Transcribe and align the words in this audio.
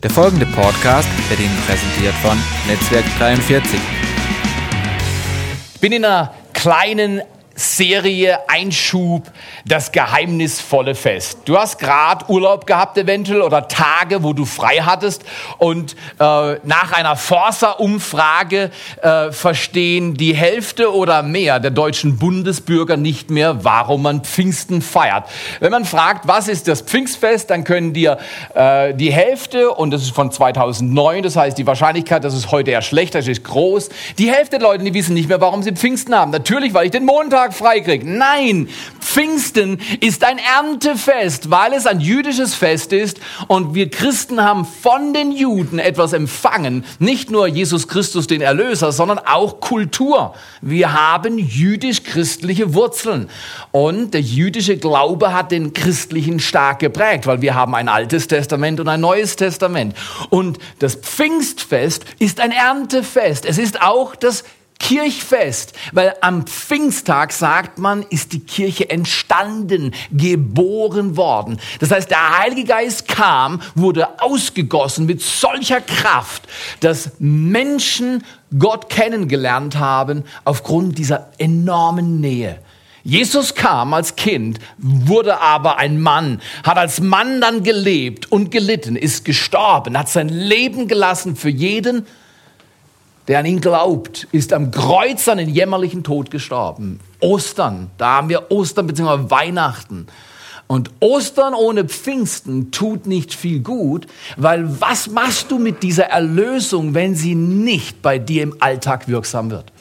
Der 0.00 0.10
folgende 0.10 0.46
Podcast 0.46 1.08
wird 1.28 1.40
Ihnen 1.40 1.56
präsentiert 1.66 2.14
von 2.22 2.38
Netzwerk 2.68 3.04
43. 3.18 3.80
Ich 5.74 5.80
bin 5.80 5.90
in 5.90 6.04
einer 6.04 6.32
kleinen 6.52 7.20
Serie 7.58 8.48
Einschub, 8.48 9.24
das 9.66 9.90
geheimnisvolle 9.90 10.94
Fest. 10.94 11.40
Du 11.44 11.58
hast 11.58 11.78
gerade 11.78 12.24
Urlaub 12.28 12.66
gehabt 12.66 12.96
eventuell 12.96 13.42
oder 13.42 13.66
Tage, 13.66 14.22
wo 14.22 14.32
du 14.32 14.44
frei 14.44 14.76
hattest 14.76 15.24
und 15.58 15.96
äh, 16.20 16.54
nach 16.62 16.92
einer 16.92 17.16
Forsa-Umfrage 17.16 18.70
äh, 19.02 19.32
verstehen 19.32 20.14
die 20.14 20.36
Hälfte 20.36 20.94
oder 20.94 21.24
mehr 21.24 21.58
der 21.58 21.72
deutschen 21.72 22.16
Bundesbürger 22.18 22.96
nicht 22.96 23.28
mehr, 23.30 23.64
warum 23.64 24.02
man 24.02 24.22
Pfingsten 24.22 24.80
feiert. 24.80 25.24
Wenn 25.58 25.72
man 25.72 25.84
fragt, 25.84 26.28
was 26.28 26.46
ist 26.46 26.68
das 26.68 26.82
Pfingstfest, 26.82 27.50
dann 27.50 27.64
können 27.64 27.92
dir 27.92 28.18
äh, 28.54 28.94
die 28.94 29.12
Hälfte, 29.12 29.70
und 29.70 29.90
das 29.90 30.02
ist 30.02 30.14
von 30.14 30.30
2009, 30.30 31.24
das 31.24 31.34
heißt 31.34 31.58
die 31.58 31.66
Wahrscheinlichkeit, 31.66 32.22
dass 32.22 32.34
es 32.34 32.52
heute 32.52 32.70
eher 32.70 32.82
schlechter 32.82 33.18
ist, 33.18 33.26
ist 33.26 33.42
groß, 33.42 33.88
die 34.16 34.30
Hälfte 34.30 34.58
der 34.58 34.68
Leute, 34.68 34.84
die 34.84 34.94
wissen 34.94 35.14
nicht 35.14 35.28
mehr, 35.28 35.40
warum 35.40 35.64
sie 35.64 35.72
Pfingsten 35.72 36.14
haben. 36.14 36.30
Natürlich, 36.30 36.72
weil 36.72 36.86
ich 36.86 36.92
den 36.92 37.04
Montag 37.04 37.47
Tag 37.48 37.54
freikriegt. 37.54 38.04
Nein, 38.06 38.68
Pfingsten 39.00 39.80
ist 40.00 40.22
ein 40.22 40.38
Erntefest, 40.38 41.50
weil 41.50 41.72
es 41.72 41.86
ein 41.86 42.00
jüdisches 42.00 42.54
Fest 42.54 42.92
ist 42.92 43.18
und 43.46 43.74
wir 43.74 43.90
Christen 43.90 44.42
haben 44.42 44.66
von 44.66 45.14
den 45.14 45.32
Juden 45.32 45.78
etwas 45.78 46.12
empfangen. 46.12 46.84
Nicht 46.98 47.30
nur 47.30 47.46
Jesus 47.46 47.88
Christus, 47.88 48.26
den 48.26 48.42
Erlöser, 48.42 48.92
sondern 48.92 49.18
auch 49.18 49.60
Kultur. 49.60 50.34
Wir 50.60 50.92
haben 50.92 51.38
jüdisch-christliche 51.38 52.74
Wurzeln 52.74 53.30
und 53.72 54.12
der 54.12 54.20
jüdische 54.20 54.76
Glaube 54.76 55.32
hat 55.32 55.50
den 55.50 55.72
christlichen 55.72 56.40
stark 56.40 56.80
geprägt, 56.80 57.26
weil 57.26 57.40
wir 57.40 57.54
haben 57.54 57.74
ein 57.74 57.88
altes 57.88 58.28
Testament 58.28 58.78
und 58.78 58.88
ein 58.88 59.00
neues 59.00 59.36
Testament. 59.36 59.94
Und 60.28 60.58
das 60.80 60.96
Pfingstfest 60.96 62.04
ist 62.18 62.40
ein 62.40 62.52
Erntefest. 62.52 63.46
Es 63.46 63.56
ist 63.56 63.80
auch 63.80 64.14
das 64.14 64.44
Kirchfest, 64.78 65.72
weil 65.92 66.14
am 66.20 66.46
Pfingsttag, 66.46 67.32
sagt 67.32 67.78
man, 67.78 68.04
ist 68.10 68.32
die 68.32 68.40
Kirche 68.40 68.88
entstanden, 68.88 69.92
geboren 70.12 71.16
worden. 71.16 71.60
Das 71.80 71.90
heißt, 71.90 72.10
der 72.10 72.38
Heilige 72.38 72.64
Geist 72.64 73.08
kam, 73.08 73.60
wurde 73.74 74.20
ausgegossen 74.20 75.06
mit 75.06 75.20
solcher 75.20 75.80
Kraft, 75.80 76.48
dass 76.80 77.10
Menschen 77.18 78.24
Gott 78.58 78.88
kennengelernt 78.88 79.78
haben 79.78 80.24
aufgrund 80.44 80.96
dieser 80.98 81.30
enormen 81.38 82.20
Nähe. 82.20 82.60
Jesus 83.04 83.54
kam 83.54 83.94
als 83.94 84.16
Kind, 84.16 84.58
wurde 84.76 85.40
aber 85.40 85.78
ein 85.78 86.00
Mann, 86.00 86.40
hat 86.62 86.76
als 86.76 87.00
Mann 87.00 87.40
dann 87.40 87.62
gelebt 87.62 88.30
und 88.30 88.50
gelitten, 88.50 88.96
ist 88.96 89.24
gestorben, 89.24 89.96
hat 89.98 90.08
sein 90.08 90.28
Leben 90.28 90.88
gelassen 90.88 91.36
für 91.36 91.48
jeden, 91.48 92.06
der 93.28 93.38
an 93.38 93.46
ihn 93.46 93.60
glaubt, 93.60 94.26
ist 94.32 94.52
am 94.52 94.70
Kreuz 94.70 95.28
an 95.28 95.38
den 95.38 95.50
jämmerlichen 95.50 96.02
Tod 96.02 96.30
gestorben. 96.30 96.98
Ostern, 97.20 97.90
da 97.98 98.16
haben 98.16 98.30
wir 98.30 98.50
Ostern 98.50 98.86
bzw. 98.86 99.30
Weihnachten. 99.30 100.06
Und 100.66 100.90
Ostern 101.00 101.54
ohne 101.54 101.84
Pfingsten 101.84 102.70
tut 102.70 103.06
nicht 103.06 103.34
viel 103.34 103.60
gut, 103.60 104.06
weil 104.36 104.80
was 104.80 105.08
machst 105.08 105.50
du 105.50 105.58
mit 105.58 105.82
dieser 105.82 106.04
Erlösung, 106.04 106.94
wenn 106.94 107.14
sie 107.14 107.34
nicht 107.34 108.02
bei 108.02 108.18
dir 108.18 108.42
im 108.42 108.56
Alltag 108.60 109.08
wirksam 109.08 109.50
wird? 109.50 109.72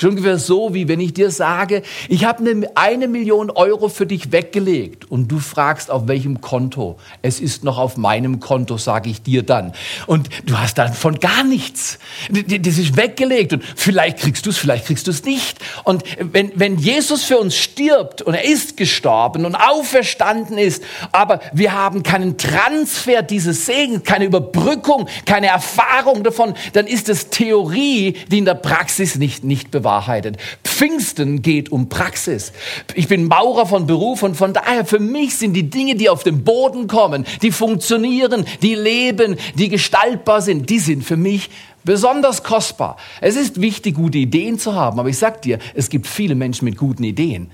Schon 0.00 0.10
ungefähr 0.12 0.38
so, 0.38 0.72
wie 0.72 0.88
wenn 0.88 0.98
ich 0.98 1.12
dir 1.12 1.30
sage, 1.30 1.82
ich 2.08 2.24
habe 2.24 2.38
eine, 2.48 2.70
eine 2.74 3.06
Million 3.06 3.50
Euro 3.50 3.90
für 3.90 4.06
dich 4.06 4.32
weggelegt 4.32 5.10
und 5.10 5.28
du 5.28 5.38
fragst, 5.40 5.90
auf 5.90 6.08
welchem 6.08 6.40
Konto. 6.40 6.96
Es 7.20 7.38
ist 7.38 7.64
noch 7.64 7.76
auf 7.76 7.98
meinem 7.98 8.40
Konto, 8.40 8.78
sage 8.78 9.10
ich 9.10 9.20
dir 9.20 9.42
dann. 9.42 9.74
Und 10.06 10.30
du 10.46 10.58
hast 10.58 10.78
davon 10.78 11.18
gar 11.20 11.44
nichts. 11.44 11.98
Das 12.30 12.78
ist 12.78 12.96
weggelegt 12.96 13.52
und 13.52 13.62
vielleicht 13.76 14.20
kriegst 14.20 14.46
du 14.46 14.50
es, 14.50 14.56
vielleicht 14.56 14.86
kriegst 14.86 15.06
du 15.06 15.10
es 15.10 15.22
nicht. 15.26 15.58
Und 15.84 16.02
wenn, 16.18 16.50
wenn 16.54 16.78
Jesus 16.78 17.24
für 17.24 17.36
uns 17.36 17.54
stirbt 17.54 18.22
und 18.22 18.32
er 18.32 18.44
ist 18.44 18.78
gestorben 18.78 19.44
und 19.44 19.54
auferstanden 19.54 20.56
ist, 20.56 20.82
aber 21.12 21.40
wir 21.52 21.74
haben 21.74 22.02
keinen 22.02 22.38
Transfer 22.38 23.20
dieses 23.20 23.66
Segens, 23.66 24.04
keine 24.04 24.24
Überbrückung, 24.24 25.08
keine 25.26 25.48
Erfahrung 25.48 26.24
davon, 26.24 26.54
dann 26.72 26.86
ist 26.86 27.10
es 27.10 27.28
Theorie, 27.28 28.14
die 28.30 28.38
in 28.38 28.46
der 28.46 28.54
Praxis 28.54 29.16
nicht, 29.16 29.44
nicht 29.44 29.70
bewahrt 29.70 29.89
bewahrheitet. 29.90 30.36
Pfingsten 30.64 31.42
geht 31.42 31.72
um 31.72 31.88
Praxis. 31.88 32.52
Ich 32.94 33.08
bin 33.08 33.26
Maurer 33.26 33.66
von 33.66 33.86
Beruf 33.86 34.22
und 34.22 34.36
von 34.36 34.52
daher 34.52 34.84
für 34.84 35.00
mich 35.00 35.36
sind 35.36 35.54
die 35.54 35.68
Dinge, 35.68 35.96
die 35.96 36.08
auf 36.08 36.22
den 36.22 36.44
Boden 36.44 36.86
kommen, 36.86 37.26
die 37.42 37.50
funktionieren, 37.50 38.44
die 38.62 38.74
leben, 38.74 39.36
die 39.56 39.68
gestaltbar 39.68 40.42
sind, 40.42 40.70
die 40.70 40.78
sind 40.78 41.04
für 41.04 41.16
mich 41.16 41.50
besonders 41.82 42.42
kostbar. 42.42 42.96
Es 43.20 43.36
ist 43.36 43.60
wichtig, 43.60 43.96
gute 43.96 44.18
Ideen 44.18 44.58
zu 44.58 44.74
haben, 44.74 45.00
aber 45.00 45.08
ich 45.08 45.18
sag 45.18 45.42
dir, 45.42 45.58
es 45.74 45.88
gibt 45.88 46.06
viele 46.06 46.34
Menschen 46.34 46.66
mit 46.66 46.76
guten 46.76 47.04
Ideen. 47.04 47.50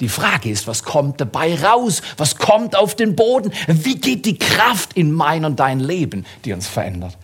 Die 0.00 0.08
Frage 0.08 0.50
ist, 0.50 0.66
was 0.66 0.82
kommt 0.82 1.20
dabei 1.20 1.54
raus? 1.54 2.02
Was 2.16 2.36
kommt 2.36 2.76
auf 2.76 2.94
den 2.94 3.14
Boden? 3.14 3.52
Wie 3.68 3.96
geht 3.96 4.26
die 4.26 4.36
Kraft 4.36 4.94
in 4.94 5.12
mein 5.12 5.44
und 5.44 5.60
dein 5.60 5.80
Leben, 5.80 6.26
die 6.44 6.52
uns 6.52 6.66
verändert? 6.66 7.16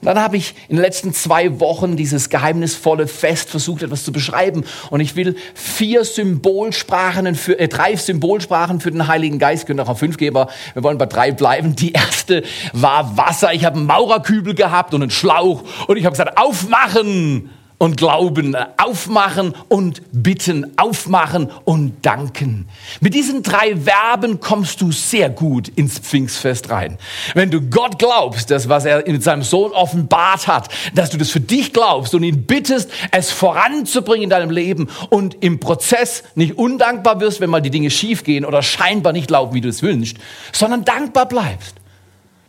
Und 0.00 0.06
dann 0.06 0.20
habe 0.20 0.36
ich 0.36 0.54
in 0.68 0.76
den 0.76 0.82
letzten 0.82 1.12
zwei 1.12 1.58
Wochen 1.60 1.96
dieses 1.96 2.30
geheimnisvolle 2.30 3.08
Fest 3.08 3.50
versucht, 3.50 3.82
etwas 3.82 4.04
zu 4.04 4.12
beschreiben. 4.12 4.64
Und 4.90 5.00
ich 5.00 5.16
will 5.16 5.36
vier 5.54 6.04
Symbolsprachen, 6.04 7.34
für, 7.34 7.58
äh, 7.58 7.68
drei 7.68 7.96
Symbolsprachen 7.96 8.80
für 8.80 8.90
den 8.90 9.08
Heiligen 9.08 9.38
Geist, 9.38 9.66
können 9.66 9.80
auch 9.80 9.98
fünf 9.98 10.16
geben, 10.16 10.36
aber 10.36 10.52
wir 10.74 10.82
wollen 10.82 10.98
bei 10.98 11.06
drei 11.06 11.32
bleiben. 11.32 11.74
Die 11.74 11.92
erste 11.92 12.42
war 12.72 13.16
Wasser. 13.16 13.52
Ich 13.52 13.64
habe 13.64 13.76
einen 13.76 13.86
Maurerkübel 13.86 14.54
gehabt 14.54 14.94
und 14.94 15.02
einen 15.02 15.10
Schlauch. 15.10 15.64
Und 15.88 15.96
ich 15.96 16.04
habe 16.04 16.12
gesagt, 16.12 16.38
aufmachen 16.38 17.50
und 17.78 17.96
glauben, 17.96 18.56
aufmachen 18.76 19.54
und 19.68 20.02
bitten, 20.12 20.72
aufmachen 20.76 21.50
und 21.64 21.94
danken. 22.02 22.68
Mit 23.00 23.14
diesen 23.14 23.42
drei 23.42 23.76
Verben 23.76 24.40
kommst 24.40 24.80
du 24.80 24.90
sehr 24.90 25.30
gut 25.30 25.68
ins 25.68 25.98
Pfingstfest 25.98 26.70
rein. 26.70 26.98
Wenn 27.34 27.50
du 27.50 27.60
Gott 27.60 27.98
glaubst, 27.98 28.50
das, 28.50 28.68
was 28.68 28.84
er 28.84 29.04
mit 29.06 29.22
seinem 29.22 29.42
Sohn 29.42 29.70
offenbart 29.72 30.48
hat, 30.48 30.68
dass 30.94 31.10
du 31.10 31.18
das 31.18 31.30
für 31.30 31.40
dich 31.40 31.72
glaubst 31.72 32.14
und 32.14 32.24
ihn 32.24 32.44
bittest, 32.44 32.90
es 33.12 33.30
voranzubringen 33.30 34.24
in 34.24 34.30
deinem 34.30 34.50
Leben 34.50 34.88
und 35.10 35.36
im 35.40 35.60
Prozess 35.60 36.24
nicht 36.34 36.58
undankbar 36.58 37.20
wirst, 37.20 37.40
wenn 37.40 37.50
mal 37.50 37.62
die 37.62 37.70
Dinge 37.70 37.90
schief 37.90 38.24
gehen 38.24 38.44
oder 38.44 38.62
scheinbar 38.62 39.12
nicht 39.12 39.30
laufen, 39.30 39.54
wie 39.54 39.60
du 39.60 39.68
es 39.68 39.82
wünschst, 39.82 40.16
sondern 40.52 40.84
dankbar 40.84 41.26
bleibst. 41.26 41.77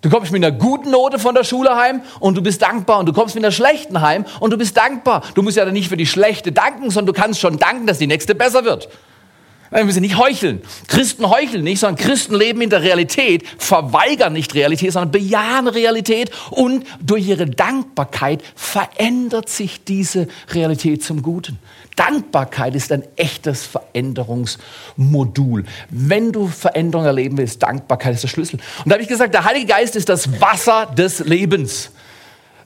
Du 0.02 0.10
kommst 0.10 0.32
mit 0.32 0.44
einer 0.44 0.56
guten 0.56 0.92
Note 0.92 1.20
von 1.20 1.36
der 1.36 1.44
Schule 1.44 1.76
heim 1.76 2.02
und 2.22 2.38
du 2.38 2.42
bist 2.42 2.62
dankbar 2.62 3.00
und 3.00 3.06
du 3.06 3.12
kommst 3.12 3.36
mit 3.36 3.44
einer 3.44 3.52
schlechten 3.52 4.00
heim 4.00 4.24
und 4.40 4.52
du 4.52 4.58
bist 4.58 4.78
dankbar. 4.78 5.24
Du 5.36 5.42
musst 5.42 5.58
ja 5.58 5.66
dann 5.66 5.74
nicht 5.74 5.90
für 5.90 5.98
die 5.98 6.06
schlechte 6.06 6.54
danken, 6.54 6.90
sondern 6.90 7.14
du 7.14 7.22
kannst 7.22 7.42
schon 7.42 7.58
danken, 7.58 7.86
dass 7.86 7.98
die 7.98 8.08
nächste 8.08 8.34
besser 8.34 8.64
wird. 8.64 8.88
Wir 9.72 9.86
müssen 9.86 10.02
nicht 10.02 10.18
heucheln. 10.18 10.62
Christen 10.88 11.30
heucheln 11.30 11.64
nicht, 11.64 11.80
sondern 11.80 12.04
Christen 12.04 12.34
leben 12.34 12.62
in 12.62 12.72
der 12.72 12.82
Realität, 12.82 13.44
verweigern 13.58 14.34
nicht 14.34 14.56
Realität, 14.56 14.94
sondern 14.94 15.12
bejahen 15.12 15.68
Realität 15.68 16.32
und 16.50 16.86
durch 17.02 17.28
ihre 17.28 17.46
Dankbarkeit 17.46 18.42
verändert 18.56 19.50
sich 19.50 19.84
diese 19.84 20.28
Realität 20.52 21.04
zum 21.04 21.22
Guten. 21.22 21.60
Dankbarkeit 21.96 22.76
ist 22.76 22.92
ein 22.92 23.04
echtes 23.18 23.66
Veränderungsmodul. 23.66 25.66
Wenn 25.90 26.32
du 26.32 26.48
Veränderung 26.48 27.06
erleben 27.06 27.38
willst, 27.38 27.62
Dankbarkeit 27.62 28.16
ist 28.16 28.24
der 28.24 28.30
Schlüssel. 28.30 28.60
Und 28.78 28.88
da 28.88 28.94
habe 28.94 29.04
ich 29.04 29.10
gesagt, 29.10 29.34
der 29.34 29.44
Heilige 29.44 29.68
Geist 29.68 29.96
ist 29.96 30.10
das 30.10 30.40
Wasser 30.40 30.86
des 30.86 31.20
Lebens. 31.20 31.92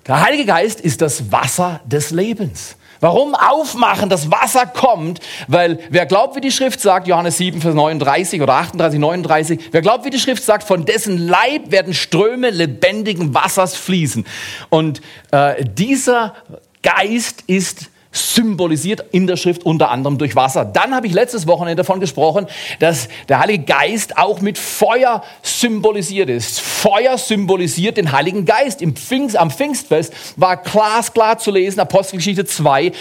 Der 0.07 0.21
Heilige 0.21 0.45
Geist 0.45 0.81
ist 0.81 1.01
das 1.01 1.31
Wasser 1.31 1.79
des 1.85 2.11
Lebens. 2.11 2.75
Warum 3.03 3.35
aufmachen? 3.35 4.09
Das 4.09 4.31
Wasser 4.31 4.65
kommt, 4.65 5.19
weil 5.49 5.77
wer 5.89 6.05
glaubt, 6.05 6.37
wie 6.37 6.39
die 6.39 6.53
Schrift 6.53 6.79
sagt, 6.79 7.05
Johannes 7.05 7.35
7, 7.35 7.59
Vers 7.59 7.75
39 7.75 8.41
oder 8.41 8.53
38, 8.53 8.97
39, 8.97 9.59
wer 9.71 9.81
glaubt, 9.81 10.05
wie 10.05 10.09
die 10.09 10.19
Schrift 10.19 10.41
sagt, 10.41 10.63
von 10.63 10.85
dessen 10.85 11.17
Leib 11.17 11.69
werden 11.69 11.93
Ströme 11.93 12.49
lebendigen 12.49 13.33
Wassers 13.33 13.75
fließen. 13.75 14.25
Und 14.69 15.01
äh, 15.31 15.65
dieser 15.65 16.33
Geist 16.81 17.43
ist 17.47 17.89
symbolisiert 18.13 19.03
in 19.11 19.27
der 19.27 19.35
Schrift 19.35 19.65
unter 19.65 19.91
anderem 19.91 20.17
durch 20.17 20.35
Wasser. 20.35 20.63
Dann 20.63 20.95
habe 20.95 21.07
ich 21.07 21.13
letztes 21.13 21.47
Wochenende 21.47 21.75
davon 21.75 21.99
gesprochen, 21.99 22.47
dass 22.79 23.09
der 23.27 23.39
Heilige 23.39 23.65
Geist 23.65 24.17
auch 24.17 24.39
mit 24.39 24.57
Feuer 24.57 25.23
symbolisiert 25.41 26.29
ist. 26.29 26.61
Feuer 26.61 27.17
symbolisiert 27.17 27.97
den 27.97 28.11
Heiligen 28.11 28.45
Geist. 28.45 28.81
Im 28.81 28.95
Pfingst, 28.95 29.35
am 29.35 29.51
Pfingstfest 29.51 30.13
war 30.37 30.57
glasklar 30.57 31.39
zu 31.39 31.51
lesen, 31.51 31.79
Apostelgeschichte 31.79 32.45
2, 32.45 32.91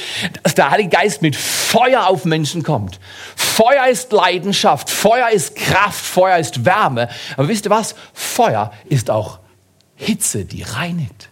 dass 0.43 0.55
der 0.55 0.71
Heilige 0.71 0.91
Geist 0.91 1.23
mit 1.23 1.37
Feuer 1.37 2.07
auf 2.07 2.25
Menschen 2.25 2.63
kommt. 2.63 2.99
Feuer 3.37 3.87
ist 3.89 4.13
Leidenschaft, 4.13 4.89
Feuer 4.89 5.29
ist 5.29 5.57
Kraft, 5.57 6.05
Feuer 6.05 6.39
ist 6.39 6.65
Wärme. 6.65 7.09
Aber 7.37 7.49
wisst 7.49 7.67
ihr 7.67 7.71
was? 7.71 7.95
Feuer 8.15 8.73
ist 8.89 9.11
auch 9.11 9.41
Hitze, 9.95 10.45
die 10.45 10.63
reinigt. 10.63 11.29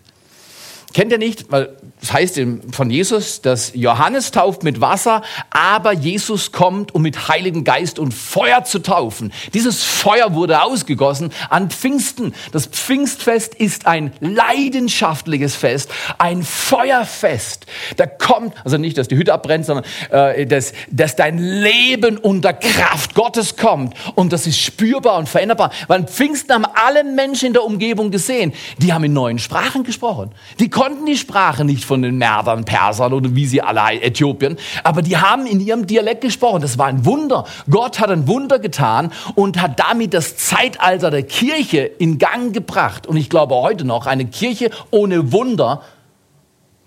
Kennt 0.92 1.12
ihr 1.12 1.18
nicht, 1.18 1.50
weil 1.50 1.76
das 2.00 2.12
heißt 2.14 2.40
von 2.72 2.90
Jesus, 2.90 3.42
dass 3.42 3.72
Johannes 3.74 4.30
tauft 4.30 4.62
mit 4.62 4.80
Wasser, 4.80 5.22
aber 5.50 5.92
Jesus 5.92 6.50
kommt, 6.50 6.94
um 6.94 7.02
mit 7.02 7.28
Heiligen 7.28 7.62
Geist 7.62 7.98
und 7.98 8.14
Feuer 8.14 8.64
zu 8.64 8.78
taufen. 8.78 9.32
Dieses 9.52 9.84
Feuer 9.84 10.34
wurde 10.34 10.62
ausgegossen 10.62 11.30
an 11.50 11.70
Pfingsten. 11.70 12.34
Das 12.52 12.66
Pfingstfest 12.66 13.54
ist 13.54 13.86
ein 13.86 14.12
leidenschaftliches 14.20 15.54
Fest, 15.54 15.90
ein 16.16 16.42
Feuerfest. 16.42 17.66
Da 17.96 18.06
kommt, 18.06 18.54
also 18.64 18.78
nicht, 18.78 18.96
dass 18.96 19.08
die 19.08 19.16
Hütte 19.16 19.34
abbrennt, 19.34 19.66
sondern 19.66 19.84
äh, 20.10 20.46
dass, 20.46 20.72
dass 20.90 21.16
dein 21.16 21.36
Leben 21.38 22.16
unter 22.16 22.54
Kraft 22.54 23.14
Gottes 23.14 23.56
kommt. 23.56 23.94
Und 24.14 24.32
das 24.32 24.46
ist 24.46 24.58
spürbar 24.58 25.18
und 25.18 25.28
veränderbar. 25.28 25.70
Weil 25.86 26.04
Pfingsten 26.04 26.54
haben 26.54 26.66
alle 26.74 27.04
Menschen 27.04 27.48
in 27.48 27.52
der 27.52 27.64
Umgebung 27.64 28.10
gesehen, 28.10 28.54
die 28.78 28.94
haben 28.94 29.04
in 29.04 29.12
neuen 29.12 29.38
Sprachen 29.38 29.84
gesprochen. 29.84 30.30
Die 30.58 30.70
konnten 30.80 31.04
die 31.04 31.18
Sprache 31.18 31.66
nicht 31.66 31.84
von 31.84 32.00
den 32.00 32.16
Merdern, 32.16 32.64
Persern 32.64 33.12
oder 33.12 33.34
wie 33.34 33.44
sie 33.44 33.60
alle, 33.60 34.00
Äthiopien. 34.00 34.56
Aber 34.82 35.02
die 35.02 35.18
haben 35.18 35.44
in 35.44 35.60
ihrem 35.60 35.86
Dialekt 35.86 36.22
gesprochen. 36.22 36.62
Das 36.62 36.78
war 36.78 36.86
ein 36.86 37.04
Wunder. 37.04 37.44
Gott 37.68 38.00
hat 38.00 38.10
ein 38.10 38.26
Wunder 38.26 38.58
getan 38.58 39.12
und 39.34 39.60
hat 39.60 39.78
damit 39.78 40.14
das 40.14 40.38
Zeitalter 40.38 41.10
der 41.10 41.24
Kirche 41.24 41.80
in 41.80 42.16
Gang 42.16 42.54
gebracht. 42.54 43.06
Und 43.06 43.18
ich 43.18 43.28
glaube 43.28 43.56
heute 43.56 43.84
noch, 43.84 44.06
eine 44.06 44.24
Kirche 44.24 44.70
ohne 44.90 45.32
Wunder 45.32 45.82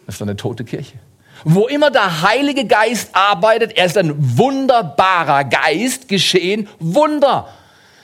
ist 0.07 0.23
eine 0.23 0.37
tote 0.37 0.63
Kirche. 0.63 0.97
Wo 1.43 1.67
immer 1.67 1.91
der 1.91 2.23
Heilige 2.23 2.65
Geist 2.65 3.11
arbeitet, 3.13 3.77
er 3.77 3.85
ist 3.85 3.97
ein 3.99 4.15
wunderbarer 4.39 5.43
Geist, 5.43 6.07
geschehen 6.07 6.67
Wunder. 6.79 7.47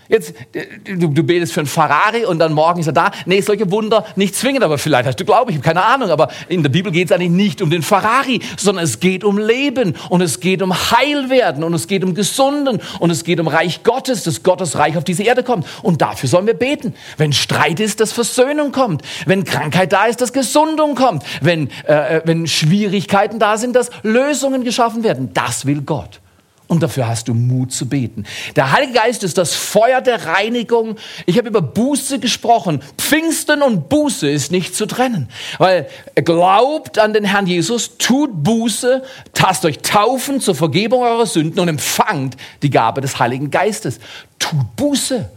Jetzt, 0.09 0.33
äh, 0.53 0.95
du, 0.97 1.07
du 1.07 1.23
betest 1.23 1.53
für 1.53 1.59
einen 1.59 1.67
Ferrari 1.67 2.25
und 2.25 2.39
dann 2.39 2.51
morgen 2.53 2.79
ist 2.79 2.87
er 2.87 2.93
da. 2.93 3.11
Nee, 3.27 3.41
solche 3.41 3.69
Wunder 3.69 4.05
nicht 4.15 4.35
zwingend, 4.35 4.63
aber 4.63 4.79
vielleicht 4.79 5.07
hast 5.07 5.19
du 5.19 5.25
Glaube, 5.25 5.51
ich 5.51 5.57
habe 5.57 5.65
keine 5.65 5.83
Ahnung. 5.83 6.09
Aber 6.09 6.29
in 6.47 6.63
der 6.63 6.71
Bibel 6.71 6.91
geht 6.91 7.05
es 7.05 7.11
eigentlich 7.11 7.29
nicht 7.29 7.61
um 7.61 7.69
den 7.69 7.83
Ferrari, 7.83 8.41
sondern 8.57 8.83
es 8.83 8.99
geht 8.99 9.23
um 9.23 9.37
Leben 9.37 9.95
und 10.09 10.21
es 10.21 10.39
geht 10.39 10.63
um 10.63 10.73
Heilwerden 10.73 11.63
und 11.63 11.75
es 11.75 11.87
geht 11.87 12.03
um 12.03 12.15
Gesunden 12.15 12.81
und 12.99 13.11
es 13.11 13.23
geht 13.23 13.39
um 13.39 13.47
Reich 13.47 13.83
Gottes, 13.83 14.23
dass 14.23 14.41
Gottes 14.41 14.75
Reich 14.79 14.97
auf 14.97 15.03
diese 15.03 15.21
Erde 15.21 15.43
kommt. 15.43 15.67
Und 15.83 16.01
dafür 16.01 16.27
sollen 16.27 16.47
wir 16.47 16.55
beten. 16.55 16.95
Wenn 17.17 17.31
Streit 17.31 17.79
ist, 17.79 17.99
dass 17.99 18.11
Versöhnung 18.11 18.71
kommt. 18.71 19.03
Wenn 19.27 19.43
Krankheit 19.43 19.93
da 19.93 20.05
ist, 20.05 20.21
dass 20.21 20.33
Gesundung 20.33 20.95
kommt. 20.95 21.23
Wenn, 21.41 21.69
äh, 21.87 22.17
äh 22.17 22.21
wenn 22.25 22.47
Schwierigkeiten 22.47 23.37
da 23.37 23.57
sind, 23.57 23.75
dass 23.75 23.91
Lösungen 24.01 24.63
geschaffen 24.63 25.03
werden. 25.03 25.29
Das 25.35 25.67
will 25.67 25.81
Gott. 25.81 26.19
Und 26.69 26.83
dafür 26.83 27.07
hast 27.07 27.27
du 27.27 27.33
Mut 27.33 27.71
zu 27.71 27.89
beten. 27.89 28.25
Der 28.55 28.71
Heilige 28.71 28.93
Geist 28.93 29.23
ist 29.23 29.39
das 29.39 29.55
Feuer 29.55 30.01
der 30.01 30.27
Reinigung. 30.27 30.97
Ich 31.25 31.35
habe 31.39 31.47
über 31.47 31.63
Buße 31.63 32.19
gesprochen. 32.19 32.83
Pfingsten 32.95 33.63
und 33.63 33.89
Buße 33.89 34.29
ist 34.29 34.51
nicht 34.51 34.75
zu 34.75 34.85
trennen. 34.85 35.29
Weil 35.57 35.87
glaubt 36.13 36.99
an 36.99 37.11
den 37.11 37.23
Herrn 37.23 37.47
Jesus, 37.47 37.97
tut 37.97 38.43
Buße, 38.43 39.01
tasst 39.33 39.65
euch 39.65 39.79
taufen 39.79 40.41
zur 40.41 40.53
Vergebung 40.53 41.01
eurer 41.01 41.25
Sünden 41.25 41.59
und 41.59 41.69
empfangt 41.69 42.37
die 42.61 42.69
Gabe 42.69 43.01
des 43.01 43.17
Heiligen 43.17 43.49
Geistes. 43.49 43.99
Tut 44.37 44.75
Buße. 44.75 45.27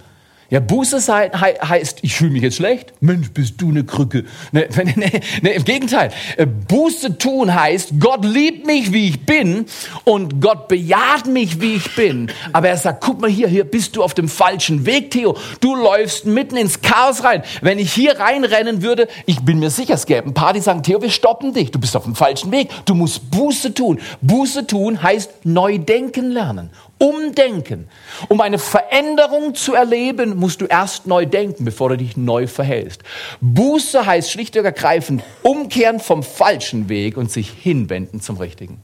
Ja, 0.52 0.60
Buße 0.60 1.00
sein 1.00 1.30
heißt, 1.32 2.00
ich 2.02 2.14
fühle 2.14 2.32
mich 2.32 2.42
jetzt 2.42 2.56
schlecht. 2.56 2.92
Mensch, 3.00 3.30
bist 3.30 3.54
du 3.56 3.70
eine 3.70 3.84
Krücke. 3.84 4.24
Ne, 4.52 4.68
ne, 4.76 5.10
ne, 5.40 5.50
Im 5.54 5.64
Gegenteil. 5.64 6.10
Äh, 6.36 6.44
Buße 6.44 7.16
tun 7.16 7.54
heißt, 7.54 7.92
Gott 7.98 8.22
liebt 8.22 8.66
mich, 8.66 8.92
wie 8.92 9.08
ich 9.08 9.24
bin 9.24 9.64
und 10.04 10.42
Gott 10.42 10.68
bejaht 10.68 11.26
mich, 11.26 11.62
wie 11.62 11.76
ich 11.76 11.96
bin. 11.96 12.30
Aber 12.52 12.68
er 12.68 12.76
sagt, 12.76 13.02
guck 13.02 13.18
mal 13.18 13.30
hier, 13.30 13.48
hier 13.48 13.64
bist 13.64 13.96
du 13.96 14.02
auf 14.02 14.12
dem 14.12 14.28
falschen 14.28 14.84
Weg, 14.84 15.10
Theo. 15.10 15.38
Du 15.60 15.74
läufst 15.74 16.26
mitten 16.26 16.58
ins 16.58 16.82
Chaos 16.82 17.24
rein. 17.24 17.42
Wenn 17.62 17.78
ich 17.78 17.94
hier 17.94 18.20
reinrennen 18.20 18.82
würde, 18.82 19.08
ich 19.24 19.40
bin 19.40 19.58
mir 19.58 19.70
sicher, 19.70 19.94
es 19.94 20.04
gäbe 20.04 20.28
ein 20.28 20.34
paar, 20.34 20.52
die 20.52 20.60
sagen, 20.60 20.82
Theo, 20.82 21.00
wir 21.00 21.10
stoppen 21.10 21.54
dich. 21.54 21.70
Du 21.70 21.78
bist 21.78 21.96
auf 21.96 22.04
dem 22.04 22.14
falschen 22.14 22.52
Weg. 22.52 22.68
Du 22.84 22.94
musst 22.94 23.30
Buße 23.30 23.72
tun. 23.72 24.00
Buße 24.20 24.66
tun 24.66 25.02
heißt 25.02 25.46
neu 25.46 25.78
denken 25.78 26.30
lernen. 26.30 26.68
Umdenken. 27.02 27.88
Um 28.28 28.40
eine 28.40 28.60
Veränderung 28.60 29.56
zu 29.56 29.74
erleben, 29.74 30.36
musst 30.36 30.60
du 30.60 30.66
erst 30.66 31.08
neu 31.08 31.26
denken, 31.26 31.64
bevor 31.64 31.88
du 31.88 31.96
dich 31.96 32.16
neu 32.16 32.46
verhältst. 32.46 33.02
Buße 33.40 34.06
heißt 34.06 34.30
schlicht 34.30 34.56
und 34.56 34.64
ergreifend 34.64 35.24
umkehren 35.42 35.98
vom 35.98 36.22
falschen 36.22 36.88
Weg 36.88 37.16
und 37.16 37.28
sich 37.28 37.50
hinwenden 37.50 38.20
zum 38.20 38.36
richtigen. 38.36 38.80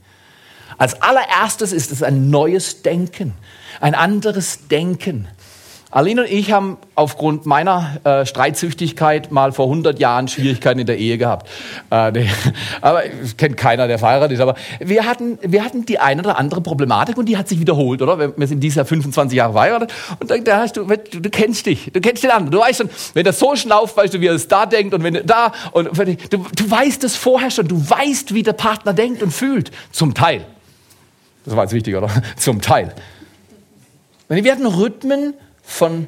Als 0.77 1.01
allererstes 1.01 1.71
ist 1.71 1.93
es 1.93 2.03
ein 2.03 2.29
neues 2.29 2.81
Denken, 2.81 3.35
ein 3.79 3.95
anderes 3.95 4.67
Denken. 4.67 5.29
Aline 5.91 6.21
und 6.21 6.29
ich 6.29 6.51
haben 6.51 6.77
aufgrund 6.93 7.47
meiner 7.47 7.97
äh, 8.03 8.23
Streitsüchtigkeit 8.23 9.31
mal 9.31 9.51
vor 9.51 9.65
100 9.65 9.99
Jahren 9.99 10.27
Schwierigkeiten 10.27 10.79
in 10.79 10.85
der 10.85 10.99
Ehe 10.99 11.17
gehabt. 11.17 11.49
Äh, 11.89 12.11
nee, 12.11 12.29
aber 12.81 13.01
kennt 13.37 13.57
keiner, 13.57 13.87
der 13.87 13.97
verheiratet 13.97 14.33
ist. 14.33 14.39
Aber 14.39 14.53
wir 14.79 15.05
hatten, 15.05 15.39
wir 15.41 15.65
hatten 15.65 15.87
die 15.87 15.97
eine 15.97 16.21
oder 16.21 16.37
andere 16.37 16.61
Problematik 16.61 17.17
und 17.17 17.25
die 17.25 17.37
hat 17.37 17.47
sich 17.47 17.59
wiederholt, 17.59 18.03
oder? 18.03 18.37
Wir 18.37 18.47
sind 18.47 18.59
dieses 18.59 18.75
Jahr 18.75 18.85
25 18.85 19.35
Jahre 19.35 19.53
verheiratet 19.53 19.91
und 20.19 20.29
dann, 20.29 20.43
da 20.43 20.57
hast 20.57 20.77
du, 20.77 20.85
du, 20.85 21.21
du 21.21 21.29
kennst 21.31 21.65
dich, 21.65 21.89
du 21.91 21.99
kennst 22.01 22.23
den 22.23 22.29
anderen. 22.29 22.51
Du 22.51 22.59
weißt 22.59 22.77
schon, 22.77 22.89
wenn 23.15 23.25
er 23.25 23.33
so 23.33 23.55
schnauft, 23.55 23.97
weißt 23.97 24.13
du, 24.13 24.21
wie 24.21 24.27
er 24.27 24.35
es 24.35 24.47
da 24.47 24.67
denkt 24.67 24.93
und 24.93 25.03
wenn 25.03 25.15
er 25.15 25.23
da 25.23 25.53
und 25.71 25.97
du, 25.97 26.05
du 26.37 26.69
weißt 26.69 27.03
es 27.03 27.15
vorher 27.15 27.49
schon. 27.49 27.67
Du 27.67 27.89
weißt, 27.89 28.35
wie 28.35 28.43
der 28.43 28.53
Partner 28.53 28.93
denkt 28.93 29.23
und 29.23 29.31
fühlt. 29.31 29.71
Zum 29.91 30.13
Teil. 30.13 30.45
Das 31.45 31.55
war 31.55 31.63
jetzt 31.63 31.73
wichtig, 31.73 31.95
oder? 31.95 32.09
Zum 32.37 32.61
Teil. 32.61 32.93
Wir 34.27 34.51
hatten 34.51 34.67
Rhythmen 34.67 35.33
von, 35.69 36.07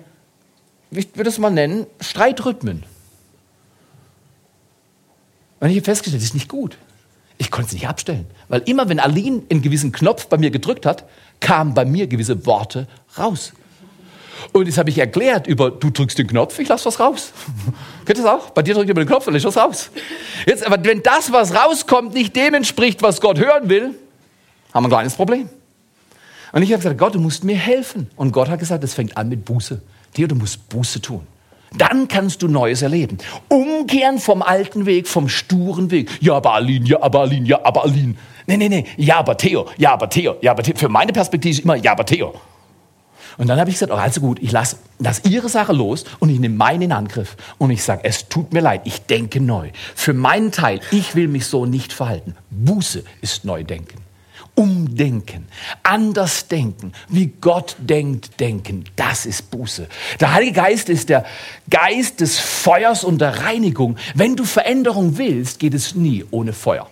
ich 0.89 1.15
würde 1.15 1.29
es 1.29 1.37
mal 1.37 1.51
nennen, 1.51 1.85
Streitrhythmen. 1.99 2.83
Und 5.59 5.69
ich 5.69 5.77
habe 5.77 5.85
festgestellt, 5.85 6.21
das 6.21 6.29
ist 6.29 6.33
nicht 6.33 6.49
gut. 6.49 6.77
Ich 7.37 7.51
konnte 7.51 7.67
es 7.67 7.73
nicht 7.73 7.87
abstellen. 7.87 8.25
Weil 8.49 8.61
immer, 8.65 8.89
wenn 8.89 8.99
Aline 8.99 9.43
einen 9.49 9.61
gewissen 9.61 9.91
Knopf 9.91 10.27
bei 10.27 10.37
mir 10.37 10.51
gedrückt 10.51 10.85
hat, 10.85 11.05
kamen 11.39 11.73
bei 11.73 11.85
mir 11.85 12.07
gewisse 12.07 12.45
Worte 12.45 12.87
raus. 13.17 13.53
Und 14.51 14.67
das 14.67 14.77
habe 14.79 14.89
ich 14.89 14.97
erklärt 14.97 15.45
über, 15.45 15.69
du 15.69 15.91
drückst 15.91 16.17
den 16.17 16.27
Knopf, 16.27 16.57
ich 16.57 16.67
lasse 16.67 16.85
was 16.85 16.99
raus. 16.99 17.31
Ihr 18.07 18.15
das 18.15 18.25
auch? 18.25 18.49
Bei 18.49 18.63
dir 18.63 18.73
drückt 18.73 18.87
jemand 18.87 19.05
den 19.05 19.07
Knopf 19.07 19.27
und 19.27 19.35
ich 19.35 19.43
was 19.43 19.55
raus. 19.55 19.91
Jetzt, 20.45 20.65
aber 20.65 20.83
wenn 20.83 21.03
das, 21.03 21.31
was 21.31 21.53
rauskommt, 21.53 22.13
nicht 22.13 22.35
dem 22.35 22.55
entspricht, 22.55 23.01
was 23.01 23.21
Gott 23.21 23.39
hören 23.39 23.69
will, 23.69 23.95
haben 24.73 24.83
wir 24.83 24.87
ein 24.87 24.89
kleines 24.89 25.13
Problem. 25.13 25.47
Und 26.51 26.63
ich 26.63 26.71
habe 26.71 26.81
gesagt, 26.81 26.98
Gott, 26.98 27.15
du 27.15 27.19
musst 27.19 27.44
mir 27.44 27.56
helfen. 27.56 28.09
Und 28.15 28.31
Gott 28.31 28.50
hat 28.50 28.59
gesagt, 28.59 28.83
es 28.83 28.94
fängt 28.94 29.18
an 29.18 29.30
mit 29.30 29.45
Buße. 29.45 29.81
Dir, 30.18 30.27
du 30.27 30.36
musst 30.36 30.68
Buße 30.69 31.01
tun. 31.01 31.25
Dann 31.77 32.09
kannst 32.09 32.42
du 32.42 32.50
Neues 32.50 32.81
erleben. 32.81 33.18
Umkehren 33.48 34.19
vom 34.19 34.42
alten 34.42 34.86
Weg, 34.86 35.07
vom 35.07 35.30
sturen 35.30 35.89
Weg. 35.89 36.09
Ja, 36.19 36.36
aber 36.36 36.53
Aline, 36.53 36.86
ja, 36.86 37.01
aber 37.01 37.21
Aline, 37.21 37.48
ja, 37.48 37.63
aber 37.63 37.83
Aline. 37.86 38.15
Nee, 38.45 38.57
nee, 38.57 38.68
nee. 38.68 38.86
Ja, 38.98 39.19
aber 39.19 39.38
Theo, 39.38 39.68
ja, 39.77 39.94
aber 39.94 40.09
Theo, 40.09 40.36
ja, 40.42 40.51
aber 40.51 40.63
Theo. 40.63 40.75
Für 40.75 40.89
meine 40.89 41.13
Perspektive 41.13 41.51
ist 41.53 41.63
immer 41.63 41.75
ja, 41.75 41.94
aber 41.94 42.06
Theo. 42.06 42.33
Und 43.38 43.47
dann 43.47 43.57
habe 43.57 43.69
ich 43.69 43.77
gesagt, 43.77 43.94
oh, 43.94 43.95
also 43.95 44.19
gut, 44.19 44.39
ich 44.42 44.51
lasse 44.51 44.75
lass 45.00 45.24
Ihre 45.24 45.47
Sache 45.47 45.71
los 45.71 46.04
und 46.19 46.30
ich 46.30 46.39
nehme 46.39 46.57
meinen 46.57 46.81
in 46.81 46.92
Angriff. 46.92 47.38
Und 47.57 47.71
ich 47.71 47.81
sage, 47.81 48.01
es 48.04 48.27
tut 48.27 48.51
mir 48.51 48.59
leid, 48.59 48.81
ich 48.83 49.06
denke 49.06 49.40
neu. 49.40 49.69
Für 49.95 50.14
meinen 50.14 50.52
Teil, 50.52 50.81
ich 50.92 51.16
will 51.16 51.30
mich 51.30 51.45
so 51.45 51.66
nicht 51.66 51.94
verhalten. 51.94 52.35
Buße 52.49 53.04
ist 53.21 53.45
Neudenken 53.45 54.10
umdenken, 54.55 55.47
anders 55.83 56.47
denken, 56.47 56.93
wie 57.07 57.27
Gott 57.27 57.75
denkt, 57.79 58.39
denken. 58.39 58.83
Das 58.95 59.25
ist 59.25 59.49
Buße. 59.51 59.87
Der 60.19 60.33
Heilige 60.33 60.53
Geist 60.53 60.89
ist 60.89 61.09
der 61.09 61.25
Geist 61.69 62.19
des 62.19 62.39
Feuers 62.39 63.03
und 63.03 63.19
der 63.21 63.43
Reinigung. 63.43 63.97
Wenn 64.15 64.35
du 64.35 64.43
Veränderung 64.43 65.17
willst, 65.17 65.59
geht 65.59 65.73
es 65.73 65.95
nie 65.95 66.25
ohne 66.31 66.53
Feuer. 66.53 66.89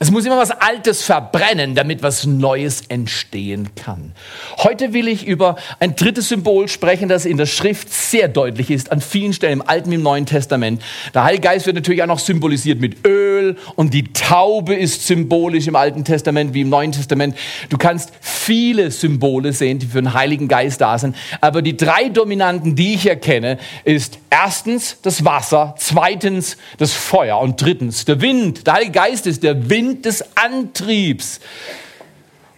Es 0.00 0.10
muss 0.10 0.26
immer 0.26 0.38
was 0.38 0.50
Altes 0.50 1.04
verbrennen, 1.04 1.76
damit 1.76 2.02
was 2.02 2.26
Neues 2.26 2.82
entstehen 2.88 3.76
kann. 3.76 4.10
Heute 4.56 4.92
will 4.92 5.06
ich 5.06 5.24
über 5.24 5.54
ein 5.78 5.94
drittes 5.94 6.30
Symbol 6.30 6.66
sprechen, 6.66 7.08
das 7.08 7.24
in 7.24 7.36
der 7.36 7.46
Schrift 7.46 7.92
sehr 7.92 8.26
deutlich 8.26 8.72
ist, 8.72 8.90
an 8.90 9.00
vielen 9.00 9.32
Stellen 9.32 9.60
im 9.60 9.68
Alten 9.68 9.92
wie 9.92 9.94
im 9.94 10.02
Neuen 10.02 10.26
Testament. 10.26 10.82
Der 11.14 11.22
Heilige 11.22 11.42
Geist 11.42 11.66
wird 11.66 11.76
natürlich 11.76 12.02
auch 12.02 12.08
noch 12.08 12.18
symbolisiert 12.18 12.80
mit 12.80 13.06
Öl 13.06 13.56
und 13.76 13.94
die 13.94 14.12
Taube 14.12 14.74
ist 14.74 15.06
symbolisch 15.06 15.68
im 15.68 15.76
Alten 15.76 16.04
Testament 16.04 16.54
wie 16.54 16.62
im 16.62 16.70
Neuen 16.70 16.90
Testament. 16.90 17.36
Du 17.68 17.78
kannst 17.78 18.10
viele 18.20 18.90
Symbole 18.90 19.52
sehen, 19.52 19.78
die 19.78 19.86
für 19.86 20.02
den 20.02 20.12
Heiligen 20.12 20.48
Geist 20.48 20.80
da 20.80 20.98
sind. 20.98 21.14
Aber 21.40 21.62
die 21.62 21.76
drei 21.76 22.08
dominanten, 22.08 22.74
die 22.74 22.94
ich 22.94 23.06
erkenne, 23.06 23.58
ist 23.84 24.18
erstens 24.28 24.96
das 25.02 25.24
Wasser, 25.24 25.76
zweitens 25.78 26.56
das 26.78 26.92
Feuer 26.92 27.38
und 27.38 27.62
drittens 27.62 28.04
der 28.04 28.20
Wind. 28.20 28.66
Der 28.66 28.74
Heilige 28.74 28.92
Geist 28.92 29.28
ist 29.28 29.44
der 29.44 29.70
Wind 29.70 29.83
Wind 29.84 30.04
des 30.04 30.24
Antriebs. 30.36 31.40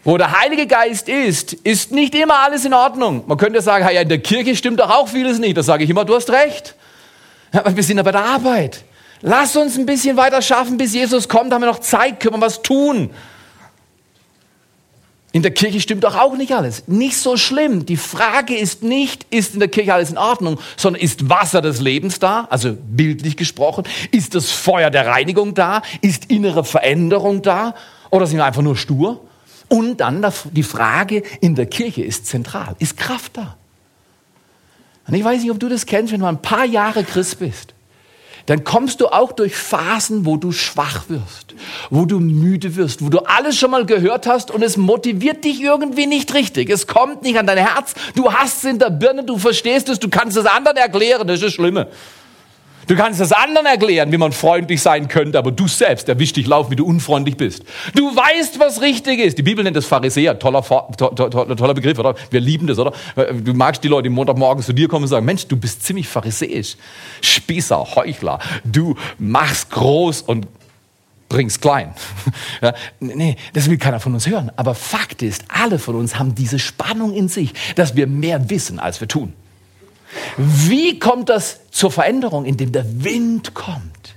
Wo 0.05 0.17
der 0.17 0.41
Heilige 0.41 0.69
Geist 0.69 1.09
ist, 1.09 1.53
ist 1.53 1.91
nicht 1.91 2.15
immer 2.15 2.39
alles 2.39 2.65
in 2.65 2.73
Ordnung. 2.73 3.25
Man 3.27 3.39
könnte 3.39 3.61
sagen, 3.61 3.85
ja, 3.93 4.01
in 4.01 4.09
der 4.09 4.19
Kirche 4.21 4.55
stimmt 4.55 4.79
doch 4.79 4.91
auch 4.91 5.09
vieles 5.09 5.41
nicht. 5.41 5.57
Da 5.57 5.65
sage 5.65 5.83
ich 5.83 5.91
immer, 5.91 6.05
du 6.05 6.15
hast 6.15 6.31
recht. 6.31 6.77
Aber 7.53 7.75
wir 7.75 7.83
sind 7.83 7.97
ja 7.97 8.05
bei 8.05 8.13
der 8.13 8.25
Arbeit. 8.25 8.85
Lass 9.23 9.57
uns 9.57 9.77
ein 9.77 9.87
bisschen 9.87 10.17
weiter 10.17 10.43
schaffen, 10.43 10.77
bis 10.77 10.95
Jesus 10.95 11.29
kommt. 11.29 11.53
Haben 11.53 11.63
wir 11.63 11.67
noch 11.67 11.81
Zeit, 11.81 12.21
können 12.21 12.37
wir 12.37 12.41
was 12.41 12.63
tun. 12.63 13.11
In 15.37 15.43
der 15.43 15.51
Kirche 15.51 15.83
stimmt 15.83 16.05
doch 16.05 16.17
auch 16.17 16.35
nicht 16.39 16.53
alles. 16.53 16.85
Nicht 16.87 17.19
so 17.19 17.37
schlimm. 17.37 17.85
Die 17.85 17.99
Frage 17.99 18.57
ist 18.57 18.83
nicht, 18.83 19.27
ist 19.29 19.53
in 19.53 19.61
der 19.61 19.69
Kirche 19.69 19.93
alles 19.93 20.09
in 20.09 20.17
Ordnung, 20.17 20.59
sondern 20.79 21.03
ist 21.03 21.29
Wasser 21.29 21.61
des 21.61 21.83
Lebens 21.83 22.19
da, 22.19 22.47
also 22.49 22.73
bildlich 22.73 23.37
gesprochen? 23.37 23.85
Ist 24.13 24.35
das 24.35 24.51
Feuer 24.51 24.89
der 24.89 25.07
Reinigung 25.07 25.53
da? 25.53 25.83
Ist 26.01 26.31
innere 26.31 26.65
Veränderung 26.65 27.43
da? 27.43 27.75
Oder 28.09 28.27
sind 28.27 28.39
wir 28.39 28.47
einfach 28.47 28.63
nur 28.63 28.79
stur? 28.79 29.27
Und 29.69 30.01
dann 30.01 30.27
die 30.53 30.63
Frage 30.63 31.23
in 31.43 31.55
der 31.55 31.67
Kirche 31.67 32.03
ist 32.03 32.25
zentral. 32.25 32.75
Ist 32.79 32.97
Kraft 32.97 33.37
da? 33.37 33.59
Und 35.07 35.13
ich 35.13 35.23
weiß 35.23 35.43
nicht, 35.43 35.51
ob 35.51 35.61
du 35.61 35.69
das 35.69 35.85
kennst, 35.85 36.15
wenn 36.15 36.21
du 36.21 36.27
ein 36.27 36.41
paar 36.41 36.65
Jahre 36.65 37.05
Christ 37.05 37.41
bist 37.41 37.75
dann 38.47 38.63
kommst 38.65 39.01
du 39.01 39.09
auch 39.09 39.33
durch 39.33 39.57
Phasen, 39.57 40.25
wo 40.25 40.37
du 40.37 40.53
schwach 40.53 41.09
wirst, 41.09 41.55
wo 41.91 42.05
du 42.05 42.21
müde 42.21 42.77
wirst, 42.77 43.05
wo 43.05 43.09
du 43.09 43.19
alles 43.19 43.59
schon 43.59 43.73
mal 43.73 43.85
gehört 43.85 44.27
hast 44.27 44.51
und 44.51 44.63
es 44.63 44.77
motiviert 44.77 45.45
dich 45.45 45.61
irgendwie 45.61 46.07
nicht 46.07 46.33
richtig. 46.33 46.71
Es 46.71 46.87
kommt 46.87 47.23
nicht 47.23 47.39
an 47.39 47.47
dein 47.47 47.59
Herz, 47.59 47.95
du 48.15 48.33
hast 48.33 48.59
es 48.59 48.65
in 48.71 48.79
der 48.79 48.91
Birne, 48.91 49.25
du 49.25 49.37
verstehst 49.37 49.89
es, 49.89 49.99
du 49.99 50.09
kannst 50.09 50.37
es 50.37 50.47
anderen 50.47 50.77
erklären, 50.77 51.27
das 51.27 51.37
ist 51.37 51.45
das 51.45 51.53
Schlimme. 51.53 51.89
Du 52.87 52.95
kannst 52.95 53.21
es 53.21 53.33
anderen 53.33 53.67
erklären, 53.67 54.13
wie 54.13 54.17
man 54.17 54.33
freundlich 54.33 54.81
sein 54.81 55.09
könnte, 55.09 55.39
aber 55.39 55.51
du 55.51 55.67
selbst 55.67 56.09
erwisch 56.09 56.33
dich 56.33 56.47
lauf, 56.47 56.71
wie 56.71 56.77
du 56.77 56.87
unfreundlich 56.87 57.37
bist. 57.37 57.65
Du 57.95 58.15
weißt, 58.15 58.61
was 58.61 58.81
richtig 58.81 59.19
ist. 59.21 59.39
Die 59.39 59.43
Bibel 59.43 59.65
nennt 59.65 59.77
das 59.77 59.87
Pharisäer. 59.87 60.39
Toller, 60.39 60.63
to, 60.63 61.09
to, 61.09 61.29
to, 61.29 61.55
toller 61.55 61.75
Begriff, 61.75 61.99
oder? 61.99 62.15
Wir 62.31 62.41
lieben 62.41 62.67
das, 62.67 62.79
oder? 62.79 62.93
Du 63.17 63.55
magst 63.55 63.83
die 63.83 63.89
Leute, 63.89 64.05
die 64.05 64.11
Montagmorgen 64.11 64.63
zu 64.63 64.73
dir 64.73 64.89
kommen 64.89 65.05
und 65.05 65.09
sagen, 65.09 65.27
Mensch, 65.27 65.47
du 65.47 65.57
bist 65.57 65.83
ziemlich 65.83 66.07
pharisäisch. 66.07 66.77
Spießer, 67.23 67.97
Heuchler. 67.97 68.39
Du 68.65 68.95
machst 69.19 69.71
groß 69.71 70.23
und 70.23 70.47
bringst 71.29 71.61
klein. 71.61 71.93
Ja, 72.63 72.73
nee, 73.01 73.37
das 73.53 73.69
will 73.69 73.77
keiner 73.77 74.01
von 74.01 74.15
uns 74.15 74.27
hören. 74.27 74.51
Aber 74.57 74.75
Fakt 74.75 75.23
ist, 75.23 75.45
alle 75.49 75.79
von 75.79 75.95
uns 75.95 76.19
haben 76.19 76.35
diese 76.35 76.59
Spannung 76.59 77.13
in 77.13 77.29
sich, 77.29 77.53
dass 77.75 77.97
wir 77.97 78.07
mehr 78.07 78.49
wissen, 78.49 78.79
als 78.79 79.01
wir 79.01 79.09
tun. 79.09 79.35
Wie 80.37 80.99
kommt 80.99 81.29
das 81.29 81.61
zur 81.71 81.91
Veränderung? 81.91 82.45
Indem 82.45 82.73
der 82.73 83.05
Wind 83.05 83.55
kommt. 83.55 84.17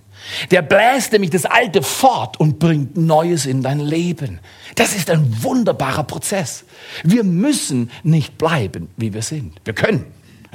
Der 0.52 0.62
bläst 0.62 1.12
nämlich 1.12 1.32
das 1.32 1.46
Alte 1.46 1.82
fort 1.82 2.40
und 2.40 2.60
bringt 2.60 2.98
Neues 2.98 3.46
in 3.46 3.64
dein 3.64 3.80
Leben. 3.80 4.40
Das 4.76 4.96
ist 4.96 5.10
ein 5.10 5.44
wunderbarer 5.44 6.04
Prozess. 6.04 6.66
Wir 7.04 7.24
müssen 7.24 7.90
nicht 8.04 8.38
bleiben, 8.38 8.90
wie 8.98 9.14
wir 9.14 9.24
sind. 9.24 9.60
Wir 9.66 9.74
können. 9.74 10.06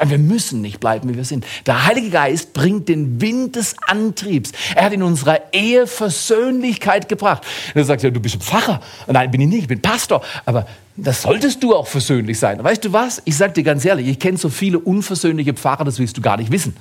Wir 0.02 0.18
müssen 0.18 0.60
nicht 0.60 0.80
bleiben, 0.80 1.08
wie 1.08 1.16
wir 1.16 1.24
sind. 1.24 1.46
Der 1.66 1.86
Heilige 1.86 2.10
Geist 2.10 2.52
bringt 2.52 2.88
den 2.88 3.20
Wind 3.20 3.54
des 3.54 3.76
Antriebs. 3.86 4.50
Er 4.74 4.86
hat 4.86 4.92
in 4.92 5.02
unserer 5.02 5.40
Ehe 5.52 5.86
Versöhnlichkeit 5.86 7.08
gebracht. 7.08 7.44
Er 7.74 7.84
sagt 7.84 8.02
ja, 8.02 8.10
du 8.10 8.20
bist 8.20 8.36
ein 8.36 8.40
Pfarrer. 8.40 8.80
Nein, 9.06 9.30
bin 9.30 9.40
ich 9.40 9.48
nicht, 9.48 9.62
ich 9.62 9.68
bin 9.68 9.80
Pastor. 9.80 10.22
Aber 10.44 10.66
das 10.96 11.22
solltest 11.22 11.62
du 11.62 11.76
auch 11.76 11.86
versöhnlich 11.86 12.38
sein. 12.38 12.62
Weißt 12.62 12.84
du 12.84 12.92
was? 12.92 13.22
Ich 13.24 13.36
sag 13.36 13.54
dir 13.54 13.62
ganz 13.62 13.84
ehrlich, 13.84 14.08
ich 14.08 14.18
kenne 14.18 14.36
so 14.36 14.48
viele 14.48 14.80
unversöhnliche 14.80 15.54
Pfarrer, 15.54 15.84
das 15.84 15.98
willst 15.98 16.16
du 16.16 16.20
gar 16.20 16.36
nicht 16.36 16.50
wissen. 16.50 16.76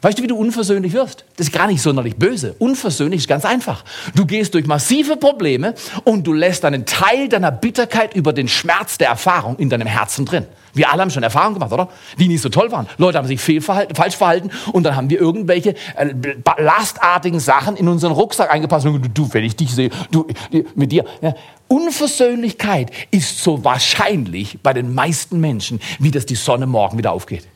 Weißt 0.00 0.18
du, 0.18 0.22
wie 0.22 0.28
du 0.28 0.36
unversöhnlich 0.36 0.92
wirst? 0.92 1.24
Das 1.36 1.48
ist 1.48 1.52
gar 1.52 1.66
nicht 1.66 1.82
sonderlich 1.82 2.16
böse. 2.16 2.54
Unversöhnlich 2.58 3.22
ist 3.22 3.28
ganz 3.28 3.44
einfach. 3.44 3.84
Du 4.14 4.26
gehst 4.26 4.54
durch 4.54 4.66
massive 4.66 5.16
Probleme 5.16 5.74
und 6.04 6.24
du 6.24 6.32
lässt 6.32 6.64
einen 6.64 6.86
Teil 6.86 7.28
deiner 7.28 7.50
Bitterkeit 7.50 8.14
über 8.14 8.32
den 8.32 8.46
Schmerz 8.46 8.98
der 8.98 9.08
Erfahrung 9.08 9.56
in 9.56 9.70
deinem 9.70 9.88
Herzen 9.88 10.24
drin. 10.24 10.46
Wir 10.78 10.90
alle 10.90 11.02
haben 11.02 11.10
schon 11.10 11.22
Erfahrungen 11.22 11.54
gemacht, 11.54 11.72
oder? 11.72 11.88
Die 12.18 12.28
nicht 12.28 12.40
so 12.40 12.48
toll 12.48 12.72
waren. 12.72 12.88
Leute 12.96 13.18
haben 13.18 13.26
sich 13.26 13.40
fehlverhalten, 13.40 13.94
falsch 13.94 14.16
verhalten 14.16 14.50
und 14.72 14.84
dann 14.84 14.96
haben 14.96 15.10
wir 15.10 15.20
irgendwelche 15.20 15.74
äh, 15.96 16.14
lastartigen 16.56 17.40
Sachen 17.40 17.76
in 17.76 17.88
unseren 17.88 18.12
Rucksack 18.12 18.50
eingepasst. 18.50 18.86
Und 18.86 19.10
du, 19.16 19.28
wenn 19.32 19.44
ich 19.44 19.56
dich 19.56 19.70
sehe, 19.72 19.90
du, 20.10 20.26
mit 20.74 20.92
dir. 20.92 21.04
Ja. 21.20 21.34
Unversöhnlichkeit 21.68 22.90
ist 23.10 23.42
so 23.42 23.64
wahrscheinlich 23.64 24.60
bei 24.62 24.72
den 24.72 24.94
meisten 24.94 25.40
Menschen, 25.40 25.80
wie 25.98 26.10
dass 26.10 26.24
die 26.24 26.36
Sonne 26.36 26.66
morgen 26.66 26.96
wieder 26.96 27.12
aufgeht. 27.12 27.46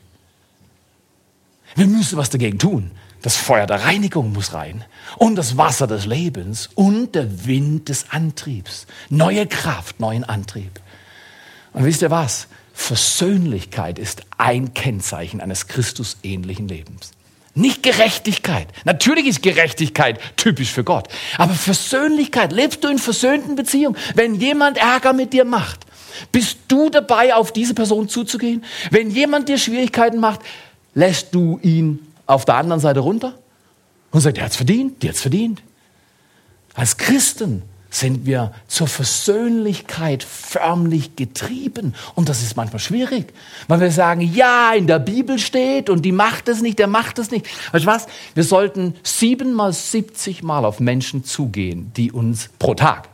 Wir 1.75 1.87
müssen 1.87 2.17
was 2.17 2.29
dagegen 2.29 2.59
tun. 2.59 2.91
Das 3.23 3.37
Feuer 3.37 3.65
der 3.65 3.85
Reinigung 3.85 4.33
muss 4.33 4.53
rein 4.53 4.83
und 5.17 5.35
das 5.35 5.55
Wasser 5.55 5.87
des 5.87 6.05
Lebens 6.05 6.69
und 6.75 7.15
der 7.15 7.45
Wind 7.45 7.87
des 7.87 8.07
Antriebs. 8.11 8.85
Neue 9.09 9.47
Kraft, 9.47 10.01
neuen 10.01 10.25
Antrieb. 10.25 10.81
Und 11.71 11.85
wisst 11.85 12.01
ihr 12.01 12.11
was? 12.11 12.47
Versöhnlichkeit 12.73 13.99
ist 13.99 14.23
ein 14.37 14.73
Kennzeichen 14.73 15.39
eines 15.41 15.67
Christusähnlichen 15.67 16.67
Lebens. 16.67 17.11
Nicht 17.55 17.83
Gerechtigkeit. 17.83 18.67
Natürlich 18.83 19.27
ist 19.27 19.43
Gerechtigkeit 19.43 20.19
typisch 20.37 20.71
für 20.71 20.83
Gott. 20.83 21.07
Aber 21.37 21.53
Versöhnlichkeit, 21.53 22.51
lebst 22.51 22.83
du 22.83 22.87
in 22.87 22.97
versöhnten 22.97 23.55
Beziehungen? 23.55 23.95
Wenn 24.15 24.35
jemand 24.35 24.77
Ärger 24.77 25.13
mit 25.13 25.33
dir 25.33 25.45
macht, 25.45 25.85
bist 26.31 26.57
du 26.67 26.89
dabei, 26.89 27.35
auf 27.35 27.53
diese 27.53 27.75
Person 27.75 28.09
zuzugehen? 28.09 28.63
Wenn 28.89 29.11
jemand 29.11 29.49
dir 29.49 29.59
Schwierigkeiten 29.59 30.19
macht, 30.19 30.41
lässt 30.95 31.33
du 31.35 31.59
ihn 31.61 31.99
auf 32.25 32.45
der 32.45 32.55
anderen 32.55 32.81
Seite 32.81 33.01
runter 33.01 33.37
und 34.11 34.21
sagst, 34.21 34.37
der 34.37 34.45
hat's 34.45 34.55
verdient, 34.55 35.03
der 35.03 35.09
hat's 35.11 35.21
verdient. 35.21 35.61
Als 36.73 36.97
Christen 36.97 37.61
sind 37.93 38.25
wir 38.25 38.51
zur 38.67 38.87
Versöhnlichkeit 38.87 40.23
förmlich 40.23 41.15
getrieben. 41.15 41.93
Und 42.15 42.27
das 42.27 42.41
ist 42.41 42.57
manchmal 42.57 42.79
schwierig, 42.79 43.33
weil 43.67 43.79
wir 43.81 43.91
sagen, 43.91 44.21
ja, 44.21 44.73
in 44.73 44.87
der 44.87 44.97
Bibel 44.97 45.37
steht 45.37 45.89
und 45.91 46.01
die 46.03 46.11
macht 46.11 46.47
es 46.49 46.61
nicht, 46.61 46.79
der 46.79 46.87
macht 46.87 47.19
es 47.19 47.29
nicht. 47.29 47.45
Weißt 47.71 47.85
du 47.85 47.87
was? 47.87 48.07
Wir 48.33 48.43
sollten 48.43 48.95
siebenmal, 49.03 49.73
siebzig 49.73 50.41
Mal 50.41 50.65
auf 50.65 50.79
Menschen 50.79 51.23
zugehen, 51.23 51.91
die 51.95 52.11
uns 52.11 52.49
pro 52.57 52.73
Tag. 52.73 53.09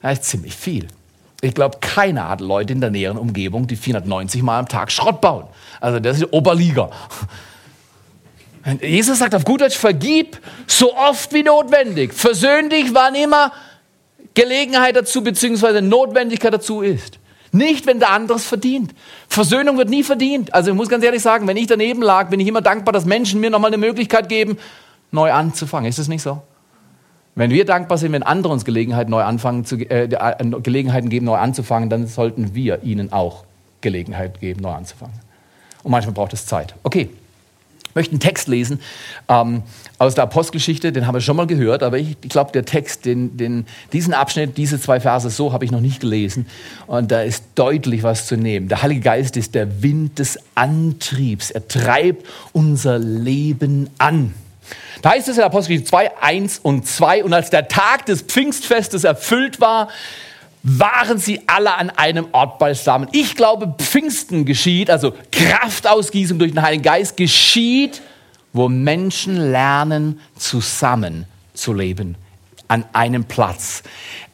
Das 0.00 0.14
ist 0.14 0.24
ziemlich 0.24 0.56
viel. 0.56 0.88
Ich 1.42 1.54
glaube, 1.54 1.78
keiner 1.80 2.28
hat 2.30 2.40
Leute 2.40 2.72
in 2.72 2.80
der 2.80 2.90
näheren 2.90 3.18
Umgebung, 3.18 3.66
die 3.66 3.76
490 3.76 4.42
Mal 4.42 4.60
am 4.60 4.68
Tag 4.68 4.90
Schrott 4.92 5.20
bauen. 5.20 5.44
Also 5.78 6.00
das 6.00 6.18
ist 6.18 6.32
Oberliga. 6.32 6.90
Jesus 8.80 9.18
sagt 9.18 9.34
auf 9.34 9.44
gut 9.44 9.60
Deutsch, 9.60 9.76
vergib 9.76 10.38
so 10.66 10.94
oft 10.96 11.32
wie 11.32 11.42
notwendig. 11.42 12.14
Versöhn 12.14 12.68
dich, 12.70 12.94
wann 12.94 13.14
immer 13.14 13.52
Gelegenheit 14.34 14.96
dazu 14.96 15.22
bzw. 15.22 15.80
Notwendigkeit 15.80 16.52
dazu 16.52 16.82
ist. 16.82 17.18
Nicht, 17.52 17.86
wenn 17.86 17.98
der 17.98 18.10
andere 18.10 18.38
es 18.38 18.46
verdient. 18.46 18.94
Versöhnung 19.28 19.76
wird 19.76 19.88
nie 19.88 20.04
verdient. 20.04 20.54
Also 20.54 20.70
ich 20.70 20.76
muss 20.76 20.88
ganz 20.88 21.04
ehrlich 21.04 21.22
sagen, 21.22 21.48
wenn 21.48 21.56
ich 21.56 21.66
daneben 21.66 22.00
lag, 22.00 22.30
bin 22.30 22.38
ich 22.38 22.46
immer 22.46 22.60
dankbar, 22.60 22.92
dass 22.92 23.04
Menschen 23.04 23.40
mir 23.40 23.50
nochmal 23.50 23.70
eine 23.70 23.78
Möglichkeit 23.78 24.28
geben, 24.28 24.56
neu 25.10 25.32
anzufangen. 25.32 25.88
Ist 25.88 25.98
das 25.98 26.06
nicht 26.06 26.22
so? 26.22 26.42
Wenn 27.34 27.50
wir 27.50 27.64
dankbar 27.64 27.98
sind, 27.98 28.12
wenn 28.12 28.22
andere 28.22 28.52
uns 28.52 28.64
Gelegenheit 28.64 29.08
neu 29.08 29.22
anfangen 29.22 29.64
zu, 29.64 29.76
äh, 29.76 30.04
äh, 30.04 30.60
Gelegenheiten 30.62 31.08
geben, 31.08 31.26
neu 31.26 31.36
anzufangen, 31.36 31.88
dann 31.88 32.06
sollten 32.06 32.54
wir 32.54 32.82
ihnen 32.82 33.12
auch 33.12 33.44
Gelegenheit 33.80 34.40
geben, 34.40 34.62
neu 34.62 34.72
anzufangen. 34.72 35.14
Und 35.82 35.90
manchmal 35.90 36.14
braucht 36.14 36.32
es 36.32 36.46
Zeit. 36.46 36.74
Okay, 36.82 37.08
ich 37.90 37.94
möchte 37.96 38.12
einen 38.12 38.20
Text 38.20 38.46
lesen 38.46 38.78
ähm, 39.28 39.62
aus 39.98 40.14
der 40.14 40.24
Apostelgeschichte, 40.24 40.92
den 40.92 41.08
haben 41.08 41.14
wir 41.14 41.20
schon 41.20 41.36
mal 41.36 41.48
gehört, 41.48 41.82
aber 41.82 41.98
ich, 41.98 42.16
ich 42.22 42.28
glaube, 42.28 42.52
der 42.52 42.64
Text, 42.64 43.04
den, 43.04 43.36
den, 43.36 43.66
diesen 43.92 44.14
Abschnitt, 44.14 44.56
diese 44.56 44.80
zwei 44.80 45.00
Verse, 45.00 45.28
so 45.28 45.52
habe 45.52 45.64
ich 45.64 45.72
noch 45.72 45.80
nicht 45.80 46.00
gelesen. 46.00 46.46
Und 46.86 47.10
da 47.10 47.22
ist 47.22 47.44
deutlich 47.56 48.04
was 48.04 48.26
zu 48.26 48.36
nehmen. 48.36 48.68
Der 48.68 48.82
Heilige 48.82 49.00
Geist 49.00 49.36
ist 49.36 49.56
der 49.56 49.82
Wind 49.82 50.20
des 50.20 50.38
Antriebs. 50.54 51.50
Er 51.50 51.66
treibt 51.66 52.24
unser 52.52 53.00
Leben 53.00 53.90
an. 53.98 54.34
Da 55.02 55.10
heißt 55.10 55.28
es 55.28 55.36
in 55.36 55.42
Apostelgeschichte 55.42 55.90
2, 55.90 56.22
1 56.22 56.58
und 56.60 56.86
2, 56.86 57.24
und 57.24 57.32
als 57.32 57.50
der 57.50 57.66
Tag 57.66 58.06
des 58.06 58.22
Pfingstfestes 58.22 59.02
erfüllt 59.02 59.60
war, 59.60 59.88
waren 60.62 61.18
sie 61.18 61.40
alle 61.46 61.74
an 61.74 61.90
einem 61.90 62.28
Ort 62.32 62.58
beisammen. 62.58 63.08
Ich 63.12 63.34
glaube, 63.34 63.74
Pfingsten 63.78 64.44
geschieht, 64.44 64.90
also 64.90 65.12
Kraftausgießung 65.32 66.38
durch 66.38 66.52
den 66.52 66.62
Heiligen 66.62 66.82
Geist 66.82 67.16
geschieht, 67.16 68.02
wo 68.52 68.68
Menschen 68.68 69.50
lernen, 69.50 70.20
zusammen 70.36 71.26
zu 71.54 71.72
leben 71.72 72.16
an 72.70 72.84
einem 72.92 73.24
Platz, 73.24 73.82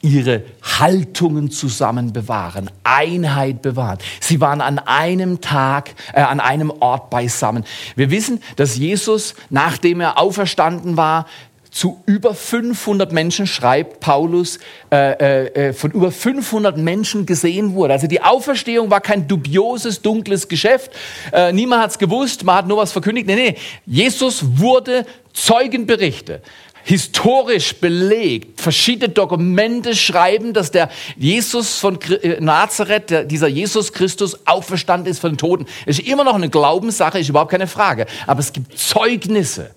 ihre 0.02 0.44
Haltungen 0.62 1.50
zusammen 1.50 2.12
bewahren, 2.12 2.70
Einheit 2.84 3.62
bewahren. 3.62 3.98
Sie 4.20 4.42
waren 4.42 4.60
an 4.60 4.78
einem 4.78 5.40
Tag, 5.40 5.94
äh, 6.12 6.20
an 6.20 6.40
einem 6.40 6.70
Ort 6.70 7.08
beisammen. 7.08 7.64
Wir 7.96 8.10
wissen, 8.10 8.42
dass 8.56 8.76
Jesus, 8.76 9.34
nachdem 9.48 10.02
er 10.02 10.18
auferstanden 10.18 10.98
war, 10.98 11.26
zu 11.76 12.02
über 12.06 12.34
500 12.34 13.12
Menschen 13.12 13.46
schreibt 13.46 14.00
Paulus, 14.00 14.58
äh, 14.90 15.12
äh, 15.12 15.68
äh, 15.68 15.72
von 15.74 15.90
über 15.90 16.10
500 16.10 16.78
Menschen 16.78 17.26
gesehen 17.26 17.74
wurde. 17.74 17.92
Also 17.92 18.06
die 18.06 18.22
Auferstehung 18.22 18.90
war 18.90 19.02
kein 19.02 19.28
dubioses, 19.28 20.00
dunkles 20.00 20.48
Geschäft. 20.48 20.90
Äh, 21.32 21.52
niemand 21.52 21.82
hat 21.82 21.90
es 21.90 21.98
gewusst, 21.98 22.44
man 22.44 22.56
hat 22.56 22.66
nur 22.66 22.78
was 22.78 22.92
verkündigt. 22.92 23.26
Nee, 23.26 23.34
nee, 23.34 23.56
Jesus 23.84 24.42
wurde 24.58 25.04
Zeugenberichte 25.34 26.40
historisch 26.82 27.74
belegt. 27.74 28.58
Verschiedene 28.60 29.10
Dokumente 29.10 29.94
schreiben, 29.94 30.54
dass 30.54 30.70
der 30.70 30.88
Jesus 31.16 31.78
von 31.78 32.00
äh, 32.00 32.40
Nazareth, 32.40 33.30
dieser 33.30 33.48
Jesus 33.48 33.92
Christus, 33.92 34.46
auferstanden 34.46 35.10
ist 35.10 35.18
von 35.18 35.32
den 35.32 35.38
Toten. 35.38 35.66
Ist 35.84 36.00
immer 36.00 36.24
noch 36.24 36.36
eine 36.36 36.48
Glaubenssache, 36.48 37.18
ist 37.18 37.28
überhaupt 37.28 37.50
keine 37.50 37.66
Frage. 37.66 38.06
Aber 38.26 38.40
es 38.40 38.54
gibt 38.54 38.78
Zeugnisse. 38.78 39.72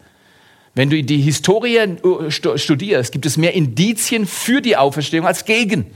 Wenn 0.79 0.89
du 0.89 1.03
die 1.03 1.17
Historie 1.17 1.75
äh, 1.75 2.31
studierst, 2.31 3.12
gibt 3.12 3.25
es 3.25 3.36
mehr 3.36 3.53
Indizien 3.53 4.25
für 4.25 4.62
die 4.62 4.77
Auferstehung 4.77 5.27
als 5.27 5.43
gegen. 5.43 5.88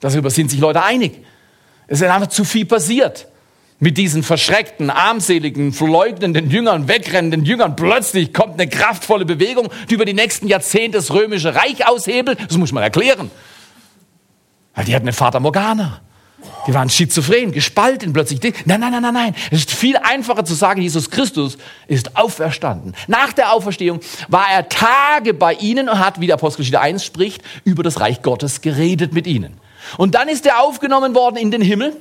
Darüber 0.00 0.28
sind 0.28 0.50
sich 0.50 0.60
Leute 0.60 0.82
einig. 0.82 1.24
Es 1.86 2.02
ist 2.02 2.08
einfach 2.08 2.26
zu 2.26 2.44
viel 2.44 2.66
passiert. 2.66 3.26
Mit 3.80 3.96
diesen 3.96 4.22
verschreckten, 4.22 4.90
armseligen, 4.90 5.72
verleugnenden 5.72 6.50
Jüngern, 6.50 6.88
wegrennenden 6.88 7.46
Jüngern. 7.46 7.74
Plötzlich 7.74 8.34
kommt 8.34 8.60
eine 8.60 8.68
kraftvolle 8.68 9.24
Bewegung, 9.24 9.70
die 9.88 9.94
über 9.94 10.04
die 10.04 10.12
nächsten 10.12 10.46
Jahrzehnte 10.46 10.98
das 10.98 11.10
römische 11.10 11.54
Reich 11.54 11.88
aushebelt. 11.88 12.38
Das 12.48 12.58
muss 12.58 12.70
man 12.70 12.82
erklären. 12.82 13.30
Weil 14.74 14.84
die 14.84 14.94
hatten 14.94 15.06
eine 15.06 15.14
Vater 15.14 15.40
Morgana. 15.40 16.02
Die 16.66 16.74
waren 16.74 16.88
schizophren, 16.88 17.50
gespalten 17.50 18.12
plötzlich. 18.12 18.40
Nein, 18.64 18.80
nein, 18.80 18.92
nein, 18.92 19.02
nein, 19.02 19.14
nein. 19.14 19.34
Es 19.50 19.60
ist 19.60 19.72
viel 19.72 19.96
einfacher 19.96 20.44
zu 20.44 20.54
sagen, 20.54 20.80
Jesus 20.80 21.10
Christus 21.10 21.58
ist 21.88 22.16
auferstanden. 22.16 22.94
Nach 23.06 23.32
der 23.32 23.52
Auferstehung 23.52 24.00
war 24.28 24.46
er 24.50 24.68
Tage 24.68 25.34
bei 25.34 25.54
ihnen 25.54 25.88
und 25.88 25.98
hat, 25.98 26.20
wie 26.20 26.26
der 26.26 26.34
Apostelgeschichte 26.34 26.80
1 26.80 27.04
spricht, 27.04 27.42
über 27.64 27.82
das 27.82 28.00
Reich 28.00 28.22
Gottes 28.22 28.60
geredet 28.60 29.12
mit 29.12 29.26
ihnen. 29.26 29.54
Und 29.96 30.14
dann 30.14 30.28
ist 30.28 30.46
er 30.46 30.60
aufgenommen 30.60 31.14
worden 31.14 31.36
in 31.36 31.50
den 31.50 31.62
Himmel, 31.62 31.96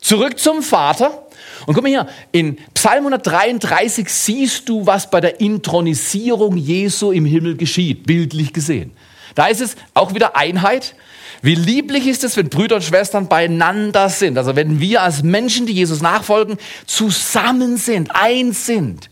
zurück 0.00 0.38
zum 0.38 0.62
Vater. 0.62 1.26
Und 1.66 1.74
guck 1.74 1.82
mal 1.82 1.88
hier, 1.88 2.08
in 2.32 2.58
Psalm 2.74 3.06
133 3.06 4.08
siehst 4.08 4.68
du, 4.68 4.86
was 4.86 5.10
bei 5.10 5.20
der 5.20 5.40
Intronisierung 5.40 6.56
Jesu 6.56 7.10
im 7.10 7.24
Himmel 7.24 7.56
geschieht, 7.56 8.06
bildlich 8.06 8.52
gesehen. 8.52 8.92
Da 9.34 9.46
ist 9.46 9.60
es 9.60 9.76
auch 9.94 10.14
wieder 10.14 10.36
Einheit. 10.36 10.94
Wie 11.42 11.54
lieblich 11.54 12.06
ist 12.06 12.24
es, 12.24 12.36
wenn 12.36 12.48
Brüder 12.48 12.76
und 12.76 12.84
Schwestern 12.84 13.28
beieinander 13.28 14.08
sind. 14.08 14.38
Also 14.38 14.56
wenn 14.56 14.80
wir 14.80 15.02
als 15.02 15.22
Menschen, 15.22 15.66
die 15.66 15.72
Jesus 15.72 16.00
nachfolgen, 16.00 16.58
zusammen 16.86 17.76
sind, 17.76 18.14
eins 18.14 18.66
sind. 18.66 19.10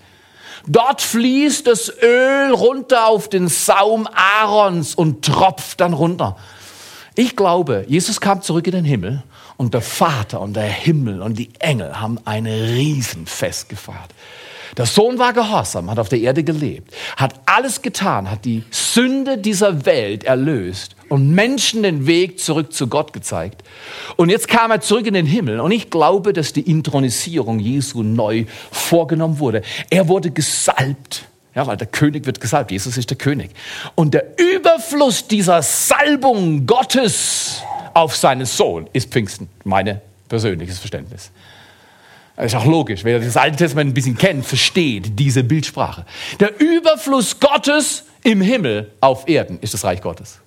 Dort 0.67 1.03
fließt 1.03 1.67
das 1.67 1.93
Öl 2.03 2.53
runter 2.53 3.07
auf 3.07 3.29
den 3.29 3.49
Saum 3.49 4.07
Aarons 4.07 4.95
und 4.95 5.25
tropft 5.25 5.81
dann 5.81 5.93
runter. 5.93 6.37
Ich 7.15 7.37
glaube, 7.37 7.85
Jesus 7.89 8.21
kam 8.21 8.43
zurück 8.43 8.67
in 8.67 8.73
den 8.73 8.85
Himmel 8.85 9.23
und 9.57 9.75
der 9.75 9.83
Vater 9.83 10.41
und 10.41 10.55
der 10.55 10.65
Himmel 10.65 11.21
und 11.21 11.39
die 11.39 11.51
Engel 11.59 12.01
haben 12.01 12.19
ein 12.25 12.47
Riesenfest 12.47 13.69
gefeiert. 13.69 14.11
Der 14.77 14.87
Sohn 14.87 15.19
war 15.19 15.35
gehorsam, 15.35 15.91
hat 15.91 15.99
auf 15.99 16.09
der 16.09 16.21
Erde 16.21 16.45
gelebt, 16.45 16.95
hat 17.17 17.35
alles 17.45 17.83
getan, 17.83 18.31
hat 18.31 18.45
die 18.47 18.65
Sünde 18.71 19.37
dieser 19.37 19.85
Welt 19.85 20.25
erlöst 20.25 20.97
und 21.11 21.31
Menschen 21.31 21.83
den 21.83 22.07
Weg 22.07 22.41
zurück 22.41 22.73
zu 22.73 22.87
Gott 22.87 23.13
gezeigt. 23.13 23.63
Und 24.17 24.31
jetzt 24.31 24.49
kam 24.49 24.71
er 24.71 24.81
zurück 24.81 25.07
in 25.07 25.13
den 25.13 25.27
Himmel 25.27 25.61
und 25.61 25.73
ich 25.73 25.91
glaube, 25.91 26.33
dass 26.33 26.55
die 26.55 26.63
Intronisierung 26.63 27.59
Jesu 27.59 28.03
neu 28.03 28.47
vorgenommen 28.71 29.39
wurde. 29.39 29.63
Er 29.91 30.09
wurde 30.09 30.31
gesalbt. 30.31 31.27
Ja, 31.55 31.67
weil 31.67 31.77
der 31.77 31.87
König 31.87 32.25
wird 32.25 32.41
gesalbt. 32.41 32.71
Jesus 32.71 32.97
ist 32.97 33.11
der 33.11 33.19
König. 33.19 33.51
Und 33.95 34.15
der 34.15 34.39
Überfluss 34.39 35.29
dieser 35.29 35.61
Salbung 35.61 36.65
Gottes 36.65 37.61
auf 37.93 38.17
seinen 38.17 38.47
Sohn 38.47 38.89
ist 38.95 39.11
Pfingsten. 39.13 39.51
Meine 39.65 40.01
persönliches 40.31 40.79
Verständnis. 40.79 41.31
Ist 42.37 42.55
auch 42.55 42.65
logisch. 42.65 43.05
Wer 43.05 43.19
das 43.21 43.37
Alte 43.37 43.59
Testament 43.59 43.91
ein 43.91 43.95
bisschen 43.95 44.17
kennt, 44.17 44.47
versteht 44.47 45.19
diese 45.19 45.45
Bildsprache. 45.45 46.07
Der 46.41 46.59
Überfluss 46.59 47.39
Gottes 47.39 48.05
im 48.23 48.41
Himmel 48.41 48.91
auf 49.01 49.29
Erden 49.29 49.59
ist 49.61 49.75
das 49.75 49.85
Reich 49.85 50.01
Gottes. 50.01 50.41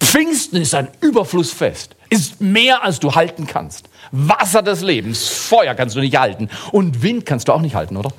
Pfingsten 0.00 0.60
ist 0.60 0.74
ein 0.74 0.88
Überflussfest. 1.00 1.96
Ist 2.08 2.40
mehr, 2.40 2.82
als 2.82 3.00
du 3.00 3.14
halten 3.14 3.46
kannst. 3.46 3.88
Wasser 4.10 4.62
des 4.62 4.80
Lebens, 4.80 5.28
Feuer 5.28 5.74
kannst 5.74 5.94
du 5.94 6.00
nicht 6.00 6.16
halten. 6.16 6.48
Und 6.72 7.02
Wind 7.02 7.26
kannst 7.26 7.48
du 7.48 7.52
auch 7.52 7.60
nicht 7.60 7.74
halten, 7.74 7.96
oder? 7.96 8.10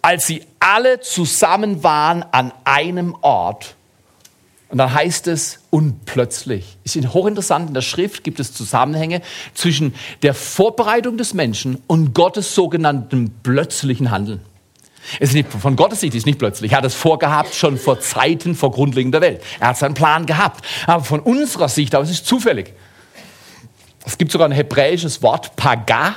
Als 0.00 0.26
sie 0.26 0.42
alle 0.60 1.00
zusammen 1.00 1.82
waren 1.82 2.22
an 2.30 2.52
einem 2.64 3.16
Ort, 3.22 3.74
und 4.68 4.78
dann 4.78 4.92
heißt 4.92 5.28
es, 5.28 5.60
und 5.70 6.04
plötzlich. 6.04 6.78
Ist 6.84 6.96
hochinteressant, 6.96 7.68
in 7.68 7.74
der 7.74 7.82
Schrift 7.82 8.24
gibt 8.24 8.40
es 8.40 8.52
Zusammenhänge 8.52 9.22
zwischen 9.54 9.94
der 10.22 10.34
Vorbereitung 10.34 11.16
des 11.16 11.34
Menschen 11.34 11.82
und 11.86 12.14
Gottes 12.14 12.54
sogenannten 12.54 13.30
plötzlichen 13.42 14.10
Handeln. 14.10 14.40
Es 15.20 15.30
ist 15.30 15.34
nicht, 15.34 15.50
von 15.52 15.76
Gottes 15.76 16.00
Sicht 16.00 16.14
ist 16.14 16.26
nicht 16.26 16.38
plötzlich. 16.38 16.72
Er 16.72 16.78
hat 16.78 16.84
es 16.84 16.94
vorgehabt 16.94 17.54
schon 17.54 17.76
vor 17.76 18.00
Zeiten, 18.00 18.54
vor 18.54 18.70
Grundlegung 18.70 19.12
der 19.12 19.20
Welt. 19.20 19.42
Er 19.60 19.68
hat 19.68 19.78
seinen 19.78 19.94
Plan 19.94 20.26
gehabt. 20.26 20.64
Aber 20.86 21.04
von 21.04 21.20
unserer 21.20 21.68
Sicht 21.68 21.94
aus 21.94 22.10
ist 22.10 22.22
es 22.22 22.24
zufällig. 22.24 22.72
Es 24.06 24.18
gibt 24.18 24.32
sogar 24.32 24.48
ein 24.48 24.52
hebräisches 24.52 25.22
Wort, 25.22 25.56
Paga. 25.56 26.16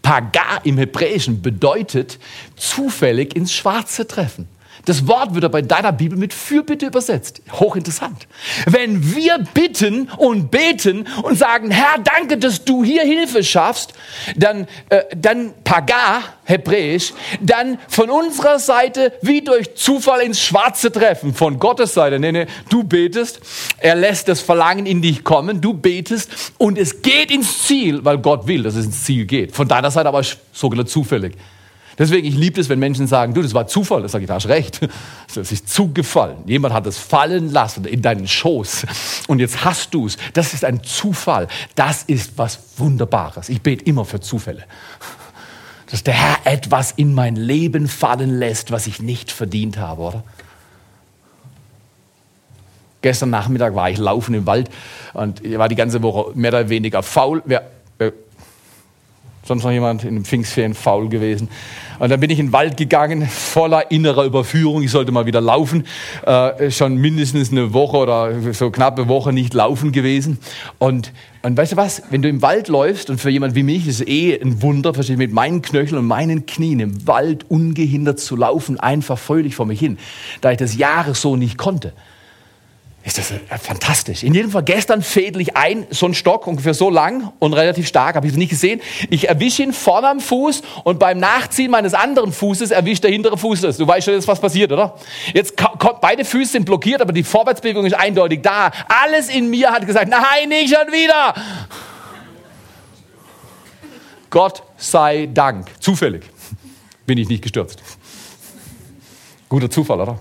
Paga 0.00 0.58
im 0.64 0.78
Hebräischen 0.78 1.42
bedeutet 1.42 2.18
zufällig 2.56 3.36
ins 3.36 3.52
Schwarze 3.52 4.06
treffen. 4.06 4.48
Das 4.84 5.06
Wort 5.06 5.34
wird 5.34 5.50
bei 5.52 5.62
deiner 5.62 5.92
Bibel 5.92 6.18
mit 6.18 6.34
Fürbitte 6.34 6.86
übersetzt. 6.86 7.40
Hochinteressant. 7.52 8.26
Wenn 8.66 9.14
wir 9.14 9.38
bitten 9.54 10.08
und 10.16 10.50
beten 10.50 11.06
und 11.22 11.38
sagen, 11.38 11.70
Herr, 11.70 11.98
danke, 12.02 12.36
dass 12.36 12.64
du 12.64 12.82
hier 12.82 13.02
Hilfe 13.02 13.44
schaffst, 13.44 13.92
dann, 14.36 14.66
äh, 14.88 15.02
dann 15.16 15.52
Paga, 15.62 16.22
hebräisch, 16.44 17.12
dann 17.40 17.78
von 17.88 18.10
unserer 18.10 18.58
Seite 18.58 19.12
wie 19.22 19.42
durch 19.42 19.74
Zufall 19.76 20.20
ins 20.20 20.40
Schwarze 20.40 20.90
treffen. 20.90 21.32
Von 21.32 21.58
Gottes 21.58 21.94
Seite. 21.94 22.18
Nee, 22.18 22.32
nee, 22.32 22.46
du 22.68 22.82
betest, 22.82 23.40
er 23.78 23.94
lässt 23.94 24.28
das 24.28 24.40
Verlangen 24.40 24.86
in 24.86 25.00
dich 25.00 25.22
kommen, 25.22 25.60
du 25.60 25.74
betest 25.74 26.52
und 26.58 26.76
es 26.76 27.02
geht 27.02 27.30
ins 27.30 27.66
Ziel, 27.66 28.04
weil 28.04 28.18
Gott 28.18 28.46
will, 28.46 28.64
dass 28.64 28.74
es 28.74 28.86
ins 28.86 29.04
Ziel 29.04 29.26
geht. 29.26 29.54
Von 29.54 29.68
deiner 29.68 29.90
Seite 29.90 30.08
aber 30.08 30.22
sogenannt 30.52 30.90
zufällig. 30.90 31.34
Deswegen, 31.98 32.26
ich 32.26 32.34
liebe 32.34 32.60
es, 32.60 32.68
wenn 32.68 32.78
Menschen 32.78 33.06
sagen, 33.06 33.34
du, 33.34 33.42
das 33.42 33.54
war 33.54 33.66
Zufall. 33.66 34.02
Das 34.02 34.12
sage 34.12 34.24
ich, 34.24 34.28
da 34.28 34.34
hast 34.34 34.48
recht. 34.48 34.80
Das 35.34 35.50
ist 35.50 35.70
zugefallen. 35.70 36.36
Jemand 36.44 36.74
hat 36.74 36.86
es 36.86 36.98
fallen 36.98 37.50
lassen 37.50 37.86
in 37.86 38.02
deinen 38.02 38.28
Schoß. 38.28 38.84
Und 39.28 39.38
jetzt 39.38 39.64
hast 39.64 39.94
du 39.94 40.04
es. 40.06 40.18
Das 40.34 40.52
ist 40.52 40.62
ein 40.62 40.84
Zufall. 40.84 41.48
Das 41.74 42.02
ist 42.02 42.36
was 42.36 42.58
Wunderbares. 42.76 43.48
Ich 43.48 43.62
bete 43.62 43.82
immer 43.86 44.04
für 44.04 44.20
Zufälle. 44.20 44.64
Dass 45.90 46.04
der 46.04 46.12
Herr 46.12 46.52
etwas 46.52 46.92
in 46.92 47.14
mein 47.14 47.34
Leben 47.34 47.88
fallen 47.88 48.38
lässt, 48.38 48.72
was 48.72 48.86
ich 48.86 49.00
nicht 49.00 49.32
verdient 49.32 49.78
habe, 49.78 50.02
oder? 50.02 50.24
Gestern 53.02 53.30
Nachmittag 53.30 53.74
war 53.74 53.90
ich 53.90 53.98
laufen 53.98 54.34
im 54.34 54.46
Wald 54.46 54.70
und 55.12 55.44
ich 55.44 55.58
war 55.58 55.68
die 55.68 55.74
ganze 55.74 56.02
Woche 56.02 56.30
mehr 56.34 56.50
oder 56.50 56.68
weniger 56.68 57.02
faul. 57.02 57.42
Wer, 57.46 57.71
sonst 59.44 59.64
noch 59.64 59.70
jemand 59.70 60.04
in 60.04 60.14
den 60.14 60.24
Pfingstferien 60.24 60.74
faul 60.74 61.08
gewesen. 61.08 61.48
Und 61.98 62.10
dann 62.10 62.20
bin 62.20 62.30
ich 62.30 62.38
in 62.38 62.46
den 62.46 62.52
Wald 62.52 62.76
gegangen, 62.76 63.26
voller 63.26 63.90
innerer 63.90 64.24
Überführung. 64.24 64.82
Ich 64.82 64.90
sollte 64.90 65.12
mal 65.12 65.26
wieder 65.26 65.40
laufen. 65.40 65.84
Äh, 66.24 66.70
schon 66.70 66.96
mindestens 66.96 67.52
eine 67.52 67.72
Woche 67.72 67.96
oder 67.96 68.52
so 68.52 68.70
knappe 68.70 69.08
Woche 69.08 69.32
nicht 69.32 69.54
laufen 69.54 69.92
gewesen. 69.92 70.38
Und, 70.78 71.12
und 71.42 71.56
weißt 71.56 71.72
du 71.72 71.76
was? 71.76 72.02
Wenn 72.10 72.22
du 72.22 72.28
im 72.28 72.42
Wald 72.42 72.68
läufst, 72.68 73.10
und 73.10 73.20
für 73.20 73.30
jemand 73.30 73.54
wie 73.54 73.62
mich 73.62 73.86
ist 73.86 74.00
es 74.00 74.06
eh 74.06 74.40
ein 74.40 74.62
Wunder, 74.62 74.94
verstehe 74.94 75.16
mit 75.16 75.32
meinen 75.32 75.62
Knöcheln 75.62 75.98
und 75.98 76.06
meinen 76.06 76.46
Knien 76.46 76.80
im 76.80 77.06
Wald 77.06 77.44
ungehindert 77.48 78.20
zu 78.20 78.36
laufen, 78.36 78.80
einfach 78.80 79.18
fröhlich 79.18 79.54
vor 79.54 79.66
mich 79.66 79.80
hin, 79.80 79.98
da 80.40 80.50
ich 80.50 80.58
das 80.58 80.76
Jahre 80.76 81.14
so 81.14 81.36
nicht 81.36 81.58
konnte 81.58 81.92
ist 83.04 83.18
das 83.18 83.32
äh, 83.32 83.38
fantastisch. 83.60 84.22
In 84.22 84.32
jedem 84.32 84.50
Fall 84.50 84.62
gestern 84.62 85.02
fädel 85.02 85.42
ich 85.42 85.56
ein, 85.56 85.86
so 85.90 86.06
ein 86.06 86.14
Stock, 86.14 86.46
ungefähr 86.46 86.74
so 86.74 86.88
lang 86.88 87.32
und 87.40 87.52
relativ 87.52 87.88
stark, 87.88 88.14
habe 88.14 88.26
ich 88.26 88.32
es 88.32 88.38
nicht 88.38 88.50
gesehen. 88.50 88.80
Ich 89.10 89.28
erwische 89.28 89.64
ihn 89.64 89.72
vorne 89.72 90.08
am 90.08 90.20
Fuß 90.20 90.62
und 90.84 91.00
beim 91.00 91.18
Nachziehen 91.18 91.70
meines 91.70 91.94
anderen 91.94 92.32
Fußes 92.32 92.70
erwischt 92.70 93.02
der 93.02 93.10
hintere 93.10 93.36
Fuß 93.36 93.62
das. 93.62 93.76
Du 93.76 93.86
weißt 93.86 94.04
schon 94.04 94.14
jetzt, 94.14 94.28
was 94.28 94.40
passiert, 94.40 94.70
oder? 94.70 94.96
Jetzt 95.34 95.56
kommt, 95.56 96.00
beide 96.00 96.24
Füße 96.24 96.52
sind 96.52 96.64
blockiert, 96.64 97.00
aber 97.00 97.12
die 97.12 97.24
Vorwärtsbewegung 97.24 97.84
ist 97.86 97.94
eindeutig 97.94 98.40
da. 98.42 98.70
Alles 99.02 99.28
in 99.28 99.50
mir 99.50 99.70
hat 99.70 99.84
gesagt, 99.84 100.08
nein, 100.08 100.48
nicht 100.48 100.72
schon 100.72 100.92
wieder. 100.92 101.34
Gott 104.30 104.62
sei 104.76 105.28
Dank. 105.32 105.68
Zufällig 105.80 106.22
bin 107.04 107.18
ich 107.18 107.28
nicht 107.28 107.42
gestürzt. 107.42 107.82
Guter 109.48 109.68
Zufall, 109.68 110.00
oder? 110.00 110.18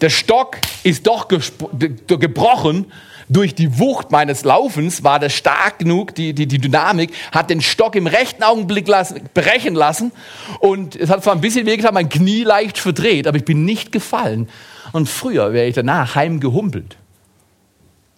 Der 0.00 0.10
Stock 0.10 0.58
ist 0.82 1.06
doch 1.06 1.28
gebrochen. 1.28 2.86
Durch 3.28 3.56
die 3.56 3.78
Wucht 3.78 4.12
meines 4.12 4.44
Laufens 4.44 5.02
war 5.02 5.18
der 5.18 5.30
stark 5.30 5.80
genug, 5.80 6.14
die, 6.14 6.32
die, 6.32 6.46
die 6.46 6.58
Dynamik, 6.58 7.12
hat 7.32 7.50
den 7.50 7.60
Stock 7.60 7.96
im 7.96 8.06
rechten 8.06 8.44
Augenblick 8.44 8.86
lassen, 8.86 9.20
brechen 9.34 9.74
lassen. 9.74 10.12
Und 10.60 10.94
es 10.94 11.10
hat 11.10 11.24
zwar 11.24 11.34
ein 11.34 11.40
bisschen 11.40 11.66
wehgetan, 11.66 11.92
mein 11.92 12.08
Knie 12.08 12.44
leicht 12.44 12.78
verdreht, 12.78 13.26
aber 13.26 13.36
ich 13.36 13.44
bin 13.44 13.64
nicht 13.64 13.90
gefallen. 13.90 14.48
Und 14.92 15.08
früher 15.08 15.52
wäre 15.52 15.66
ich 15.66 15.74
danach 15.74 16.14
heimgehumpelt. 16.14 16.96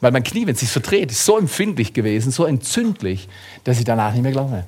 Weil 0.01 0.13
mein 0.13 0.25
Knie, 0.25 0.47
wenn 0.47 0.55
es 0.55 0.61
sich 0.61 0.69
verdreht, 0.69 1.11
ist 1.11 1.25
so 1.25 1.39
empfindlich 1.39 1.95
gewesen, 1.95 2.31
so 2.31 2.45
entzündlich, 2.45 3.29
dass 3.65 3.79
ich 3.79 3.85
danach 3.85 4.13
nicht 4.13 4.23
mehr 4.23 4.33
glaube. 4.33 4.65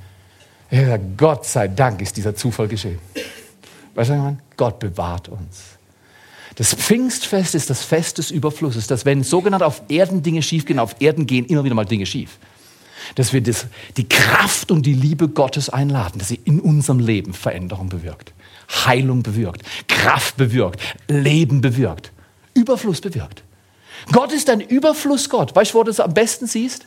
Sage, 0.71 1.03
Gott 1.17 1.45
sei 1.45 1.69
Dank 1.69 2.01
ist 2.01 2.17
dieser 2.17 2.35
Zufall 2.35 2.69
geschehen. 2.69 2.99
Weißt 3.95 4.11
du, 4.11 4.37
Gott 4.57 4.79
bewahrt 4.79 5.29
uns. 5.29 5.80
Das 6.57 6.75
Pfingstfest 6.75 7.55
ist 7.55 7.71
das 7.71 7.83
Fest 7.85 8.19
des 8.19 8.31
Überflusses, 8.31 8.87
dass 8.87 9.05
wenn 9.05 9.23
sogenannt 9.23 9.63
auf 9.63 9.83
Erden 9.89 10.23
Dinge 10.23 10.43
schiefgehen, 10.43 10.79
auf 10.79 10.97
Erden 11.01 11.27
gehen 11.27 11.47
immer 11.47 11.65
wieder 11.65 11.75
mal 11.75 11.85
Dinge 11.85 12.07
schief. 12.07 12.39
Dass 13.15 13.33
wir 13.33 13.41
das, 13.41 13.67
die 13.97 14.09
Kraft 14.09 14.71
und 14.71 14.85
die 14.85 14.95
Liebe 14.95 15.29
Gottes 15.29 15.71
einladen, 15.71 16.19
dass 16.19 16.29
sie 16.29 16.41
in 16.45 16.61
unserem 16.61 16.99
Leben 16.99 17.33
Veränderung 17.33 17.89
bewirkt, 17.89 18.33
Heilung 18.85 19.23
bewirkt, 19.23 19.63
Kraft 19.89 20.37
bewirkt, 20.37 20.81
Leben 21.09 21.61
bewirkt, 21.61 22.13
Überfluss 22.55 23.01
bewirkt. 23.01 23.43
Gott 24.13 24.33
ist 24.33 24.49
ein 24.51 24.61
Überflussgott. 24.61 25.55
Weißt 25.55 25.73
du, 25.73 25.79
wo 25.79 25.83
du 25.83 25.91
das 25.91 26.01
am 26.01 26.15
besten 26.15 26.47
siehst? 26.47 26.87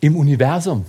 Im 0.00 0.16
Universum. 0.16 0.84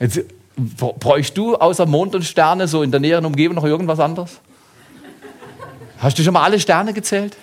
Jetzt 0.00 0.20
bräuchst 0.56 1.36
du 1.36 1.56
außer 1.56 1.86
Mond 1.86 2.14
und 2.14 2.24
Sterne 2.24 2.68
so 2.68 2.82
in 2.82 2.90
der 2.90 3.00
näheren 3.00 3.24
Umgebung 3.24 3.56
noch 3.56 3.64
irgendwas 3.64 4.00
anderes? 4.00 4.40
Hast 5.98 6.18
du 6.18 6.22
schon 6.22 6.34
mal 6.34 6.44
alle 6.44 6.60
Sterne 6.60 6.92
gezählt? 6.92 7.36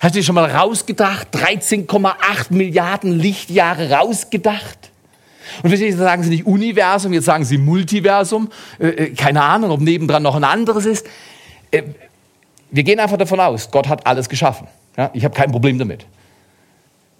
Hast 0.00 0.14
du 0.14 0.22
schon 0.22 0.34
mal 0.34 0.50
rausgedacht? 0.50 1.28
13,8 1.34 2.14
Milliarden 2.50 3.18
Lichtjahre 3.18 3.90
rausgedacht? 3.90 4.90
Und 5.62 5.70
jetzt 5.70 5.98
sagen 5.98 6.22
sie 6.22 6.30
nicht 6.30 6.46
Universum, 6.46 7.12
jetzt 7.12 7.26
sagen 7.26 7.44
sie 7.44 7.58
Multiversum. 7.58 8.50
Äh, 8.78 8.88
äh, 8.88 9.10
keine 9.14 9.42
Ahnung, 9.42 9.70
ob 9.70 9.80
nebendran 9.80 10.22
noch 10.22 10.34
ein 10.34 10.44
anderes 10.44 10.86
ist. 10.86 11.06
Äh, 11.70 11.82
wir 12.70 12.82
gehen 12.82 12.98
einfach 12.98 13.16
davon 13.16 13.40
aus, 13.40 13.70
Gott 13.70 13.88
hat 13.88 14.06
alles 14.06 14.28
geschaffen. 14.28 14.66
Ja, 14.96 15.10
ich 15.12 15.24
habe 15.24 15.34
kein 15.34 15.50
Problem 15.50 15.78
damit. 15.78 16.06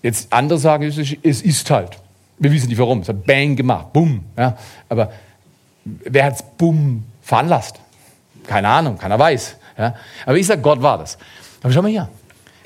Jetzt 0.03 0.33
andere 0.33 0.59
sagen, 0.59 0.85
es 0.85 0.99
ist, 0.99 1.16
es 1.23 1.42
ist 1.42 1.70
halt. 1.70 1.99
Wir 2.38 2.51
wissen 2.53 2.68
nicht 2.68 2.79
warum. 2.79 3.01
Es 3.01 3.09
hat 3.09 3.25
Bang 3.25 3.57
gemacht, 3.57 3.92
Bumm. 3.92 4.25
Ja, 4.37 4.57
aber 4.88 5.12
wer 5.85 6.25
hat 6.25 6.35
es 6.35 6.44
Bumm 6.59 7.05
veranlasst? 7.23 7.81
Keine 8.47 8.68
Ahnung, 8.68 8.99
keiner 8.99 9.18
weiß. 9.18 9.57
Ja, 9.78 9.94
aber 10.26 10.37
ich 10.37 10.46
sage, 10.46 10.62
Gott 10.62 10.82
war 10.82 10.98
das. 10.98 11.18
Aber 11.62 11.72
schau 11.72 11.82
mal 11.82 11.90
hier. 11.90 12.08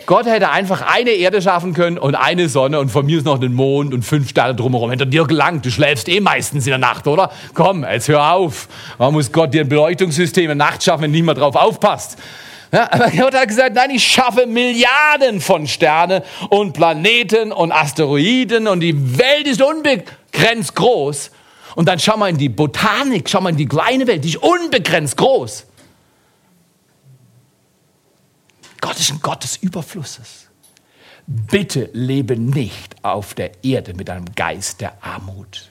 Gott 0.08 0.24
hätte 0.24 0.48
einfach 0.48 0.80
eine 0.80 1.10
Erde 1.10 1.42
schaffen 1.42 1.74
können 1.74 1.98
und 1.98 2.14
eine 2.14 2.48
Sonne 2.48 2.80
und 2.80 2.88
von 2.88 3.04
mir 3.04 3.18
ist 3.18 3.24
noch 3.24 3.40
einen 3.40 3.52
Mond 3.52 3.92
und 3.92 4.04
fünf 4.04 4.30
Sterne 4.30 4.54
drumherum. 4.54 4.90
Hätte 4.90 5.06
dir 5.06 5.26
gelangt. 5.26 5.66
Du 5.66 5.70
schläfst 5.70 6.08
eh 6.08 6.20
meistens 6.20 6.66
in 6.66 6.70
der 6.70 6.78
Nacht, 6.78 7.06
oder? 7.06 7.30
Komm, 7.52 7.84
jetzt 7.84 8.08
hör 8.08 8.32
auf. 8.32 8.68
Warum 8.96 9.14
muss 9.14 9.30
Gott 9.32 9.52
dir 9.52 9.60
ein 9.60 9.68
Beleuchtungssystem 9.68 10.44
in 10.44 10.58
der 10.58 10.66
Nacht 10.66 10.82
schaffen, 10.82 11.02
wenn 11.02 11.10
niemand 11.10 11.38
drauf 11.38 11.56
aufpasst? 11.56 12.16
Ja, 12.72 12.90
aber 12.90 13.10
Gott 13.18 13.34
hat 13.34 13.48
gesagt, 13.48 13.74
nein, 13.74 13.90
ich 13.90 14.02
schaffe 14.02 14.46
Milliarden 14.46 15.42
von 15.42 15.66
Sternen 15.66 16.22
und 16.48 16.72
Planeten 16.72 17.52
und 17.52 17.70
Asteroiden 17.70 18.66
und 18.66 18.80
die 18.80 19.18
Welt 19.18 19.46
ist 19.46 19.60
unbegrenzt 19.60 20.74
groß. 20.74 21.30
Und 21.74 21.86
dann 21.86 21.98
schau 21.98 22.16
mal 22.16 22.30
in 22.30 22.38
die 22.38 22.48
Botanik, 22.48 23.28
schau 23.28 23.42
mal 23.42 23.50
in 23.50 23.56
die 23.58 23.68
kleine 23.68 24.06
Welt, 24.06 24.24
die 24.24 24.30
ist 24.30 24.42
unbegrenzt 24.42 25.18
groß. 25.18 25.66
Gott 28.80 28.98
ist 28.98 29.10
ein 29.10 29.20
Gott 29.20 29.44
des 29.44 29.56
Überflusses. 29.56 30.48
Bitte 31.26 31.90
lebe 31.92 32.36
nicht 32.36 32.96
auf 33.02 33.34
der 33.34 33.62
Erde 33.62 33.94
mit 33.94 34.08
einem 34.08 34.24
Geist 34.34 34.80
der 34.80 35.02
Armut. 35.02 35.70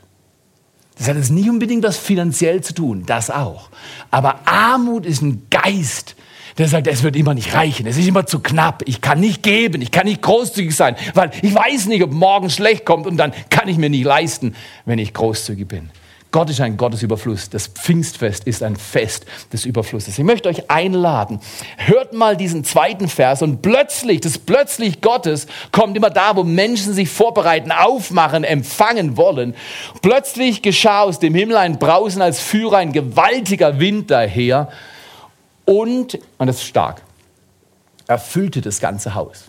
Das 0.98 1.08
hat 1.08 1.16
jetzt 1.16 1.32
nicht 1.32 1.50
unbedingt 1.50 1.84
was 1.84 1.98
finanziell 1.98 2.62
zu 2.62 2.74
tun, 2.74 3.04
das 3.06 3.30
auch. 3.30 3.70
Aber 4.10 4.48
Armut 4.48 5.06
ist 5.06 5.22
ein 5.22 5.48
Geist, 5.50 6.16
der 6.58 6.68
sagt, 6.68 6.88
es 6.88 7.04
wird 7.04 7.16
immer 7.16 7.36
nicht 7.36 7.54
reichen, 7.54 7.86
es 7.86 7.98
ist 7.98 8.08
immer 8.08 8.26
zu 8.26 8.40
knapp, 8.40 8.82
ich 8.86 9.02
kann 9.02 9.20
nicht 9.20 9.44
geben, 9.44 9.82
ich 9.82 9.92
kann 9.92 10.06
nicht 10.06 10.24
großzügig 10.24 10.76
sein, 10.76 10.96
weil 11.14 11.32
ich 11.42 11.54
weiß 11.54 11.86
nicht, 11.86 12.02
ob 12.04 12.12
morgen 12.12 12.50
schlecht 12.50 12.84
kommt 12.84 13.06
und 13.06 13.18
dann 13.18 13.32
kann 13.50 13.68
ich 13.68 13.78
mir 13.78 13.90
nicht 13.90 14.06
leisten, 14.06 14.56
wenn 14.86 14.98
ich 14.98 15.14
großzügig 15.14 15.68
bin. 15.68 15.90
Gott 16.38 16.52
ist 16.52 16.62
ein 16.62 16.78
Gottesüberfluss. 16.78 17.50
Das 17.50 17.66
Pfingstfest 17.66 18.44
ist 18.44 18.62
ein 18.62 18.76
Fest 18.76 19.26
des 19.52 19.66
Überflusses. 19.66 20.20
Ich 20.20 20.24
möchte 20.24 20.48
euch 20.50 20.70
einladen. 20.70 21.40
Hört 21.78 22.14
mal 22.14 22.38
diesen 22.38 22.64
zweiten 22.64 23.08
Vers 23.08 23.42
und 23.42 23.64
plötzlich, 23.64 24.22
das 24.22 24.38
plötzlich 24.38 25.02
Gottes 25.02 25.48
kommt 25.72 25.98
immer 25.98 26.12
da, 26.12 26.36
wo 26.36 26.44
Menschen 26.44 26.94
sich 26.94 27.10
vorbereiten, 27.10 27.72
aufmachen, 27.72 28.44
empfangen 28.44 29.18
wollen. 29.18 29.56
Plötzlich 30.04 30.62
geschah 30.62 31.02
aus 31.02 31.18
dem 31.18 31.34
Himmel 31.34 31.58
ein 31.58 31.80
Brausen, 31.80 32.22
als 32.22 32.40
führe 32.40 32.78
ein 32.78 32.94
gewaltiger 32.94 33.80
Wind 33.80 34.12
daher 34.12 34.70
und, 35.66 36.20
und 36.38 36.46
das 36.46 36.58
ist 36.58 36.66
stark, 36.66 37.02
erfüllte 38.06 38.62
das 38.62 38.80
ganze 38.80 39.16
Haus. 39.16 39.46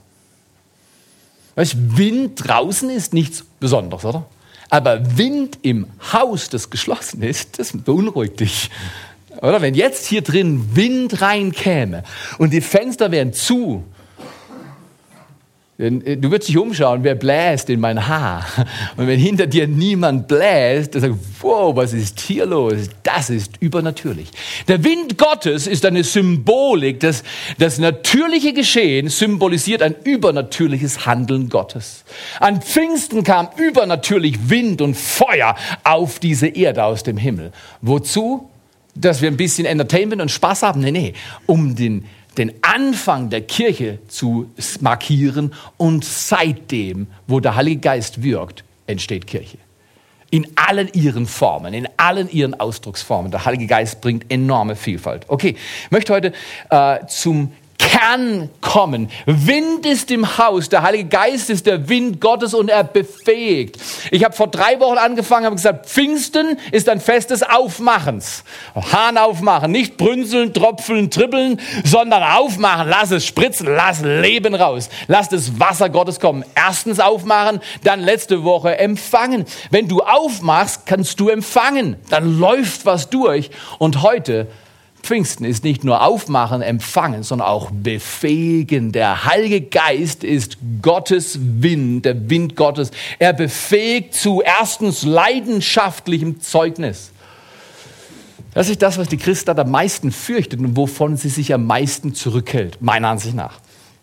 Weißt, 1.54 1.98
Wind 1.98 2.48
draußen 2.48 2.88
ist 2.88 3.12
nichts 3.12 3.44
Besonderes, 3.60 4.06
oder? 4.06 4.24
Aber 4.70 5.16
Wind 5.16 5.58
im 5.62 5.86
Haus, 6.12 6.48
das 6.48 6.70
geschlossen 6.70 7.22
ist, 7.22 7.58
das 7.58 7.72
beunruhigt 7.72 8.40
dich. 8.40 8.70
Oder 9.40 9.62
wenn 9.62 9.74
jetzt 9.74 10.06
hier 10.06 10.22
drin 10.22 10.74
Wind 10.74 11.20
reinkäme 11.20 12.02
und 12.38 12.52
die 12.52 12.60
Fenster 12.60 13.10
wären 13.10 13.32
zu 13.32 13.84
du 15.78 16.30
würdest 16.30 16.48
dich 16.48 16.58
umschauen, 16.58 17.04
wer 17.04 17.14
bläst 17.14 17.70
in 17.70 17.78
mein 17.78 18.08
Haar. 18.08 18.44
Und 18.96 19.06
wenn 19.06 19.20
hinter 19.20 19.46
dir 19.46 19.68
niemand 19.68 20.26
bläst, 20.26 20.96
dann 20.96 21.02
sagst 21.02 21.16
du, 21.16 21.42
wow, 21.42 21.76
was 21.76 21.92
ist 21.92 22.18
hier 22.18 22.46
los? 22.46 22.90
Das 23.04 23.30
ist 23.30 23.52
übernatürlich. 23.60 24.28
Der 24.66 24.82
Wind 24.82 25.16
Gottes 25.18 25.68
ist 25.68 25.86
eine 25.86 26.02
Symbolik. 26.02 26.98
Das, 26.98 27.22
das 27.58 27.78
natürliche 27.78 28.52
Geschehen 28.52 29.08
symbolisiert 29.08 29.82
ein 29.82 29.94
übernatürliches 30.02 31.06
Handeln 31.06 31.48
Gottes. 31.48 32.04
An 32.40 32.60
Pfingsten 32.60 33.22
kam 33.22 33.48
übernatürlich 33.56 34.50
Wind 34.50 34.82
und 34.82 34.96
Feuer 34.96 35.54
auf 35.84 36.18
diese 36.18 36.48
Erde 36.48 36.82
aus 36.82 37.04
dem 37.04 37.16
Himmel. 37.16 37.52
Wozu? 37.82 38.50
Dass 38.96 39.22
wir 39.22 39.30
ein 39.30 39.36
bisschen 39.36 39.64
Entertainment 39.64 40.20
und 40.20 40.30
Spaß 40.32 40.64
haben? 40.64 40.80
Nee, 40.80 40.90
nee. 40.90 41.14
Um 41.46 41.76
den 41.76 42.04
den 42.38 42.54
Anfang 42.62 43.30
der 43.30 43.42
Kirche 43.42 43.98
zu 44.08 44.50
markieren 44.80 45.52
und 45.76 46.04
seitdem, 46.04 47.08
wo 47.26 47.40
der 47.40 47.56
Heilige 47.56 47.80
Geist 47.80 48.22
wirkt, 48.22 48.64
entsteht 48.86 49.26
Kirche. 49.26 49.58
In 50.30 50.46
allen 50.56 50.88
ihren 50.92 51.26
Formen, 51.26 51.74
in 51.74 51.88
allen 51.96 52.30
ihren 52.30 52.58
Ausdrucksformen. 52.58 53.30
Der 53.30 53.44
Heilige 53.44 53.66
Geist 53.66 54.00
bringt 54.00 54.30
enorme 54.30 54.76
Vielfalt. 54.76 55.24
Okay, 55.28 55.56
ich 55.84 55.90
möchte 55.90 56.12
heute 56.12 56.32
äh, 56.70 57.06
zum 57.06 57.52
Kern 57.78 58.50
kommen. 58.60 59.08
Wind 59.24 59.86
ist 59.86 60.10
im 60.10 60.38
Haus, 60.38 60.68
der 60.68 60.82
Heilige 60.82 61.08
Geist 61.08 61.48
ist 61.48 61.66
der 61.66 61.88
Wind 61.88 62.20
Gottes 62.20 62.52
und 62.52 62.68
er 62.68 62.84
befähigt. 62.84 63.78
Ich 64.10 64.24
habe 64.24 64.34
vor 64.34 64.48
drei 64.48 64.78
Wochen 64.80 64.98
angefangen, 64.98 65.46
habe 65.46 65.56
gesagt, 65.56 65.86
Pfingsten 65.86 66.58
ist 66.72 66.88
ein 66.88 67.00
Fest 67.00 67.30
des 67.30 67.42
Aufmachens. 67.42 68.44
Hahn 68.74 69.16
aufmachen, 69.16 69.70
nicht 69.70 69.96
brünzeln, 69.96 70.52
tropfeln, 70.52 71.10
trippeln, 71.10 71.60
sondern 71.84 72.22
aufmachen, 72.22 72.88
lass 72.88 73.10
es 73.10 73.24
spritzen, 73.24 73.66
lass 73.66 74.00
Leben 74.02 74.54
raus, 74.54 74.88
lass 75.06 75.28
das 75.28 75.58
Wasser 75.60 75.88
Gottes 75.88 76.20
kommen. 76.20 76.44
Erstens 76.54 77.00
aufmachen, 77.00 77.60
dann 77.84 78.00
letzte 78.00 78.42
Woche 78.42 78.78
empfangen. 78.78 79.44
Wenn 79.70 79.88
du 79.88 80.00
aufmachst, 80.00 80.84
kannst 80.86 81.20
du 81.20 81.28
empfangen, 81.28 81.96
dann 82.10 82.38
läuft 82.38 82.86
was 82.86 83.08
durch 83.08 83.50
und 83.78 84.02
heute 84.02 84.48
Pfingsten 85.02 85.44
ist 85.44 85.64
nicht 85.64 85.84
nur 85.84 86.02
aufmachen, 86.02 86.60
empfangen, 86.60 87.22
sondern 87.22 87.48
auch 87.48 87.70
befähigen. 87.70 88.92
Der 88.92 89.24
Heilige 89.24 89.62
Geist 89.62 90.24
ist 90.24 90.58
Gottes 90.82 91.38
Wind, 91.40 92.04
der 92.04 92.28
Wind 92.28 92.56
Gottes. 92.56 92.90
Er 93.18 93.32
befähigt 93.32 94.14
zu 94.14 94.42
erstens 94.42 95.04
leidenschaftlichem 95.04 96.40
Zeugnis. 96.40 97.12
Das 98.54 98.68
ist 98.68 98.82
das, 98.82 98.98
was 98.98 99.08
die 99.08 99.18
Christen 99.18 99.58
am 99.58 99.70
meisten 99.70 100.10
fürchtet 100.10 100.60
und 100.60 100.76
wovon 100.76 101.16
sie 101.16 101.28
sich 101.28 101.54
am 101.54 101.66
meisten 101.66 102.14
zurückhält, 102.14 102.82
meiner 102.82 103.08
Ansicht 103.08 103.34
nach. 103.34 103.60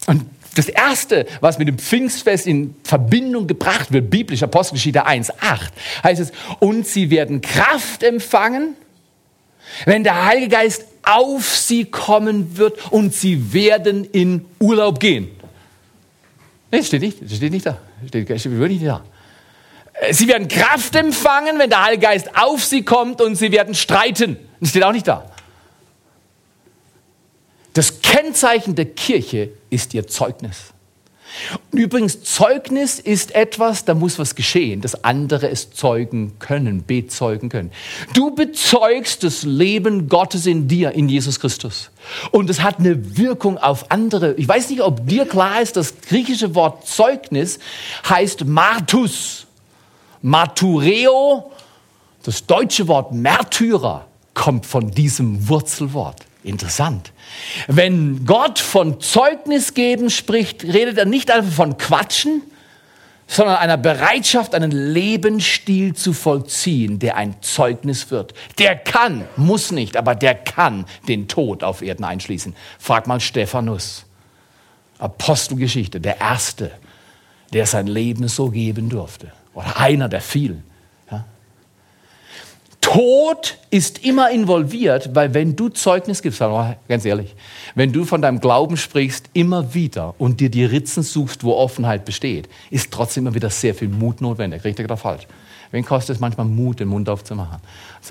Und 0.08 0.26
das 0.56 0.70
Erste, 0.70 1.26
was 1.42 1.60
mit 1.60 1.68
dem 1.68 1.78
Pfingstfest 1.78 2.48
in 2.48 2.76
Verbindung 2.84 3.48
gebracht 3.48 3.92
wird, 3.92 4.10
biblisch 4.10 4.42
Apostelgeschichte 4.42 5.06
1, 5.06 5.42
8, 5.42 5.74
heißt 6.04 6.22
es, 6.22 6.32
und 6.60 6.88
sie 6.88 7.10
werden 7.10 7.42
Kraft 7.42 8.04
empfangen, 8.04 8.76
wenn 9.86 10.04
der 10.04 10.26
Heilige 10.26 10.50
Geist 10.50 10.86
auf 11.04 11.56
sie 11.56 11.86
kommen 11.86 12.58
wird 12.58 12.92
und 12.92 13.14
sie 13.14 13.54
werden 13.54 14.06
in 14.06 14.46
Urlaub 14.60 15.00
gehen. 15.00 15.30
Nee, 16.72 16.84
steht 16.84 17.02
nicht, 17.02 17.18
steht 17.30 17.52
nicht 17.52 17.66
da. 17.66 17.78
Steht, 18.08 18.40
steht 18.40 18.52
wirklich 18.52 18.82
nicht 18.82 18.90
da. 18.90 19.04
Sie 20.12 20.28
werden 20.28 20.48
Kraft 20.48 20.96
empfangen, 20.96 21.58
wenn 21.58 21.70
der 21.70 21.86
Heilige 21.86 22.08
Geist 22.08 22.30
auf 22.36 22.64
sie 22.64 22.84
kommt 22.84 23.22
und 23.22 23.36
sie 23.36 23.52
werden 23.52 23.76
streiten. 23.76 24.38
Das 24.60 24.70
steht 24.70 24.84
auch 24.84 24.92
nicht 24.92 25.08
da. 25.08 25.32
Das 27.74 28.02
Kennzeichen 28.02 28.76
der 28.76 28.86
Kirche 28.86 29.50
ist 29.70 29.94
ihr 29.94 30.08
Zeugnis. 30.08 30.75
Übrigens, 31.72 32.24
Zeugnis 32.24 33.00
ist 33.00 33.36
etwas, 33.36 33.86
da 33.86 33.94
muss 33.94 34.18
was 34.18 34.36
geschehen, 34.36 34.82
dass 34.82 35.04
andere 35.04 35.50
es 35.50 35.72
zeugen 35.72 36.34
können, 36.40 36.86
bezeugen 36.86 37.50
können. 37.50 37.72
Du 38.14 38.34
bezeugst 38.34 39.24
das 39.24 39.44
Leben 39.44 40.08
Gottes 40.08 40.46
in 40.46 40.68
dir, 40.68 40.92
in 40.92 41.10
Jesus 41.10 41.40
Christus. 41.40 41.92
Und 42.32 42.50
es 42.50 42.62
hat 42.62 42.80
eine 42.80 43.18
Wirkung 43.18 43.58
auf 43.58 43.92
andere. 43.92 44.34
Ich 44.36 44.48
weiß 44.48 44.70
nicht, 44.70 44.82
ob 44.82 45.08
dir 45.08 45.26
klar 45.26 45.62
ist, 45.62 45.76
das 45.76 46.00
griechische 46.02 46.56
Wort 46.56 46.88
Zeugnis 46.88 47.60
heißt 48.08 48.46
Martus. 48.46 49.48
Martureo, 50.22 51.52
das 52.24 52.46
deutsche 52.46 52.88
Wort 52.88 53.14
Märtyrer, 53.14 54.08
kommt 54.34 54.66
von 54.66 54.90
diesem 54.90 55.48
Wurzelwort. 55.48 56.26
Interessant. 56.46 57.12
Wenn 57.66 58.24
Gott 58.28 58.60
von 58.60 59.02
Zeugnis 59.02 59.74
geben 59.74 60.12
spricht, 60.12 60.64
redet 60.64 61.00
er 61.00 61.06
nicht 61.06 61.32
einfach 61.32 61.52
von 61.52 61.78
Quatschen, 61.78 62.44
sondern 63.26 63.56
einer 63.56 63.78
Bereitschaft, 63.78 64.54
einen 64.54 64.70
Lebensstil 64.70 65.96
zu 65.96 66.14
vollziehen, 66.14 67.00
der 67.00 67.18
ein 67.18 67.42
Zeugnis 67.42 68.12
wird. 68.12 68.36
Der 68.60 68.76
kann, 68.76 69.26
muss 69.36 69.72
nicht, 69.72 69.98
aber 69.98 70.14
der 70.14 70.36
kann 70.36 70.86
den 71.08 71.28
Tod 71.28 71.64
auf 71.64 71.82
Erden 71.82 72.04
einschließen. 72.04 72.56
Frag 72.78 73.08
mal 73.08 73.20
Stephanus. 73.20 74.06
Apostelgeschichte, 75.00 76.00
der 76.00 76.22
Erste, 76.22 76.72
der 77.54 77.66
sein 77.66 77.88
Leben 77.88 78.28
so 78.28 78.52
geben 78.52 78.90
durfte. 78.90 79.32
Oder 79.56 79.80
einer 79.80 80.10
der 80.10 80.22
vielen. 80.22 80.64
Tod 82.86 83.58
ist 83.72 84.06
immer 84.06 84.30
involviert, 84.30 85.16
weil 85.16 85.34
wenn 85.34 85.56
du 85.56 85.70
Zeugnis 85.70 86.22
gibst, 86.22 86.40
ganz 86.88 87.04
ehrlich, 87.04 87.36
wenn 87.74 87.92
du 87.92 88.06
von 88.06 88.22
deinem 88.22 88.40
Glauben 88.40 88.78
sprichst, 88.78 89.26
immer 89.34 89.74
wieder 89.74 90.14
und 90.20 90.40
dir 90.40 90.50
die 90.50 90.66
Ritzen 90.66 91.02
suchst, 91.02 91.44
wo 91.44 91.56
Offenheit 91.56 92.06
besteht, 92.06 92.48
ist 92.70 92.92
trotzdem 92.92 93.26
immer 93.26 93.34
wieder 93.34 93.50
sehr 93.50 93.74
viel 93.74 93.90
Mut 93.90 94.22
notwendig. 94.22 94.64
Richtig 94.64 94.86
oder 94.86 94.98
falsch? 94.98 95.24
Wen 95.72 95.84
kostet 95.84 96.18
es 96.18 96.20
manchmal 96.20 96.46
Mut, 96.46 96.80
den 96.80 96.88
Mund 96.90 97.10
aufzumachen? 97.10 97.58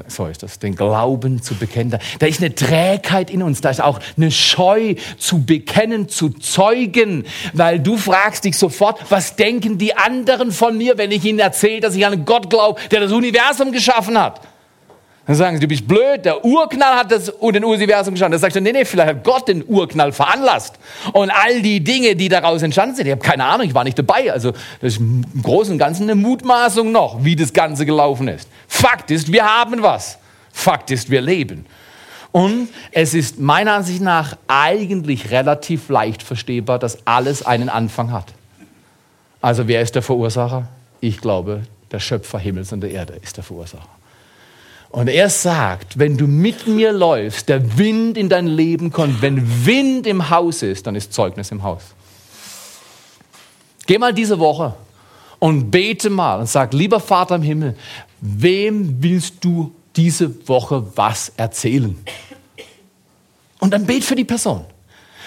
So 0.08 0.26
ist 0.26 0.42
das, 0.42 0.58
den 0.58 0.74
Glauben 0.74 1.40
zu 1.40 1.54
bekennen. 1.54 1.96
Da 2.18 2.26
ist 2.26 2.42
eine 2.42 2.52
Trägheit 2.52 3.30
in 3.30 3.44
uns, 3.44 3.60
da 3.60 3.70
ist 3.70 3.80
auch 3.80 4.00
eine 4.16 4.32
Scheu 4.32 4.96
zu 5.18 5.44
bekennen, 5.44 6.08
zu 6.08 6.30
zeugen, 6.30 7.26
weil 7.52 7.78
du 7.78 7.96
fragst 7.96 8.44
dich 8.44 8.58
sofort, 8.58 9.08
was 9.08 9.36
denken 9.36 9.78
die 9.78 9.96
anderen 9.96 10.50
von 10.50 10.76
mir, 10.76 10.98
wenn 10.98 11.12
ich 11.12 11.24
ihnen 11.24 11.38
erzähle, 11.38 11.80
dass 11.80 11.94
ich 11.94 12.04
an 12.04 12.12
einen 12.12 12.24
Gott 12.24 12.50
glaube, 12.50 12.80
der 12.90 12.98
das 12.98 13.12
Universum 13.12 13.70
geschaffen 13.70 14.20
hat? 14.20 14.40
Dann 15.26 15.36
sagen 15.36 15.56
sie, 15.56 15.60
du 15.60 15.68
bist 15.68 15.88
blöd, 15.88 16.24
der 16.24 16.44
Urknall 16.44 16.96
hat 16.96 17.10
das 17.10 17.26
den 17.26 17.64
Universum 17.64 18.12
geschaffen. 18.12 18.32
Dann 18.32 18.40
sagst 18.40 18.56
du, 18.56 18.60
nee, 18.60 18.72
nee, 18.72 18.84
vielleicht 18.84 19.08
hat 19.08 19.24
Gott 19.24 19.48
den 19.48 19.64
Urknall 19.66 20.12
veranlasst. 20.12 20.74
Und 21.12 21.30
all 21.30 21.62
die 21.62 21.82
Dinge, 21.82 22.14
die 22.14 22.28
daraus 22.28 22.62
entstanden 22.62 22.94
sind, 22.94 23.06
ich 23.06 23.12
habe 23.12 23.22
keine 23.22 23.44
Ahnung, 23.44 23.66
ich 23.66 23.74
war 23.74 23.84
nicht 23.84 23.98
dabei. 23.98 24.30
Also 24.30 24.52
das 24.52 24.94
ist 24.94 24.98
im 24.98 25.24
Großen 25.42 25.72
und 25.72 25.78
Ganzen 25.78 26.02
eine 26.02 26.14
Mutmaßung 26.14 26.92
noch, 26.92 27.24
wie 27.24 27.36
das 27.36 27.54
Ganze 27.54 27.86
gelaufen 27.86 28.28
ist. 28.28 28.48
Fakt 28.68 29.10
ist, 29.10 29.32
wir 29.32 29.44
haben 29.46 29.82
was. 29.82 30.18
Fakt 30.52 30.90
ist, 30.90 31.10
wir 31.10 31.22
leben. 31.22 31.64
Und 32.30 32.68
es 32.92 33.14
ist 33.14 33.38
meiner 33.38 33.74
Ansicht 33.74 34.02
nach 34.02 34.36
eigentlich 34.46 35.30
relativ 35.30 35.88
leicht 35.88 36.22
verstehbar, 36.22 36.78
dass 36.78 37.06
alles 37.06 37.46
einen 37.46 37.70
Anfang 37.70 38.12
hat. 38.12 38.26
Also 39.40 39.68
wer 39.68 39.80
ist 39.80 39.94
der 39.94 40.02
Verursacher? 40.02 40.68
Ich 41.00 41.20
glaube, 41.20 41.62
der 41.92 42.00
Schöpfer 42.00 42.38
Himmels 42.38 42.72
und 42.72 42.80
der 42.80 42.90
Erde 42.90 43.14
ist 43.22 43.36
der 43.36 43.44
Verursacher. 43.44 43.88
Und 44.94 45.08
er 45.08 45.28
sagt, 45.28 45.98
wenn 45.98 46.16
du 46.16 46.28
mit 46.28 46.68
mir 46.68 46.92
läufst, 46.92 47.48
der 47.48 47.78
Wind 47.78 48.16
in 48.16 48.28
dein 48.28 48.46
Leben 48.46 48.92
kommt, 48.92 49.22
wenn 49.22 49.66
Wind 49.66 50.06
im 50.06 50.30
Haus 50.30 50.62
ist, 50.62 50.86
dann 50.86 50.94
ist 50.94 51.12
Zeugnis 51.12 51.50
im 51.50 51.64
Haus. 51.64 51.82
Geh 53.88 53.98
mal 53.98 54.14
diese 54.14 54.38
Woche 54.38 54.76
und 55.40 55.72
bete 55.72 56.10
mal 56.10 56.38
und 56.38 56.48
sag, 56.48 56.72
lieber 56.74 57.00
Vater 57.00 57.34
im 57.34 57.42
Himmel, 57.42 57.76
wem 58.20 59.02
willst 59.02 59.44
du 59.44 59.74
diese 59.96 60.48
Woche 60.48 60.86
was 60.94 61.32
erzählen? 61.36 61.98
Und 63.58 63.74
dann 63.74 63.86
bet 63.86 64.04
für 64.04 64.14
die 64.14 64.22
Person. 64.22 64.64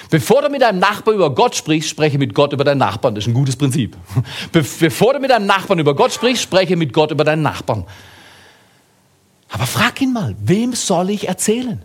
Bevor 0.10 0.43
du 0.43 0.49
mit 0.49 0.62
deinem 0.62 0.80
Nachbarn 0.80 1.17
über 1.17 1.36
Gott 1.36 1.58
sprichst, 1.58 1.89
spreche 1.89 2.17
mit 2.17 2.34
Gott 2.34 2.53
über 2.53 2.63
deinen 2.63 2.77
Nachbarn. 2.77 3.15
Das 3.15 3.25
ist 3.25 3.32
ein 3.32 3.34
gutes 3.34 3.58
Prinzip. 3.58 3.97
Bevor 4.53 5.12
du 5.12 5.19
mit 5.19 5.30
deinem 5.30 5.45
Nachbarn 5.45 5.80
über 5.80 5.93
Gott 5.93 6.13
sprichst, 6.13 6.41
spreche 6.41 6.77
mit 6.77 6.93
Gott 6.93 7.12
über 7.12 7.25
deinen 7.25 7.41
Nachbarn. 7.41 7.86
Aber 9.49 9.65
frag 9.65 10.01
ihn 10.01 10.13
mal, 10.13 10.36
wem 10.39 10.73
soll 10.73 11.10
ich 11.10 11.27
erzählen? 11.27 11.81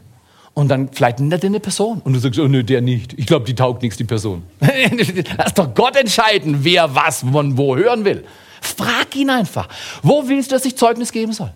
Und 0.55 0.69
dann 0.69 0.91
vielleicht 0.93 1.21
nennt 1.21 1.33
er 1.33 1.47
eine 1.47 1.61
Person. 1.61 2.03
Und 2.05 2.13
du 2.13 2.19
sagst, 2.19 2.39
oh 2.39 2.49
nö, 2.49 2.63
der 2.63 2.83
nicht. 2.83 3.15
Ich 3.15 3.27
glaube, 3.27 3.47
die 3.47 3.55
taugt 3.55 3.83
nichts, 3.83 3.97
die 3.97 4.05
Person. 4.05 4.43
Lass 5.39 5.55
doch 5.55 5.73
Gott 5.75 5.97
entscheiden, 5.97 6.59
wer 6.63 6.95
was 6.95 7.21
von 7.21 7.57
wo 7.57 7.77
hören 7.77 8.05
will. 8.05 8.25
Frag 8.61 9.17
ihn 9.17 9.31
einfach. 9.31 9.69
Wo 10.03 10.29
willst 10.29 10.51
du, 10.51 10.57
dass 10.57 10.65
ich 10.65 10.77
Zeugnis 10.77 11.11
geben 11.11 11.33
soll? 11.33 11.53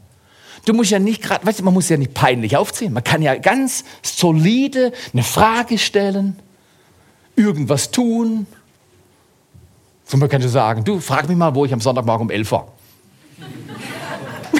Du 0.64 0.72
musst 0.72 0.90
ja 0.90 0.98
nicht 0.98 1.22
gerade, 1.22 1.46
weißt 1.46 1.60
du, 1.60 1.64
man 1.64 1.74
muss 1.74 1.88
ja 1.88 1.96
nicht 1.96 2.14
peinlich 2.14 2.56
aufziehen. 2.56 2.92
Man 2.92 3.04
kann 3.04 3.22
ja 3.22 3.36
ganz 3.36 3.84
solide 4.02 4.92
eine 5.12 5.22
Frage 5.22 5.78
stellen, 5.78 6.36
irgendwas 7.36 7.90
tun. 7.90 8.46
Zum 10.06 10.20
Beispiel 10.20 10.30
kannst 10.32 10.46
du 10.46 10.50
sagen, 10.50 10.84
du, 10.84 11.00
frag 11.00 11.28
mich 11.28 11.36
mal, 11.36 11.54
wo 11.54 11.64
ich 11.64 11.72
am 11.72 11.80
Sonntagmorgen 11.80 12.26
um 12.26 12.30
11 12.30 12.50
war. 12.50 12.72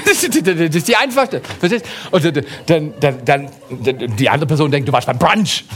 Das 0.07 0.23
ist 0.23 0.89
die 0.89 0.97
einfachste. 0.97 1.43
Und 2.11 2.25
dann, 2.67 2.95
dann, 3.01 3.25
dann, 3.25 3.49
die 4.17 4.31
andere 4.31 4.47
Person 4.47 4.71
denkt, 4.71 4.89
du 4.89 4.93
warst 4.93 5.07
beim 5.07 5.19
Brunch. 5.19 5.65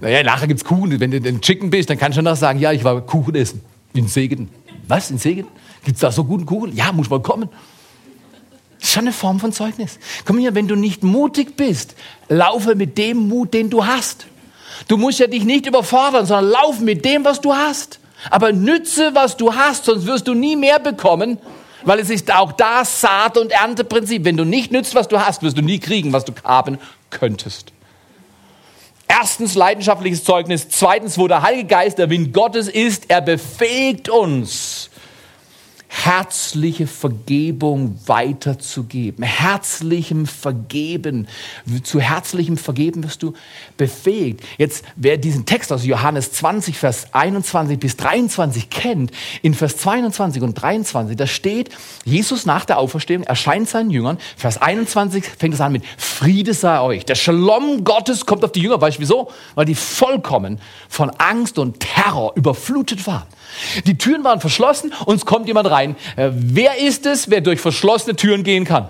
Naja, 0.00 0.22
nachher 0.22 0.48
gibt 0.48 0.60
es 0.60 0.64
Kuchen. 0.66 1.00
Wenn 1.00 1.10
du 1.10 1.16
ein 1.16 1.40
Chicken 1.40 1.70
bist, 1.70 1.88
dann 1.88 1.96
kannst 1.96 2.18
du 2.18 2.22
noch 2.22 2.36
sagen, 2.36 2.58
ja, 2.58 2.72
ich 2.72 2.84
war 2.84 3.00
Kuchen 3.00 3.34
essen. 3.36 3.62
In 3.94 4.06
Segen. 4.06 4.50
Was? 4.86 5.10
In 5.10 5.16
Segen? 5.16 5.46
Gibt 5.82 5.96
es 5.96 6.00
da 6.00 6.12
so 6.12 6.24
guten 6.24 6.44
Kuchen? 6.44 6.76
Ja, 6.76 6.92
muss 6.92 7.08
mal 7.08 7.22
kommen. 7.22 7.48
Das 8.78 8.88
ist 8.88 8.92
schon 8.92 9.04
eine 9.04 9.12
Form 9.12 9.40
von 9.40 9.50
Zeugnis. 9.52 9.98
Komm 10.26 10.36
hier, 10.36 10.54
wenn 10.54 10.68
du 10.68 10.76
nicht 10.76 11.02
mutig 11.02 11.56
bist, 11.56 11.94
laufe 12.28 12.74
mit 12.74 12.98
dem 12.98 13.28
Mut, 13.28 13.54
den 13.54 13.70
du 13.70 13.86
hast. 13.86 14.26
Du 14.88 14.98
musst 14.98 15.20
ja 15.20 15.26
dich 15.26 15.44
nicht 15.44 15.66
überfordern, 15.66 16.26
sondern 16.26 16.50
lauf 16.50 16.80
mit 16.80 17.04
dem, 17.04 17.24
was 17.24 17.40
du 17.40 17.54
hast. 17.54 17.98
Aber 18.30 18.52
nütze, 18.52 19.12
was 19.14 19.38
du 19.38 19.54
hast, 19.54 19.86
sonst 19.86 20.06
wirst 20.06 20.28
du 20.28 20.34
nie 20.34 20.56
mehr 20.56 20.80
bekommen, 20.80 21.38
weil 21.84 21.98
es 21.98 22.10
ist 22.10 22.32
auch 22.32 22.52
da 22.52 22.84
Saat- 22.84 23.38
und 23.38 23.52
Ernteprinzip. 23.52 24.24
Wenn 24.24 24.36
du 24.36 24.44
nicht 24.44 24.72
nützt, 24.72 24.94
was 24.94 25.08
du 25.08 25.24
hast, 25.24 25.42
wirst 25.42 25.56
du 25.56 25.62
nie 25.62 25.78
kriegen, 25.78 26.12
was 26.12 26.24
du 26.24 26.32
haben 26.44 26.78
könntest. 27.10 27.72
Erstens 29.08 29.54
leidenschaftliches 29.54 30.24
Zeugnis. 30.24 30.68
Zweitens, 30.68 31.18
wo 31.18 31.28
der 31.28 31.42
Heilige 31.42 31.68
Geist 31.68 31.98
der 31.98 32.10
Wind 32.10 32.32
Gottes 32.32 32.68
ist, 32.68 33.04
er 33.08 33.20
befähigt 33.20 34.08
uns, 34.08 34.90
herzliche 36.02 36.86
Vergebung 36.88 37.98
weiterzugeben. 38.06 39.24
Herzlichem 39.24 40.26
Vergeben. 40.26 41.28
Zu 41.84 42.00
herzlichem 42.00 42.56
Vergeben 42.56 43.04
wirst 43.04 43.22
du 43.22 43.34
befähigt. 43.76 44.40
Jetzt, 44.58 44.84
wer 44.96 45.16
diesen 45.18 45.46
Text 45.46 45.72
aus 45.72 45.84
Johannes 45.84 46.32
20, 46.32 46.76
Vers 46.76 47.06
21 47.12 47.78
bis 47.78 47.96
23 47.96 48.70
kennt, 48.70 49.12
in 49.42 49.54
Vers 49.54 49.76
22 49.78 50.42
und 50.42 50.54
23, 50.54 51.16
da 51.16 51.26
steht, 51.28 51.70
Jesus 52.04 52.44
nach 52.44 52.64
der 52.64 52.78
Auferstehung 52.78 53.22
erscheint 53.22 53.68
seinen 53.68 53.90
Jüngern. 53.90 54.18
Vers 54.36 54.60
21 54.60 55.24
fängt 55.24 55.54
es 55.54 55.60
an 55.60 55.72
mit 55.72 55.84
Friede 55.96 56.54
sei 56.54 56.80
euch. 56.80 57.04
Der 57.04 57.14
Shalom 57.14 57.84
Gottes 57.84 58.26
kommt 58.26 58.44
auf 58.44 58.52
die 58.52 58.60
Jünger. 58.60 58.80
Weißt 58.80 58.98
du 58.98 59.02
wieso? 59.02 59.30
Weil 59.54 59.64
die 59.64 59.76
vollkommen 59.76 60.60
von 60.88 61.10
Angst 61.10 61.58
und 61.58 61.78
Terror 61.80 62.32
überflutet 62.34 63.06
waren. 63.06 63.26
Die 63.86 63.96
Türen 63.96 64.24
waren 64.24 64.40
verschlossen 64.40 64.92
und 65.06 65.16
es 65.16 65.26
kommt 65.26 65.46
jemand 65.46 65.70
rein. 65.70 65.83
Äh, 66.16 66.30
wer 66.32 66.78
ist 66.78 67.06
es, 67.06 67.30
wer 67.30 67.40
durch 67.40 67.60
verschlossene 67.60 68.16
Türen 68.16 68.42
gehen 68.42 68.64
kann? 68.64 68.88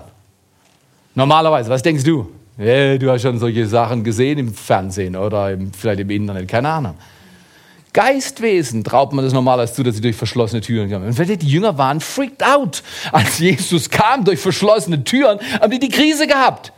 Normalerweise, 1.13 1.69
was 1.69 1.81
denkst 1.81 2.03
du? 2.03 2.29
Du 2.57 3.11
hast 3.11 3.21
schon 3.21 3.37
solche 3.37 3.67
Sachen 3.67 4.03
gesehen 4.03 4.39
im 4.39 4.53
Fernsehen 4.53 5.17
oder 5.17 5.57
vielleicht 5.77 5.99
im 5.99 6.09
Internet, 6.09 6.47
keine 6.47 6.69
Ahnung. 6.69 6.95
Geistwesen 7.91 8.83
traut 8.83 9.11
man 9.13 9.25
das 9.25 9.33
normalerweise 9.33 9.73
zu, 9.73 9.83
dass 9.83 9.95
sie 9.95 10.01
durch 10.01 10.15
verschlossene 10.15 10.61
Türen 10.61 10.89
kommen. 10.89 11.07
Und 11.07 11.41
die 11.41 11.47
Jünger 11.47 11.77
waren 11.77 11.99
freaked 11.99 12.43
out. 12.45 12.81
Als 13.11 13.39
Jesus 13.39 13.89
kam 13.89 14.23
durch 14.23 14.39
verschlossene 14.39 15.03
Türen, 15.03 15.39
haben 15.61 15.71
die 15.71 15.79
die 15.79 15.89
Krise 15.89 16.27
gehabt. 16.27 16.71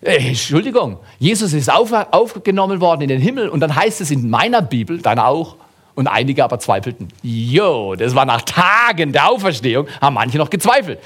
Äh, 0.00 0.28
Entschuldigung, 0.28 0.98
Jesus 1.20 1.52
ist 1.52 1.72
auf, 1.72 1.92
aufgenommen 1.92 2.80
worden 2.80 3.02
in 3.02 3.08
den 3.08 3.20
Himmel 3.20 3.48
und 3.48 3.60
dann 3.60 3.74
heißt 3.74 4.00
es 4.00 4.10
in 4.10 4.28
meiner 4.28 4.62
Bibel, 4.62 5.00
deiner 5.00 5.26
auch, 5.26 5.56
und 5.94 6.06
einige 6.06 6.44
aber 6.44 6.58
zweifelten. 6.58 7.08
Jo, 7.22 7.94
das 7.94 8.14
war 8.14 8.24
nach 8.24 8.42
Tagen 8.42 9.12
der 9.12 9.28
Auferstehung, 9.28 9.86
haben 10.00 10.14
manche 10.14 10.38
noch 10.38 10.50
gezweifelt. 10.50 10.98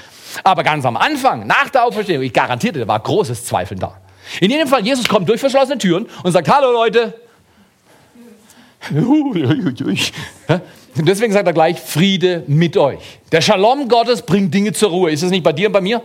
Aber 0.44 0.62
ganz 0.62 0.84
am 0.84 0.96
Anfang, 0.96 1.46
nach 1.46 1.70
der 1.70 1.84
Auferstehung, 1.84 2.22
ich 2.22 2.32
garantierte, 2.32 2.80
da 2.80 2.88
war 2.88 3.00
großes 3.00 3.44
Zweifeln 3.44 3.80
da. 3.80 3.96
In 4.40 4.50
jedem 4.50 4.68
Fall, 4.68 4.84
Jesus 4.84 5.08
kommt 5.08 5.28
durch 5.28 5.40
verschlossene 5.40 5.78
Türen 5.78 6.06
und 6.22 6.32
sagt, 6.32 6.48
hallo 6.48 6.72
Leute. 6.72 7.14
Und 10.98 11.06
deswegen 11.06 11.32
sagt 11.32 11.46
er 11.46 11.52
gleich, 11.52 11.78
Friede 11.78 12.44
mit 12.46 12.76
euch. 12.76 12.98
Der 13.30 13.42
Shalom 13.42 13.88
Gottes 13.88 14.22
bringt 14.22 14.54
Dinge 14.54 14.72
zur 14.72 14.90
Ruhe. 14.90 15.10
Ist 15.10 15.22
es 15.22 15.30
nicht 15.30 15.42
bei 15.42 15.52
dir 15.52 15.66
und 15.66 15.72
bei 15.72 15.82
mir? 15.82 16.00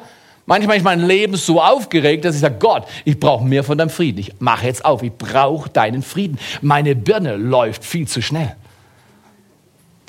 Manchmal 0.46 0.78
ist 0.78 0.84
mein 0.84 1.00
Leben 1.00 1.36
so 1.38 1.62
aufgeregt, 1.62 2.26
dass 2.26 2.36
ich 2.36 2.42
sage, 2.42 2.56
Gott, 2.60 2.86
ich 3.06 3.18
brauche 3.18 3.46
mehr 3.46 3.64
von 3.64 3.78
deinem 3.78 3.90
Frieden. 3.90 4.20
Ich 4.20 4.34
mache 4.40 4.66
jetzt 4.66 4.84
auf, 4.84 5.02
ich 5.02 5.14
brauche 5.14 5.70
deinen 5.70 6.02
Frieden. 6.02 6.38
Meine 6.62 6.96
Birne 6.96 7.38
läuft 7.38 7.86
viel 7.86 8.08
zu 8.08 8.22
schnell. 8.22 8.56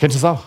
Kennst 0.03 0.17
du 0.17 0.21
das 0.21 0.37
auch? 0.37 0.47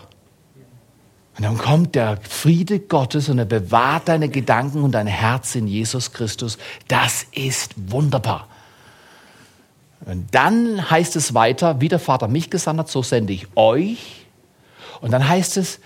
Und 1.38 1.44
dann 1.44 1.56
kommt 1.56 1.94
der 1.94 2.18
Friede 2.28 2.78
Gottes 2.78 3.30
und 3.30 3.38
er 3.38 3.46
bewahrt 3.46 4.06
deine 4.06 4.28
Gedanken 4.28 4.82
und 4.82 4.92
dein 4.92 5.06
Herz 5.06 5.54
in 5.54 5.66
Jesus 5.66 6.12
Christus. 6.12 6.58
Das 6.88 7.24
ist 7.32 7.72
wunderbar. 7.74 8.48
Und 10.04 10.26
dann 10.34 10.90
heißt 10.90 11.16
es 11.16 11.32
weiter, 11.32 11.80
wie 11.80 11.88
der 11.88 11.98
Vater 11.98 12.28
mich 12.28 12.50
gesandt 12.50 12.80
hat, 12.80 12.90
so 12.90 13.02
sende 13.02 13.32
ich 13.32 13.46
euch. 13.56 14.26
Und 15.00 15.12
dann 15.12 15.26
heißt 15.26 15.56
es, 15.56 15.80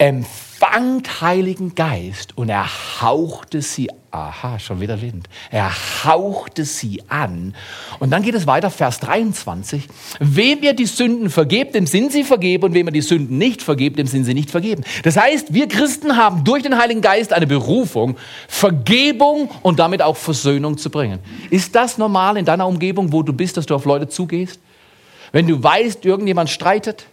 empfangt 0.00 1.20
Heiligen 1.20 1.74
Geist 1.74 2.34
und 2.34 2.48
er 2.48 2.66
hauchte 3.02 3.60
sie, 3.60 3.90
aha, 4.10 4.58
schon 4.58 4.80
wieder 4.80 5.02
Wind, 5.02 5.28
er 5.50 5.70
hauchte 6.04 6.64
sie 6.64 7.02
an. 7.08 7.54
Und 7.98 8.08
dann 8.08 8.22
geht 8.22 8.34
es 8.34 8.46
weiter, 8.46 8.70
Vers 8.70 9.00
23, 9.00 9.86
wem 10.18 10.62
ihr 10.62 10.72
die 10.72 10.86
Sünden 10.86 11.28
vergebt, 11.28 11.74
dem 11.74 11.86
sind 11.86 12.12
sie 12.12 12.24
vergeben 12.24 12.64
und 12.64 12.72
wem 12.72 12.86
ihr 12.86 12.92
die 12.92 13.02
Sünden 13.02 13.36
nicht 13.36 13.60
vergebt, 13.60 13.98
dem 13.98 14.06
sind 14.06 14.24
sie 14.24 14.32
nicht 14.32 14.50
vergeben. 14.50 14.84
Das 15.02 15.18
heißt, 15.18 15.52
wir 15.52 15.68
Christen 15.68 16.16
haben 16.16 16.44
durch 16.44 16.62
den 16.62 16.78
Heiligen 16.78 17.02
Geist 17.02 17.34
eine 17.34 17.46
Berufung, 17.46 18.16
Vergebung 18.48 19.50
und 19.60 19.78
damit 19.78 20.00
auch 20.00 20.16
Versöhnung 20.16 20.78
zu 20.78 20.88
bringen. 20.88 21.18
Ist 21.50 21.74
das 21.74 21.98
normal 21.98 22.38
in 22.38 22.46
deiner 22.46 22.66
Umgebung, 22.66 23.12
wo 23.12 23.22
du 23.22 23.34
bist, 23.34 23.58
dass 23.58 23.66
du 23.66 23.74
auf 23.74 23.84
Leute 23.84 24.08
zugehst? 24.08 24.60
Wenn 25.30 25.46
du 25.46 25.62
weißt, 25.62 26.06
irgendjemand 26.06 26.48
streitet, 26.48 27.04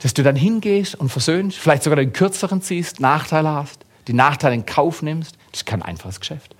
dass 0.00 0.14
du 0.14 0.22
dann 0.22 0.36
hingehst 0.36 0.94
und 0.94 1.08
versöhnst, 1.08 1.58
vielleicht 1.58 1.82
sogar 1.82 1.96
den 1.96 2.12
kürzeren 2.12 2.62
ziehst, 2.62 3.00
Nachteile 3.00 3.50
hast, 3.50 3.84
die 4.08 4.12
Nachteile 4.12 4.54
in 4.54 4.66
Kauf 4.66 5.02
nimmst, 5.02 5.36
das 5.52 5.60
ist 5.60 5.66
kein 5.66 5.82
einfaches 5.82 6.20
Geschäft. 6.20 6.55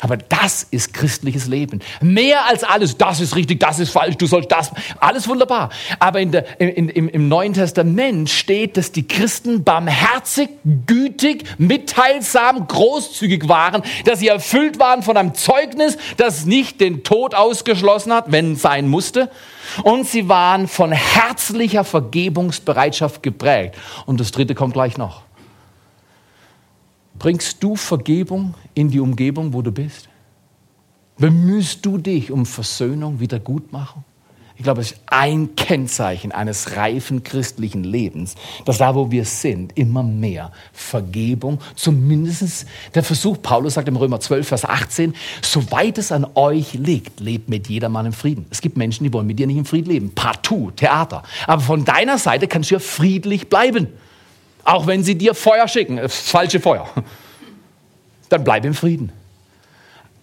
Aber 0.00 0.16
das 0.16 0.62
ist 0.70 0.94
christliches 0.94 1.46
Leben. 1.46 1.80
Mehr 2.00 2.46
als 2.46 2.64
alles, 2.64 2.96
das 2.96 3.20
ist 3.20 3.34
richtig, 3.34 3.60
das 3.60 3.78
ist 3.78 3.90
falsch, 3.90 4.16
du 4.16 4.26
sollst 4.26 4.52
das, 4.52 4.70
alles 5.00 5.28
wunderbar. 5.28 5.70
Aber 5.98 6.20
in 6.20 6.32
der, 6.32 6.60
in, 6.60 6.88
im, 6.88 7.08
im 7.08 7.28
Neuen 7.28 7.52
Testament 7.52 8.30
steht, 8.30 8.76
dass 8.76 8.92
die 8.92 9.06
Christen 9.06 9.64
barmherzig, 9.64 10.48
gütig, 10.86 11.44
mitteilsam, 11.58 12.66
großzügig 12.68 13.48
waren, 13.48 13.82
dass 14.04 14.20
sie 14.20 14.28
erfüllt 14.28 14.78
waren 14.78 15.02
von 15.02 15.16
einem 15.16 15.34
Zeugnis, 15.34 15.96
das 16.16 16.46
nicht 16.46 16.80
den 16.80 17.02
Tod 17.02 17.34
ausgeschlossen 17.34 18.12
hat, 18.12 18.30
wenn 18.30 18.56
sein 18.56 18.88
musste. 18.88 19.30
Und 19.82 20.06
sie 20.06 20.28
waren 20.28 20.68
von 20.68 20.92
herzlicher 20.92 21.84
Vergebungsbereitschaft 21.84 23.22
geprägt. 23.22 23.76
Und 24.06 24.20
das 24.20 24.30
dritte 24.30 24.54
kommt 24.54 24.74
gleich 24.74 24.96
noch. 24.96 25.27
Bringst 27.18 27.62
du 27.62 27.76
Vergebung 27.76 28.54
in 28.74 28.90
die 28.90 29.00
Umgebung, 29.00 29.52
wo 29.52 29.62
du 29.62 29.72
bist? 29.72 30.08
Bemühst 31.18 31.84
du 31.84 31.98
dich 31.98 32.30
um 32.30 32.46
Versöhnung, 32.46 33.18
Wiedergutmachung? 33.18 34.04
Ich 34.58 34.64
glaube, 34.64 34.80
es 34.80 34.90
ist 34.90 35.00
ein 35.06 35.54
Kennzeichen 35.54 36.32
eines 36.32 36.74
reifen 36.74 37.22
christlichen 37.22 37.84
Lebens, 37.84 38.34
dass 38.64 38.78
da, 38.78 38.96
wo 38.96 39.12
wir 39.12 39.24
sind, 39.24 39.78
immer 39.78 40.02
mehr 40.02 40.50
Vergebung, 40.72 41.60
zumindest 41.76 42.66
der 42.92 43.04
Versuch, 43.04 43.40
Paulus 43.40 43.74
sagt 43.74 43.86
im 43.86 43.94
Römer 43.94 44.18
12, 44.18 44.48
Vers 44.48 44.64
18, 44.64 45.14
soweit 45.42 45.96
es 45.98 46.10
an 46.10 46.26
euch 46.34 46.74
liegt, 46.74 47.20
lebt 47.20 47.48
mit 47.48 47.68
jedermann 47.68 48.06
im 48.06 48.12
Frieden. 48.12 48.46
Es 48.50 48.60
gibt 48.60 48.76
Menschen, 48.76 49.04
die 49.04 49.12
wollen 49.12 49.28
mit 49.28 49.38
dir 49.38 49.46
nicht 49.46 49.58
im 49.58 49.64
Frieden 49.64 49.90
leben. 49.90 50.14
Partout, 50.16 50.72
Theater. 50.72 51.22
Aber 51.46 51.62
von 51.62 51.84
deiner 51.84 52.18
Seite 52.18 52.48
kannst 52.48 52.70
du 52.70 52.74
ja 52.74 52.80
friedlich 52.80 53.48
bleiben. 53.48 53.86
Auch 54.64 54.86
wenn 54.86 55.02
sie 55.02 55.16
dir 55.16 55.34
Feuer 55.34 55.68
schicken, 55.68 55.96
das 55.96 56.18
falsche 56.18 56.60
Feuer. 56.60 56.88
Dann 58.28 58.44
bleib 58.44 58.64
im 58.64 58.74
Frieden. 58.74 59.12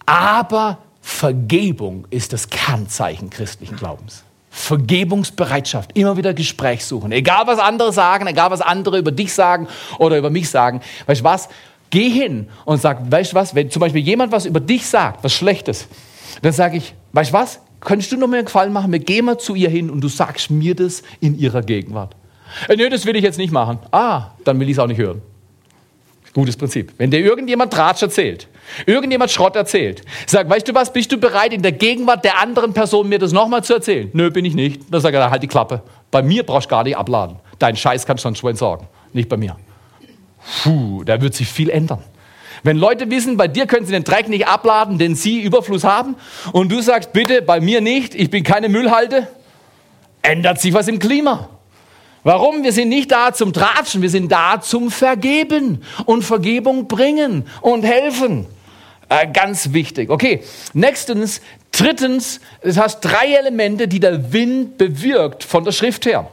Aber 0.06 0.78
Vergebung 1.02 2.06
ist 2.10 2.32
das 2.32 2.48
Kernzeichen 2.48 3.30
christlichen 3.30 3.76
Glaubens. 3.76 4.22
Vergebungsbereitschaft, 4.50 5.96
immer 5.96 6.16
wieder 6.16 6.32
Gespräch 6.32 6.84
suchen. 6.84 7.12
Egal 7.12 7.46
was 7.46 7.58
andere 7.58 7.92
sagen, 7.92 8.26
egal 8.26 8.50
was 8.50 8.62
andere 8.62 8.98
über 8.98 9.12
dich 9.12 9.34
sagen 9.34 9.68
oder 9.98 10.16
über 10.16 10.30
mich 10.30 10.48
sagen. 10.48 10.80
Weißt 11.06 11.20
du 11.20 11.24
was? 11.24 11.48
Geh 11.90 12.08
hin 12.08 12.48
und 12.64 12.80
sag, 12.80 13.10
weißt 13.10 13.32
du 13.32 13.36
was, 13.36 13.54
wenn 13.54 13.70
zum 13.70 13.80
Beispiel 13.80 14.02
jemand 14.02 14.32
was 14.32 14.46
über 14.46 14.60
dich 14.60 14.86
sagt, 14.86 15.22
was 15.22 15.32
Schlechtes, 15.32 15.86
dann 16.42 16.52
sage 16.52 16.78
ich, 16.78 16.94
weißt 17.12 17.30
du 17.30 17.34
was, 17.34 17.60
könntest 17.80 18.10
du 18.12 18.16
noch 18.16 18.26
mir 18.28 18.38
einen 18.38 18.46
Gefallen 18.46 18.72
machen? 18.72 18.90
Wir 18.90 18.98
gehen 18.98 19.26
mal 19.26 19.38
zu 19.38 19.54
ihr 19.54 19.70
hin 19.70 19.90
und 19.90 20.00
du 20.00 20.08
sagst 20.08 20.50
mir 20.50 20.74
das 20.74 21.02
in 21.20 21.38
ihrer 21.38 21.62
Gegenwart. 21.62 22.16
Äh, 22.68 22.76
nee, 22.76 22.88
das 22.88 23.06
will 23.06 23.16
ich 23.16 23.22
jetzt 23.22 23.38
nicht 23.38 23.52
machen. 23.52 23.78
Ah, 23.90 24.30
dann 24.44 24.58
will 24.60 24.68
ich 24.68 24.76
es 24.76 24.78
auch 24.78 24.86
nicht 24.86 24.98
hören. 24.98 25.22
Gutes 26.36 26.56
Prinzip. 26.56 26.92
Wenn 26.98 27.10
dir 27.10 27.20
irgendjemand 27.20 27.72
Tratsch 27.72 28.02
erzählt, 28.02 28.46
irgendjemand 28.84 29.30
Schrott 29.30 29.56
erzählt, 29.56 30.02
sag, 30.26 30.50
weißt 30.50 30.68
du 30.68 30.74
was, 30.74 30.92
bist 30.92 31.10
du 31.10 31.16
bereit, 31.16 31.54
in 31.54 31.62
der 31.62 31.72
Gegenwart 31.72 32.26
der 32.26 32.38
anderen 32.42 32.74
Person 32.74 33.08
mir 33.08 33.18
das 33.18 33.32
nochmal 33.32 33.64
zu 33.64 33.72
erzählen? 33.72 34.10
Nö, 34.12 34.30
bin 34.30 34.44
ich 34.44 34.54
nicht. 34.54 34.82
Dann 34.90 35.00
sag 35.00 35.14
er, 35.14 35.30
halt 35.30 35.42
die 35.42 35.48
Klappe. 35.48 35.80
Bei 36.10 36.22
mir 36.22 36.42
brauchst 36.42 36.66
du 36.66 36.70
gar 36.70 36.84
nicht 36.84 36.96
abladen. 36.96 37.36
Dein 37.58 37.74
Scheiß 37.74 38.04
kannst 38.04 38.22
du 38.22 38.26
sonst 38.26 38.38
schon 38.40 38.50
entsorgen. 38.50 38.86
Nicht 39.14 39.30
bei 39.30 39.38
mir. 39.38 39.56
Puh, 40.62 41.04
da 41.04 41.20
wird 41.22 41.34
sich 41.34 41.48
viel 41.48 41.70
ändern. 41.70 42.02
Wenn 42.62 42.76
Leute 42.76 43.10
wissen, 43.10 43.38
bei 43.38 43.48
dir 43.48 43.66
können 43.66 43.86
sie 43.86 43.92
den 43.92 44.04
Dreck 44.04 44.28
nicht 44.28 44.46
abladen, 44.46 44.98
den 44.98 45.14
sie 45.14 45.40
Überfluss 45.40 45.84
haben, 45.84 46.16
und 46.52 46.70
du 46.70 46.82
sagst, 46.82 47.14
bitte, 47.14 47.40
bei 47.40 47.60
mir 47.60 47.80
nicht, 47.80 48.14
ich 48.14 48.28
bin 48.28 48.44
keine 48.44 48.68
Müllhalde, 48.68 49.28
ändert 50.20 50.60
sich 50.60 50.74
was 50.74 50.88
im 50.88 50.98
Klima. 50.98 51.48
Warum? 52.26 52.64
Wir 52.64 52.72
sind 52.72 52.88
nicht 52.88 53.12
da 53.12 53.32
zum 53.32 53.52
Tratschen, 53.52 54.02
wir 54.02 54.10
sind 54.10 54.32
da 54.32 54.60
zum 54.60 54.90
Vergeben 54.90 55.84
und 56.06 56.24
Vergebung 56.24 56.88
bringen 56.88 57.46
und 57.60 57.84
helfen. 57.84 58.46
Äh, 59.08 59.28
ganz 59.32 59.72
wichtig. 59.72 60.10
Okay, 60.10 60.42
nächstens, 60.72 61.40
drittens, 61.70 62.40
es 62.62 62.78
hast 62.78 62.98
drei 63.02 63.32
Elemente, 63.38 63.86
die 63.86 64.00
der 64.00 64.32
Wind 64.32 64.76
bewirkt 64.76 65.44
von 65.44 65.62
der 65.62 65.70
Schrift 65.70 66.04
her. 66.04 66.28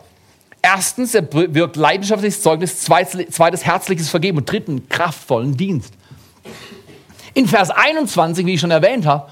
Erstens, 0.63 1.13
er 1.13 1.21
bewirkt 1.21 1.75
leidenschaftliches 1.75 2.41
Zeugnis, 2.41 2.81
zweites, 2.81 3.29
zweites 3.29 3.63
herzliches 3.63 4.09
Vergeben 4.09 4.39
und 4.39 4.51
dritten 4.51 4.89
kraftvollen 4.89 5.57
Dienst. 5.57 5.93
In 7.35 7.47
Vers 7.47 7.69
21, 7.69 8.47
wie 8.47 8.55
ich 8.55 8.59
schon 8.59 8.71
erwähnt 8.71 9.05
habe, 9.05 9.29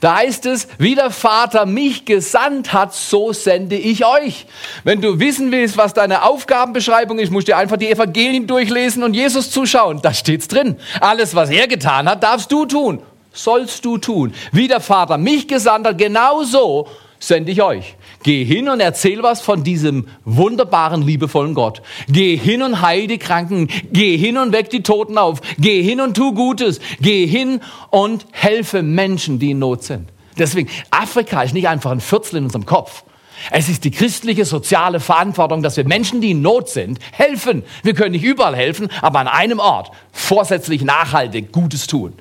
da 0.00 0.16
heißt 0.16 0.46
es, 0.46 0.68
wie 0.78 0.94
der 0.94 1.10
Vater 1.10 1.66
mich 1.66 2.04
gesandt 2.04 2.72
hat, 2.72 2.94
so 2.94 3.32
sende 3.32 3.76
ich 3.76 4.04
euch. 4.04 4.46
Wenn 4.84 5.00
du 5.00 5.18
wissen 5.18 5.52
willst, 5.52 5.76
was 5.76 5.94
deine 5.94 6.22
Aufgabenbeschreibung 6.22 7.18
ist, 7.18 7.32
musst 7.32 7.48
du 7.48 7.56
einfach 7.56 7.76
die 7.76 7.90
Evangelien 7.90 8.46
durchlesen 8.46 9.02
und 9.02 9.14
Jesus 9.14 9.50
zuschauen. 9.50 10.00
Da 10.02 10.12
steht's 10.12 10.48
drin. 10.48 10.76
Alles, 11.00 11.34
was 11.34 11.50
er 11.50 11.68
getan 11.68 12.08
hat, 12.08 12.22
darfst 12.22 12.50
du 12.52 12.66
tun. 12.66 13.02
Sollst 13.32 13.84
du 13.84 13.98
tun. 13.98 14.32
Wie 14.52 14.68
der 14.68 14.80
Vater 14.80 15.18
mich 15.18 15.46
gesandt 15.46 15.86
hat, 15.86 15.98
genauso 15.98 16.88
sende 17.18 17.52
ich 17.52 17.62
euch. 17.62 17.96
Geh 18.22 18.44
hin 18.44 18.68
und 18.68 18.80
erzähl 18.80 19.22
was 19.22 19.40
von 19.40 19.62
diesem 19.62 20.06
wunderbaren, 20.24 21.02
liebevollen 21.02 21.54
Gott. 21.54 21.82
Geh 22.08 22.36
hin 22.36 22.62
und 22.62 22.82
heil 22.82 23.06
die 23.06 23.18
Kranken. 23.18 23.68
Geh 23.92 24.16
hin 24.16 24.36
und 24.38 24.52
weck 24.52 24.70
die 24.70 24.82
Toten 24.82 25.18
auf. 25.18 25.40
Geh 25.58 25.82
hin 25.82 26.00
und 26.00 26.16
tu 26.16 26.32
Gutes. 26.32 26.80
Geh 27.00 27.26
hin 27.26 27.60
und 27.90 28.26
helfe 28.32 28.82
Menschen, 28.82 29.38
die 29.38 29.52
in 29.52 29.58
Not 29.58 29.84
sind. 29.84 30.08
Deswegen, 30.38 30.68
Afrika 30.90 31.42
ist 31.42 31.54
nicht 31.54 31.68
einfach 31.68 31.90
ein 31.90 32.00
Viertel 32.00 32.36
in 32.36 32.44
unserem 32.44 32.66
Kopf. 32.66 33.04
Es 33.50 33.68
ist 33.68 33.84
die 33.84 33.90
christliche 33.90 34.44
soziale 34.44 35.00
Verantwortung, 35.00 35.62
dass 35.62 35.76
wir 35.76 35.86
Menschen, 35.86 36.20
die 36.20 36.32
in 36.32 36.42
Not 36.42 36.68
sind, 36.68 36.98
helfen. 37.12 37.64
Wir 37.82 37.94
können 37.94 38.12
nicht 38.12 38.24
überall 38.24 38.56
helfen, 38.56 38.88
aber 39.02 39.20
an 39.20 39.28
einem 39.28 39.58
Ort 39.58 39.90
vorsätzlich 40.12 40.82
nachhaltig 40.82 41.52
Gutes 41.52 41.86
tun. 41.86 42.14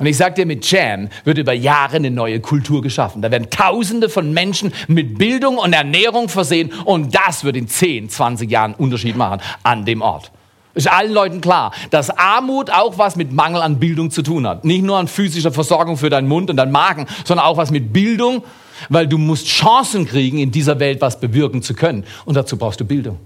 Und 0.00 0.06
ich 0.06 0.16
sage 0.16 0.34
dir, 0.34 0.46
mit 0.46 0.68
Jam 0.70 1.10
wird 1.24 1.36
über 1.36 1.52
Jahre 1.52 1.96
eine 1.96 2.10
neue 2.10 2.40
Kultur 2.40 2.80
geschaffen. 2.80 3.20
Da 3.20 3.30
werden 3.30 3.50
Tausende 3.50 4.08
von 4.08 4.32
Menschen 4.32 4.72
mit 4.88 5.18
Bildung 5.18 5.58
und 5.58 5.74
Ernährung 5.74 6.30
versehen 6.30 6.72
und 6.86 7.14
das 7.14 7.44
wird 7.44 7.54
in 7.54 7.68
10, 7.68 8.08
20 8.08 8.50
Jahren 8.50 8.72
Unterschied 8.72 9.14
machen 9.14 9.42
an 9.62 9.84
dem 9.84 10.00
Ort. 10.00 10.32
Ist 10.72 10.90
allen 10.90 11.12
Leuten 11.12 11.42
klar, 11.42 11.72
dass 11.90 12.08
Armut 12.08 12.70
auch 12.70 12.96
was 12.96 13.16
mit 13.16 13.30
Mangel 13.30 13.60
an 13.60 13.78
Bildung 13.78 14.10
zu 14.10 14.22
tun 14.22 14.46
hat. 14.46 14.64
Nicht 14.64 14.82
nur 14.82 14.96
an 14.96 15.06
physischer 15.06 15.52
Versorgung 15.52 15.98
für 15.98 16.08
deinen 16.08 16.28
Mund 16.28 16.48
und 16.48 16.56
deinen 16.56 16.72
Magen, 16.72 17.06
sondern 17.26 17.44
auch 17.44 17.58
was 17.58 17.70
mit 17.70 17.92
Bildung, 17.92 18.42
weil 18.88 19.06
du 19.06 19.18
musst 19.18 19.48
Chancen 19.48 20.06
kriegen, 20.06 20.38
in 20.38 20.50
dieser 20.50 20.80
Welt 20.80 21.02
was 21.02 21.20
bewirken 21.20 21.60
zu 21.60 21.74
können. 21.74 22.04
Und 22.24 22.36
dazu 22.36 22.56
brauchst 22.56 22.80
du 22.80 22.86
Bildung. 22.86 23.18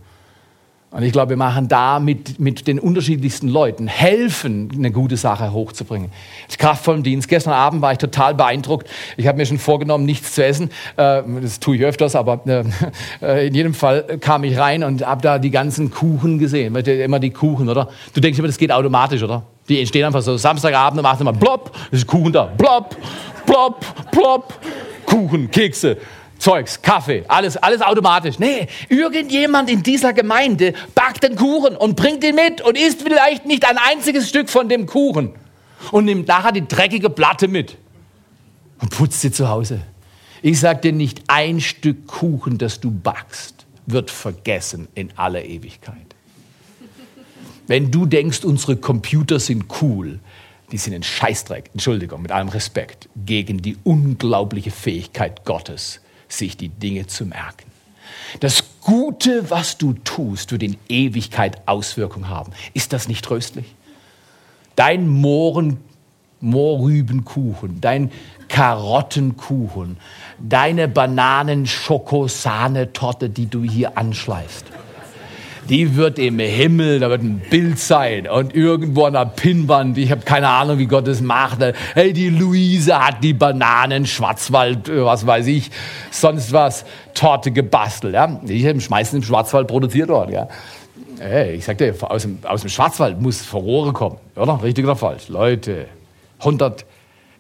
Und 0.95 1.03
ich 1.03 1.11
glaube, 1.11 1.31
wir 1.31 1.37
machen 1.37 1.67
da 1.67 1.99
mit, 1.99 2.39
mit 2.39 2.69
den 2.69 2.79
unterschiedlichsten 2.79 3.49
Leuten, 3.49 3.89
helfen, 3.89 4.71
eine 4.73 4.93
gute 4.93 5.17
Sache 5.17 5.53
hochzubringen. 5.53 6.13
Das 6.47 6.57
kraftvollen 6.57 7.03
Dienst. 7.03 7.29
Gestern 7.29 7.53
Abend 7.53 7.83
war 7.83 7.91
ich 7.91 7.99
total 7.99 8.33
beeindruckt. 8.33 8.89
Ich 9.17 9.27
habe 9.27 9.37
mir 9.37 9.45
schon 9.45 9.59
vorgenommen, 9.59 10.05
nichts 10.05 10.35
zu 10.35 10.45
essen. 10.45 10.71
Äh, 10.97 11.23
das 11.43 11.59
tue 11.59 11.75
ich 11.75 11.83
öfters, 11.83 12.15
aber 12.15 12.41
äh, 13.21 13.49
in 13.49 13.55
jedem 13.55 13.75
Fall 13.75 14.05
kam 14.21 14.45
ich 14.45 14.57
rein 14.57 14.85
und 14.85 15.05
habe 15.05 15.21
da 15.21 15.41
die 15.41 15.51
ganzen 15.51 15.91
Kuchen 15.91 16.39
gesehen. 16.39 16.77
Immer 16.77 17.19
die 17.19 17.31
Kuchen, 17.31 17.69
oder? 17.69 17.89
Du 18.13 18.21
denkst 18.21 18.39
immer, 18.39 18.47
das 18.47 18.57
geht 18.59 18.71
automatisch, 18.71 19.25
oder? 19.25 19.43
Die 19.69 19.81
entstehen 19.81 20.05
einfach 20.05 20.23
so 20.23 20.37
Samstagabend 20.37 21.03
macht 21.03 21.21
immer 21.21 21.33
plopp, 21.33 21.77
ist 21.91 22.07
Kuchen 22.07 22.33
da. 22.33 22.45
Plopp, 22.57 22.97
plopp, 23.45 23.85
plopp. 24.13 24.61
Kuchen, 25.07 25.51
Kekse. 25.51 25.97
Zeugs, 26.45 26.83
Kaffee, 26.83 27.25
alles, 27.27 27.57
alles 27.57 27.81
automatisch. 27.81 28.39
Nee, 28.39 28.69
irgendjemand 28.91 29.71
in 29.71 29.83
dieser 29.83 30.13
Gemeinde 30.13 30.75
backt 30.95 31.23
den 31.23 31.37
Kuchen 31.37 31.75
und 31.75 31.97
bringt 31.97 32.23
ihn 32.23 32.35
mit 32.35 32.61
und 32.61 32.77
isst 32.77 33.01
vielleicht 33.01 33.47
nicht 33.47 33.67
ein 33.67 33.79
einziges 33.79 34.29
Stück 34.29 34.51
von 34.51 34.69
dem 34.69 34.85
Kuchen 34.85 35.33
und 35.91 36.05
nimmt 36.05 36.29
nachher 36.29 36.53
die 36.53 36.69
dreckige 36.69 37.09
Platte 37.09 37.49
mit 37.49 37.79
und 38.79 38.91
putzt 38.91 39.23
sie 39.23 39.33
zu 39.33 39.49
Hause. 39.49 39.81
Ich 40.43 40.61
sag 40.61 40.83
dir 40.83 40.93
nicht, 40.93 41.23
ein 41.29 41.63
Stück 41.63 42.07
Kuchen, 42.07 42.59
das 42.59 42.79
du 42.79 42.91
backst, 42.91 43.65
wird 43.87 44.11
vergessen 44.11 44.89
in 44.95 45.17
aller 45.17 45.47
Ewigkeit. 45.47 45.97
Wenn 47.67 47.91
du 47.91 48.05
denkst, 48.05 48.45
unsere 48.45 48.77
Computer 48.77 49.41
sind 49.41 49.65
cool, 49.81 50.21
die 50.73 50.77
sind 50.77 50.93
ein 50.93 51.05
Scheißdreck, 51.05 51.71
Entschuldigung, 51.73 52.21
mit 52.21 52.33
allem 52.33 52.49
Respekt, 52.49 53.09
gegen 53.17 53.63
die 53.63 53.79
unglaubliche 53.83 54.71
Fähigkeit 54.71 55.47
Gottes, 55.47 56.01
sich 56.29 56.57
die 56.57 56.69
Dinge 56.69 57.07
zu 57.07 57.27
merken. 57.27 57.71
Das 58.41 58.65
Gute, 58.81 59.51
was 59.51 59.79
du 59.79 59.93
tust, 59.93 60.51
wird 60.53 60.63
in 60.63 60.77
Ewigkeit 60.89 61.67
Auswirkungen 61.67 62.29
haben. 62.29 62.53
Ist 62.75 62.93
das 62.93 63.09
nicht 63.09 63.25
tröstlich? 63.25 63.75
Dein 64.77 65.09
Mohren, 65.09 65.79
Mohrrübenkuchen, 66.41 67.81
dein 67.81 68.13
Karottenkuchen, 68.49 69.97
deine 70.39 70.87
Bananen-Schokosahne-Torte, 70.89 73.31
die 73.31 73.47
du 73.47 73.63
hier 73.63 73.97
anschleifst. 73.97 74.67
Die 75.69 75.97
wird 75.97 76.19
im 76.19 76.39
Himmel, 76.39 77.01
da 77.01 77.11
wird 77.11 77.23
ein 77.23 77.41
Bild 77.51 77.79
sein 77.79 78.29
und 78.29 78.55
irgendwo 78.55 79.05
an 79.05 79.15
der 79.15 79.27
Pinnwand, 79.27 79.97
ich 79.99 80.11
habe 80.11 80.23
keine 80.23 80.49
Ahnung, 80.49 80.79
wie 80.79 80.87
Gott 80.87 81.07
das 81.07 81.21
macht. 81.21 81.59
Hey, 81.95 82.13
die 82.13 82.29
Luise 82.29 82.99
hat 82.99 83.23
die 83.23 83.33
Bananen, 83.33 84.07
Schwarzwald, 84.07 84.89
äh, 84.89 85.05
was 85.05 85.27
weiß 85.27 85.47
ich, 85.47 85.71
sonst 86.11 86.53
was, 86.53 86.85
Torte 87.15 87.51
gebastelt. 87.51 88.15
Ja? 88.15 88.41
Ich 88.47 88.67
habe 88.67 88.79
meistens 88.91 89.19
im 89.19 89.23
Schwarzwald 89.23 89.69
produziert 89.69 90.09
worden. 90.09 90.33
Ja? 90.33 90.49
Hey, 91.19 91.55
ich 91.55 91.65
sag 91.65 91.79
dir, 91.79 91.95
aus 92.01 92.23
dem, 92.23 92.39
aus 92.45 92.61
dem 92.61 92.71
Schwarzwald 92.71 93.21
muss 93.21 93.43
Furore 93.43 93.93
kommen, 93.93 94.19
oder? 94.37 94.63
Richtig 94.63 94.85
oder 94.85 94.97
falsch? 94.97 95.29
Leute, 95.29 95.87
100, 96.41 96.85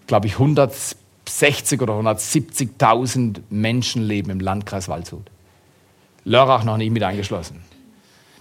glaube 0.07 0.27
ich, 0.27 0.35
160 0.35 1.83
oder 1.83 1.95
170.000 1.95 3.41
Menschen 3.51 4.03
leben 4.03 4.31
im 4.31 4.41
Landkreis 4.41 4.89
Waldshut. 4.89 5.25
Lörrach 6.25 6.64
noch 6.64 6.79
nicht 6.79 6.91
mit 6.91 7.03
eingeschlossen. 7.03 7.62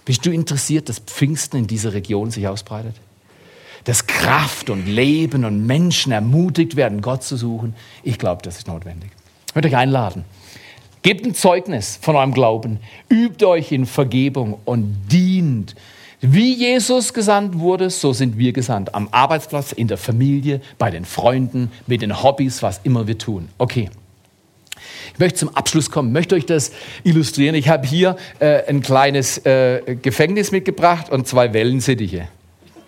Bist 0.04 0.26
du 0.26 0.30
interessiert, 0.30 0.88
dass 0.88 0.98
Pfingsten 0.98 1.58
in 1.58 1.66
dieser 1.66 1.92
Region 1.92 2.30
sich 2.30 2.46
ausbreitet? 2.46 2.94
Dass 3.84 4.06
Kraft 4.06 4.70
und 4.70 4.86
Leben 4.86 5.44
und 5.44 5.66
Menschen 5.66 6.12
ermutigt 6.12 6.76
werden, 6.76 7.00
Gott 7.00 7.22
zu 7.22 7.36
suchen? 7.36 7.74
Ich 8.02 8.18
glaube, 8.18 8.42
das 8.42 8.58
ist 8.58 8.66
notwendig. 8.66 9.10
Ich 9.48 9.54
möchte 9.54 9.68
euch 9.68 9.76
einladen. 9.76 10.24
Gebt 11.02 11.26
ein 11.26 11.34
Zeugnis 11.34 11.98
von 12.00 12.16
eurem 12.16 12.32
Glauben. 12.32 12.80
Übt 13.10 13.44
euch 13.44 13.72
in 13.72 13.84
Vergebung 13.84 14.58
und 14.64 14.96
dient. 15.12 15.74
Wie 16.20 16.54
Jesus 16.54 17.12
gesandt 17.12 17.58
wurde, 17.58 17.90
so 17.90 18.14
sind 18.14 18.38
wir 18.38 18.54
gesandt. 18.54 18.94
Am 18.94 19.08
Arbeitsplatz, 19.10 19.72
in 19.72 19.88
der 19.88 19.98
Familie, 19.98 20.62
bei 20.78 20.90
den 20.90 21.04
Freunden, 21.04 21.70
mit 21.86 22.00
den 22.00 22.22
Hobbys, 22.22 22.62
was 22.62 22.80
immer 22.84 23.06
wir 23.06 23.18
tun. 23.18 23.50
Okay. 23.58 23.90
Ich 25.14 25.20
möchte 25.20 25.38
zum 25.38 25.54
Abschluss 25.54 25.90
kommen, 25.90 26.10
möchte 26.10 26.34
euch 26.34 26.44
das 26.44 26.72
illustrieren. 27.04 27.54
Ich 27.54 27.68
habe 27.68 27.86
hier 27.86 28.16
äh, 28.40 28.68
ein 28.68 28.82
kleines 28.82 29.38
äh, 29.46 29.96
Gefängnis 30.02 30.50
mitgebracht 30.50 31.08
und 31.08 31.28
zwei 31.28 31.52
Wellensittiche. 31.52 32.26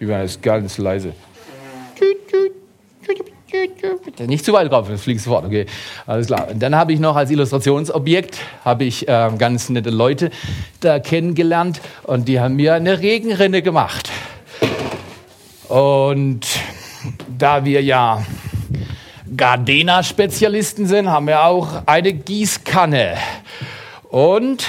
Übrigens 0.00 0.40
ganz 0.42 0.76
leise. 0.78 1.12
Nicht 4.26 4.44
zu 4.44 4.52
weit 4.52 4.72
drauf, 4.72 4.88
das 4.88 5.02
fliegt 5.02 5.20
sofort. 5.20 5.44
Okay, 5.46 5.66
alles 6.06 6.26
klar. 6.26 6.48
Und 6.50 6.60
dann 6.60 6.74
habe 6.74 6.92
ich 6.92 6.98
noch 6.98 7.14
als 7.14 7.30
Illustrationsobjekt 7.30 8.38
habe 8.64 8.84
ich 8.84 9.06
äh, 9.06 9.30
ganz 9.38 9.68
nette 9.68 9.90
Leute 9.90 10.30
da 10.80 10.98
kennengelernt 10.98 11.80
und 12.02 12.26
die 12.26 12.40
haben 12.40 12.56
mir 12.56 12.74
eine 12.74 13.00
Regenrinne 13.00 13.62
gemacht. 13.62 14.10
Und 15.68 16.46
da 17.38 17.64
wir 17.64 17.82
ja 17.82 18.24
Gardena-Spezialisten 19.34 20.86
sind, 20.86 21.08
haben 21.08 21.26
wir 21.26 21.42
auch 21.44 21.82
eine 21.86 22.12
Gießkanne. 22.12 23.16
Und 24.08 24.64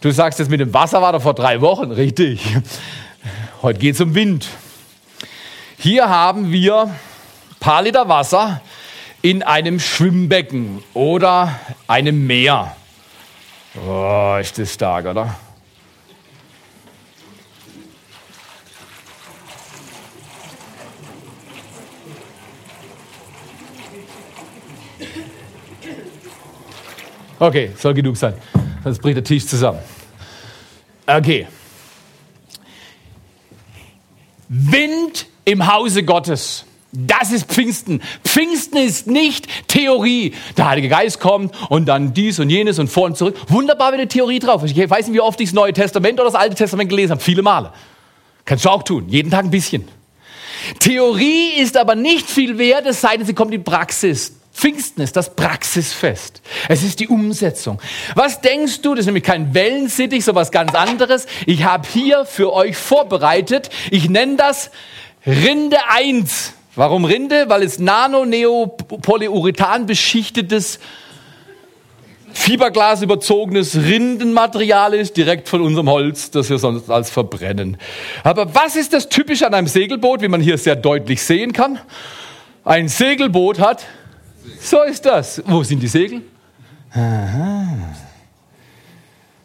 du 0.00 0.10
sagst 0.10 0.38
jetzt 0.38 0.50
mit 0.50 0.60
dem 0.60 0.72
Wasser 0.72 1.02
war 1.02 1.12
doch 1.12 1.22
vor 1.22 1.34
drei 1.34 1.60
Wochen, 1.60 1.90
richtig. 1.90 2.40
Heute 3.62 3.78
geht 3.78 3.94
es 3.94 4.00
um 4.00 4.14
Wind. 4.14 4.46
Hier 5.78 6.08
haben 6.08 6.52
wir 6.52 6.82
ein 6.82 6.94
paar 7.60 7.82
Liter 7.82 8.08
Wasser 8.08 8.60
in 9.22 9.42
einem 9.42 9.80
Schwimmbecken 9.80 10.84
oder 10.92 11.58
einem 11.88 12.26
Meer. 12.26 12.76
Oh, 13.86 14.36
ist 14.40 14.58
das 14.58 14.74
stark, 14.74 15.06
oder? 15.06 15.34
Okay, 27.44 27.72
soll 27.76 27.92
genug 27.92 28.16
sein. 28.16 28.32
Sonst 28.82 29.00
bricht 29.00 29.16
der 29.16 29.24
Tisch 29.24 29.46
zusammen. 29.46 29.80
Okay. 31.06 31.46
Wind 34.48 35.26
im 35.44 35.70
Hause 35.70 36.04
Gottes. 36.04 36.64
Das 36.90 37.32
ist 37.32 37.46
Pfingsten. 37.46 38.00
Pfingsten 38.24 38.78
ist 38.78 39.06
nicht 39.08 39.68
Theorie. 39.68 40.32
Der 40.56 40.70
Heilige 40.70 40.88
Geist 40.88 41.20
kommt 41.20 41.54
und 41.68 41.84
dann 41.84 42.14
dies 42.14 42.38
und 42.38 42.48
jenes 42.48 42.78
und 42.78 42.88
vor 42.88 43.04
und 43.04 43.18
zurück. 43.18 43.36
Wunderbar 43.48 43.92
wenn 43.92 44.00
eine 44.00 44.08
Theorie 44.08 44.38
drauf. 44.38 44.64
Ich 44.64 44.74
weiß 44.74 45.08
nicht, 45.08 45.14
wie 45.14 45.20
oft 45.20 45.38
ich 45.38 45.50
das 45.50 45.54
Neue 45.54 45.74
Testament 45.74 46.18
oder 46.18 46.30
das 46.30 46.40
Alte 46.40 46.54
Testament 46.54 46.88
gelesen 46.88 47.10
habe. 47.10 47.20
Viele 47.20 47.42
Male. 47.42 47.72
Kannst 48.46 48.64
du 48.64 48.70
auch 48.70 48.84
tun. 48.84 49.06
Jeden 49.10 49.30
Tag 49.30 49.44
ein 49.44 49.50
bisschen. 49.50 49.86
Theorie 50.78 51.58
ist 51.58 51.76
aber 51.76 51.94
nicht 51.94 52.26
viel 52.30 52.56
wert, 52.56 52.86
es 52.86 53.02
sei 53.02 53.18
denn, 53.18 53.26
sie 53.26 53.34
kommt 53.34 53.52
in 53.52 53.64
Praxis. 53.64 54.32
Pfingsten 54.54 55.02
ist 55.02 55.16
das 55.16 55.34
Praxisfest. 55.34 56.40
Es 56.68 56.84
ist 56.84 57.00
die 57.00 57.08
Umsetzung. 57.08 57.80
Was 58.14 58.40
denkst 58.40 58.82
du? 58.82 58.94
Das 58.94 59.00
ist 59.00 59.06
nämlich 59.06 59.24
kein 59.24 59.52
Wellensittich, 59.52 60.24
so 60.24 60.36
was 60.36 60.52
ganz 60.52 60.74
anderes. 60.74 61.26
Ich 61.44 61.64
habe 61.64 61.88
hier 61.92 62.24
für 62.24 62.52
euch 62.52 62.76
vorbereitet. 62.76 63.70
Ich 63.90 64.08
nenne 64.08 64.36
das 64.36 64.70
Rinde 65.26 65.78
1. 65.88 66.52
Warum 66.76 67.04
Rinde? 67.04 67.48
Weil 67.48 67.64
es 67.64 67.80
nano-neopolyurethan 67.80 69.86
beschichtetes 69.86 70.78
Fiberglas 72.32 73.02
überzogenes 73.02 73.76
Rindenmaterial 73.76 74.94
ist, 74.94 75.16
direkt 75.16 75.48
von 75.48 75.62
unserem 75.62 75.90
Holz, 75.90 76.30
das 76.30 76.48
wir 76.48 76.58
sonst 76.58 76.90
als 76.90 77.10
verbrennen. 77.10 77.76
Aber 78.22 78.54
was 78.54 78.76
ist 78.76 78.92
das 78.92 79.08
Typische 79.08 79.46
an 79.46 79.54
einem 79.54 79.66
Segelboot, 79.66 80.20
wie 80.20 80.28
man 80.28 80.40
hier 80.40 80.58
sehr 80.58 80.76
deutlich 80.76 81.22
sehen 81.22 81.52
kann? 81.52 81.80
Ein 82.64 82.88
Segelboot 82.88 83.58
hat 83.58 83.84
so 84.60 84.82
ist 84.82 85.04
das. 85.04 85.42
Wo 85.46 85.62
sind 85.62 85.80
die 85.80 85.88
Segel? 85.88 86.22
Aha. 86.92 87.66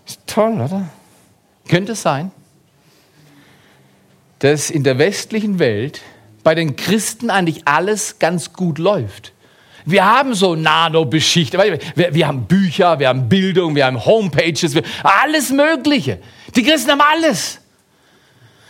Ist 0.05 0.19
toll, 0.25 0.53
oder? 0.53 0.89
Könnte 1.67 1.91
es 1.91 2.01
sein, 2.01 2.31
dass 4.39 4.69
in 4.69 4.83
der 4.83 4.97
westlichen 4.97 5.59
Welt 5.59 6.01
bei 6.43 6.55
den 6.55 6.75
Christen 6.75 7.29
eigentlich 7.29 7.67
alles 7.67 8.19
ganz 8.19 8.53
gut 8.53 8.77
läuft. 8.77 9.33
Wir 9.85 10.05
haben 10.05 10.33
so 10.33 10.55
Nano-Beschichte. 10.55 11.57
Wir, 11.57 12.13
wir, 12.13 12.27
haben 12.27 12.45
Bücher, 12.45 12.99
wir 12.99 13.07
haben 13.09 13.29
Bildung, 13.29 13.75
wir 13.75 13.85
haben 13.85 14.03
Homepages, 14.03 14.75
wir, 14.75 14.83
alles 15.03 15.51
Mögliche. 15.51 16.19
Die 16.55 16.63
Christen 16.63 16.91
haben 16.91 17.01
alles. 17.01 17.59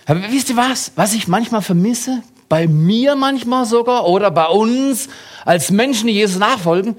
Aber 0.05 0.21
wisst 0.29 0.49
ihr 0.49 0.57
was? 0.57 0.91
Was 0.95 1.13
ich 1.13 1.27
manchmal 1.27 1.61
vermisse? 1.61 2.23
Bei 2.49 2.67
mir 2.67 3.15
manchmal 3.15 3.65
sogar 3.65 4.07
oder 4.07 4.31
bei 4.31 4.47
uns 4.47 5.07
als 5.45 5.71
Menschen, 5.71 6.07
die 6.07 6.13
Jesus 6.13 6.39
nachfolgen. 6.39 6.97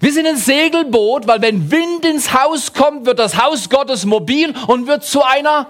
Wir 0.00 0.12
sind 0.12 0.26
ein 0.26 0.36
Segelboot, 0.36 1.26
weil 1.26 1.42
wenn 1.42 1.70
Wind 1.70 2.04
ins 2.04 2.32
Haus 2.32 2.72
kommt, 2.72 3.06
wird 3.06 3.18
das 3.18 3.42
Haus 3.42 3.68
Gottes 3.68 4.04
mobil 4.04 4.54
und 4.66 4.86
wird 4.86 5.04
zu 5.04 5.22
einer 5.22 5.68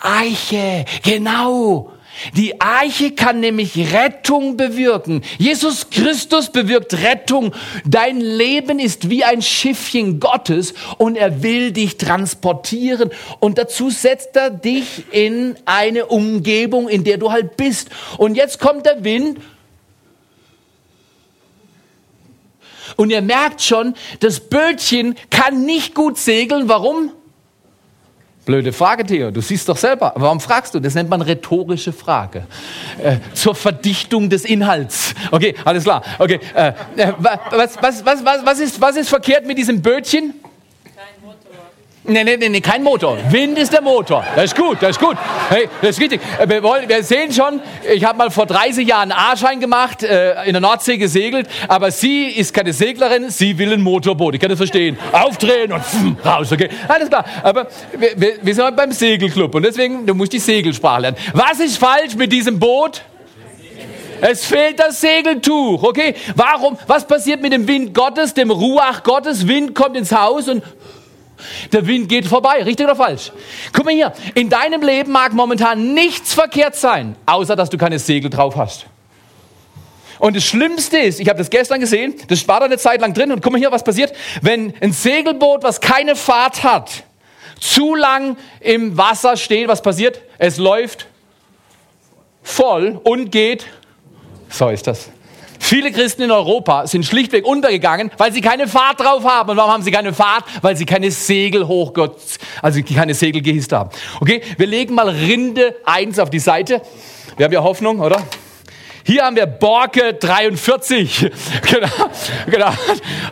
Eiche. 0.00 0.84
Genau. 1.02 1.92
Die 2.34 2.60
Eiche 2.60 3.12
kann 3.12 3.40
nämlich 3.40 3.92
Rettung 3.92 4.56
bewirken. 4.56 5.22
Jesus 5.38 5.90
Christus 5.90 6.50
bewirkt 6.50 6.94
Rettung. 6.94 7.54
Dein 7.84 8.20
Leben 8.20 8.78
ist 8.78 9.10
wie 9.10 9.24
ein 9.24 9.42
Schiffchen 9.42 10.20
Gottes 10.20 10.74
und 10.98 11.16
er 11.16 11.42
will 11.42 11.72
dich 11.72 11.96
transportieren. 11.96 13.10
Und 13.40 13.58
dazu 13.58 13.90
setzt 13.90 14.36
er 14.36 14.50
dich 14.50 15.04
in 15.12 15.56
eine 15.64 16.06
Umgebung, 16.06 16.88
in 16.88 17.04
der 17.04 17.18
du 17.18 17.30
halt 17.30 17.56
bist. 17.56 17.90
Und 18.16 18.36
jetzt 18.36 18.58
kommt 18.58 18.86
der 18.86 19.04
Wind 19.04 19.38
Und 22.96 23.10
ihr 23.10 23.22
merkt 23.22 23.62
schon, 23.62 23.94
das 24.18 24.40
Bötchen 24.40 25.14
kann 25.30 25.64
nicht 25.64 25.94
gut 25.94 26.18
segeln. 26.18 26.68
Warum? 26.68 27.12
Blöde 28.48 28.72
Frage, 28.72 29.04
Theo. 29.04 29.30
Du 29.30 29.42
siehst 29.42 29.68
doch 29.68 29.76
selber. 29.76 30.14
Warum 30.16 30.40
fragst 30.40 30.74
du? 30.74 30.80
Das 30.80 30.94
nennt 30.94 31.10
man 31.10 31.20
rhetorische 31.20 31.92
Frage. 31.92 32.46
Äh, 32.96 33.18
zur 33.34 33.54
Verdichtung 33.54 34.30
des 34.30 34.46
Inhalts. 34.46 35.14
Okay, 35.30 35.54
alles 35.66 35.84
klar. 35.84 36.02
Okay, 36.18 36.40
äh, 36.54 36.72
äh 36.96 37.12
was, 37.18 37.76
was, 37.82 38.06
was, 38.06 38.24
was, 38.24 38.58
ist, 38.58 38.80
was 38.80 38.96
ist 38.96 39.10
verkehrt 39.10 39.46
mit 39.46 39.58
diesem 39.58 39.82
Bötchen? 39.82 40.32
Nee, 42.10 42.24
nee, 42.24 42.48
nee, 42.48 42.60
kein 42.62 42.82
Motor. 42.82 43.18
Wind 43.28 43.58
ist 43.58 43.70
der 43.70 43.82
Motor. 43.82 44.24
Das 44.34 44.46
ist 44.46 44.56
gut, 44.56 44.78
das 44.80 44.92
ist 44.92 44.98
gut. 44.98 45.14
Hey, 45.50 45.68
das 45.82 45.90
ist 45.90 46.00
richtig. 46.00 46.22
Äh, 46.40 46.48
wir, 46.48 46.62
wollen, 46.62 46.88
wir 46.88 47.02
sehen 47.02 47.30
schon, 47.30 47.60
ich 47.94 48.02
habe 48.02 48.16
mal 48.16 48.30
vor 48.30 48.46
30 48.46 48.88
Jahren 48.88 49.12
A-Schein 49.12 49.60
gemacht, 49.60 50.02
äh, 50.02 50.42
in 50.44 50.52
der 50.52 50.62
Nordsee 50.62 50.96
gesegelt, 50.96 51.46
aber 51.68 51.90
sie 51.90 52.28
ist 52.28 52.54
keine 52.54 52.72
Seglerin, 52.72 53.28
sie 53.28 53.58
will 53.58 53.74
ein 53.74 53.82
Motorboot. 53.82 54.34
Ich 54.34 54.40
kann 54.40 54.48
das 54.48 54.56
verstehen. 54.56 54.96
Aufdrehen 55.12 55.70
und 55.70 55.84
pff, 55.84 56.24
raus, 56.24 56.50
okay? 56.50 56.70
Alles 56.88 57.10
klar. 57.10 57.26
Aber 57.42 57.68
wir, 57.98 58.12
wir, 58.16 58.32
wir 58.40 58.54
sind 58.54 58.74
beim 58.74 58.90
Segelclub 58.90 59.54
und 59.54 59.64
deswegen, 59.64 60.06
du 60.06 60.14
musst 60.14 60.32
die 60.32 60.38
Segelsprache 60.38 61.02
lernen. 61.02 61.18
Was 61.34 61.60
ist 61.60 61.76
falsch 61.76 62.14
mit 62.16 62.32
diesem 62.32 62.58
Boot? 62.58 63.02
Es 64.22 64.46
fehlt 64.46 64.80
das 64.80 65.00
Segeltuch, 65.00 65.82
okay? 65.82 66.14
Warum? 66.34 66.78
Was 66.86 67.06
passiert 67.06 67.42
mit 67.42 67.52
dem 67.52 67.68
Wind 67.68 67.92
Gottes, 67.92 68.32
dem 68.32 68.50
Ruach 68.50 69.02
Gottes? 69.02 69.46
Wind 69.46 69.74
kommt 69.74 69.96
ins 69.96 70.10
Haus 70.10 70.48
und 70.48 70.62
der 71.72 71.86
Wind 71.86 72.08
geht 72.08 72.26
vorbei, 72.26 72.62
richtig 72.62 72.86
oder 72.86 72.96
falsch? 72.96 73.32
Guck 73.72 73.84
mal 73.84 73.94
hier, 73.94 74.12
in 74.34 74.48
deinem 74.48 74.82
Leben 74.82 75.12
mag 75.12 75.32
momentan 75.32 75.94
nichts 75.94 76.34
verkehrt 76.34 76.76
sein, 76.76 77.16
außer 77.26 77.56
dass 77.56 77.70
du 77.70 77.78
keine 77.78 77.98
Segel 77.98 78.30
drauf 78.30 78.56
hast. 78.56 78.86
Und 80.18 80.36
das 80.36 80.44
Schlimmste 80.44 80.98
ist, 80.98 81.20
ich 81.20 81.28
habe 81.28 81.38
das 81.38 81.48
gestern 81.48 81.80
gesehen, 81.80 82.14
das 82.28 82.46
war 82.48 82.60
da 82.60 82.66
eine 82.66 82.78
Zeit 82.78 83.00
lang 83.00 83.14
drin 83.14 83.30
und 83.30 83.40
guck 83.40 83.52
mal 83.52 83.58
hier, 83.58 83.70
was 83.70 83.84
passiert, 83.84 84.12
wenn 84.42 84.74
ein 84.80 84.92
Segelboot, 84.92 85.62
was 85.62 85.80
keine 85.80 86.16
Fahrt 86.16 86.64
hat, 86.64 87.04
zu 87.60 87.94
lang 87.94 88.36
im 88.60 88.96
Wasser 88.96 89.36
steht, 89.36 89.68
was 89.68 89.82
passiert? 89.82 90.20
Es 90.38 90.58
läuft 90.58 91.06
voll 92.42 93.00
und 93.04 93.30
geht. 93.30 93.66
So 94.48 94.68
ist 94.68 94.86
das. 94.86 95.10
Viele 95.68 95.92
Christen 95.92 96.22
in 96.22 96.30
Europa 96.30 96.86
sind 96.86 97.04
schlichtweg 97.04 97.44
untergegangen, 97.44 98.10
weil 98.16 98.32
sie 98.32 98.40
keine 98.40 98.68
Fahrt 98.68 99.00
drauf 99.00 99.22
haben. 99.24 99.50
Und 99.50 99.58
warum 99.58 99.70
haben 99.70 99.82
sie 99.82 99.90
keine 99.90 100.14
Fahrt? 100.14 100.44
Weil 100.62 100.78
sie 100.78 100.86
keine 100.86 101.10
Segel 101.10 101.68
hochgott, 101.68 102.16
also 102.62 102.80
keine 102.82 103.12
Segel 103.12 103.42
gehisst 103.42 103.72
haben. 103.72 103.90
Okay, 104.18 104.40
wir 104.56 104.66
legen 104.66 104.94
mal 104.94 105.10
Rinde 105.10 105.76
1 105.84 106.20
auf 106.20 106.30
die 106.30 106.38
Seite. 106.38 106.80
Wir 107.36 107.44
haben 107.44 107.52
ja 107.52 107.62
Hoffnung, 107.62 108.00
oder? 108.00 108.22
Hier 109.04 109.26
haben 109.26 109.36
wir 109.36 109.44
Borke 109.44 110.14
43. 110.14 111.30
genau, 111.70 111.88
genau. 112.46 112.72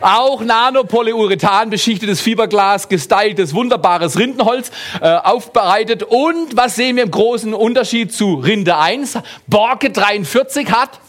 Auch 0.01 0.39
Nanopolyurethan 0.41 1.71
beschichtetes 1.71 2.21
Fiberglas, 2.21 2.87
gestyltes, 2.87 3.55
wunderbares 3.55 4.19
Rindenholz, 4.19 4.69
äh, 5.01 5.07
aufbereitet. 5.07 6.03
Und 6.03 6.55
was 6.55 6.75
sehen 6.75 6.97
wir 6.97 7.03
im 7.03 7.09
großen 7.09 7.55
Unterschied 7.55 8.13
zu 8.13 8.35
Rinde 8.35 8.77
1? 8.77 9.17
Borke 9.47 9.89
43 9.89 10.71
hat 10.71 10.99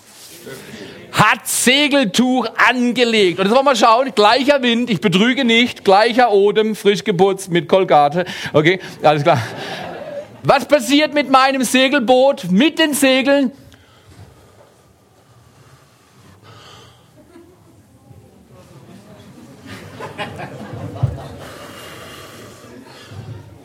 hat 1.13 1.47
Segeltuch 1.47 2.47
angelegt. 2.69 3.39
Und 3.39 3.47
jetzt 3.47 3.55
wollen 3.55 3.65
wir 3.65 3.71
mal 3.71 3.77
schauen, 3.77 4.13
gleicher 4.15 4.63
Wind, 4.63 4.91
ich 4.91 5.01
betrüge 5.01 5.45
nicht, 5.45 5.85
gleicher 5.85 6.33
Odem, 6.33 6.77
frisch 6.77 7.05
geputzt 7.05 7.51
mit 7.51 7.69
Kolgate. 7.69 8.25
Okay, 8.53 8.81
alles 9.03 9.23
klar. 9.23 9.41
Was 10.43 10.67
passiert 10.67 11.15
mit 11.15 11.31
meinem 11.31 11.63
Segelboot, 11.63 12.51
mit 12.51 12.79
den 12.79 12.95
Segeln? 12.95 13.53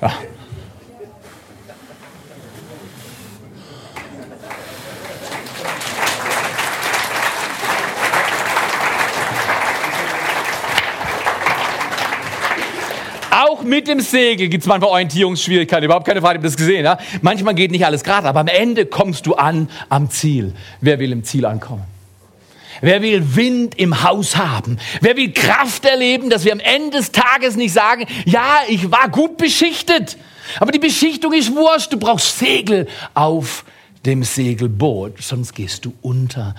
Ja. 0.01 0.11
Auch 13.53 13.61
mit 13.61 13.87
dem 13.87 13.99
Segel 13.99 14.47
gibt 14.47 14.63
es 14.63 14.67
manchmal 14.67 14.89
Orientierungsschwierigkeiten. 14.89 15.85
Überhaupt 15.85 16.07
keine 16.07 16.21
Frage, 16.21 16.33
ich 16.33 16.39
habe 16.39 16.47
das 16.47 16.57
gesehen. 16.57 16.85
Ja? 16.85 16.97
Manchmal 17.21 17.53
geht 17.53 17.69
nicht 17.69 17.85
alles 17.85 18.03
gerade, 18.03 18.27
aber 18.27 18.39
am 18.39 18.47
Ende 18.47 18.87
kommst 18.87 19.27
du 19.27 19.35
an 19.35 19.69
am 19.89 20.09
Ziel. 20.09 20.55
Wer 20.81 20.97
will 20.97 21.11
im 21.11 21.23
Ziel 21.23 21.45
ankommen? 21.45 21.83
Wer 22.81 23.03
will 23.03 23.35
Wind 23.35 23.77
im 23.77 24.01
Haus 24.01 24.37
haben? 24.37 24.79
Wer 25.01 25.17
will 25.17 25.31
Kraft 25.33 25.85
erleben, 25.85 26.31
dass 26.31 26.45
wir 26.45 26.51
am 26.51 26.59
Ende 26.59 26.97
des 26.97 27.11
Tages 27.11 27.55
nicht 27.55 27.73
sagen, 27.73 28.07
ja, 28.25 28.61
ich 28.67 28.89
war 28.89 29.07
gut 29.09 29.37
beschichtet. 29.37 30.17
Aber 30.59 30.71
die 30.71 30.79
Beschichtung 30.79 31.31
ist 31.33 31.55
wurscht. 31.55 31.93
Du 31.93 31.97
brauchst 31.97 32.39
Segel 32.39 32.87
auf 33.13 33.65
dem 34.05 34.23
Segelboot, 34.23 35.21
sonst 35.21 35.53
gehst 35.53 35.85
du 35.85 35.93
unter. 36.01 36.55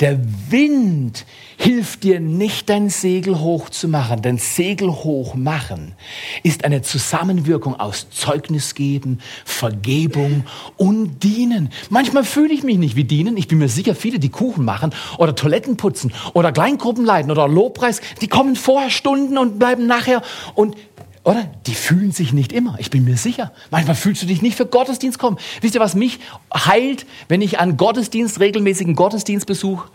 Der 0.00 0.20
Wind 0.48 1.26
hilft 1.56 2.04
dir 2.04 2.20
nicht, 2.20 2.68
dein 2.68 2.88
Segel 2.88 3.40
hoch 3.40 3.68
zu 3.68 3.88
machen. 3.88 4.22
Dein 4.22 4.38
Segel 4.38 4.90
hoch 4.90 5.34
machen 5.34 5.94
ist 6.42 6.64
eine 6.64 6.82
Zusammenwirkung 6.82 7.78
aus 7.78 8.08
Zeugnis 8.10 8.74
geben, 8.74 9.18
Vergebung 9.44 10.44
und 10.76 11.22
Dienen. 11.24 11.70
Manchmal 11.90 12.24
fühle 12.24 12.54
ich 12.54 12.62
mich 12.62 12.78
nicht 12.78 12.96
wie 12.96 13.04
Dienen. 13.04 13.36
Ich 13.36 13.48
bin 13.48 13.58
mir 13.58 13.68
sicher, 13.68 13.94
viele, 13.94 14.18
die 14.18 14.28
Kuchen 14.28 14.64
machen 14.64 14.94
oder 15.18 15.34
Toiletten 15.34 15.76
putzen 15.76 16.12
oder 16.32 16.52
Kleingruppen 16.52 17.04
leiten 17.04 17.30
oder 17.30 17.48
Lobpreis, 17.48 18.00
die 18.20 18.28
kommen 18.28 18.54
vorher 18.54 18.90
Stunden 18.90 19.36
und 19.36 19.58
bleiben 19.58 19.86
nachher 19.86 20.22
und 20.54 20.76
oder? 21.24 21.50
Die 21.66 21.74
fühlen 21.74 22.12
sich 22.12 22.32
nicht 22.32 22.52
immer. 22.52 22.76
Ich 22.78 22.90
bin 22.90 23.04
mir 23.04 23.16
sicher. 23.16 23.52
Manchmal 23.70 23.96
fühlst 23.96 24.22
du 24.22 24.26
dich 24.26 24.42
nicht 24.42 24.56
für 24.56 24.66
Gottesdienst 24.66 25.18
kommen. 25.18 25.38
Wisst 25.62 25.74
ihr, 25.74 25.80
was 25.80 25.94
mich 25.94 26.20
heilt, 26.54 27.06
wenn 27.28 27.40
ich 27.40 27.58
an 27.58 27.76
Gottesdienst, 27.78 28.40
regelmäßigen 28.40 28.94
Gottesdienstbesuch 28.94 29.86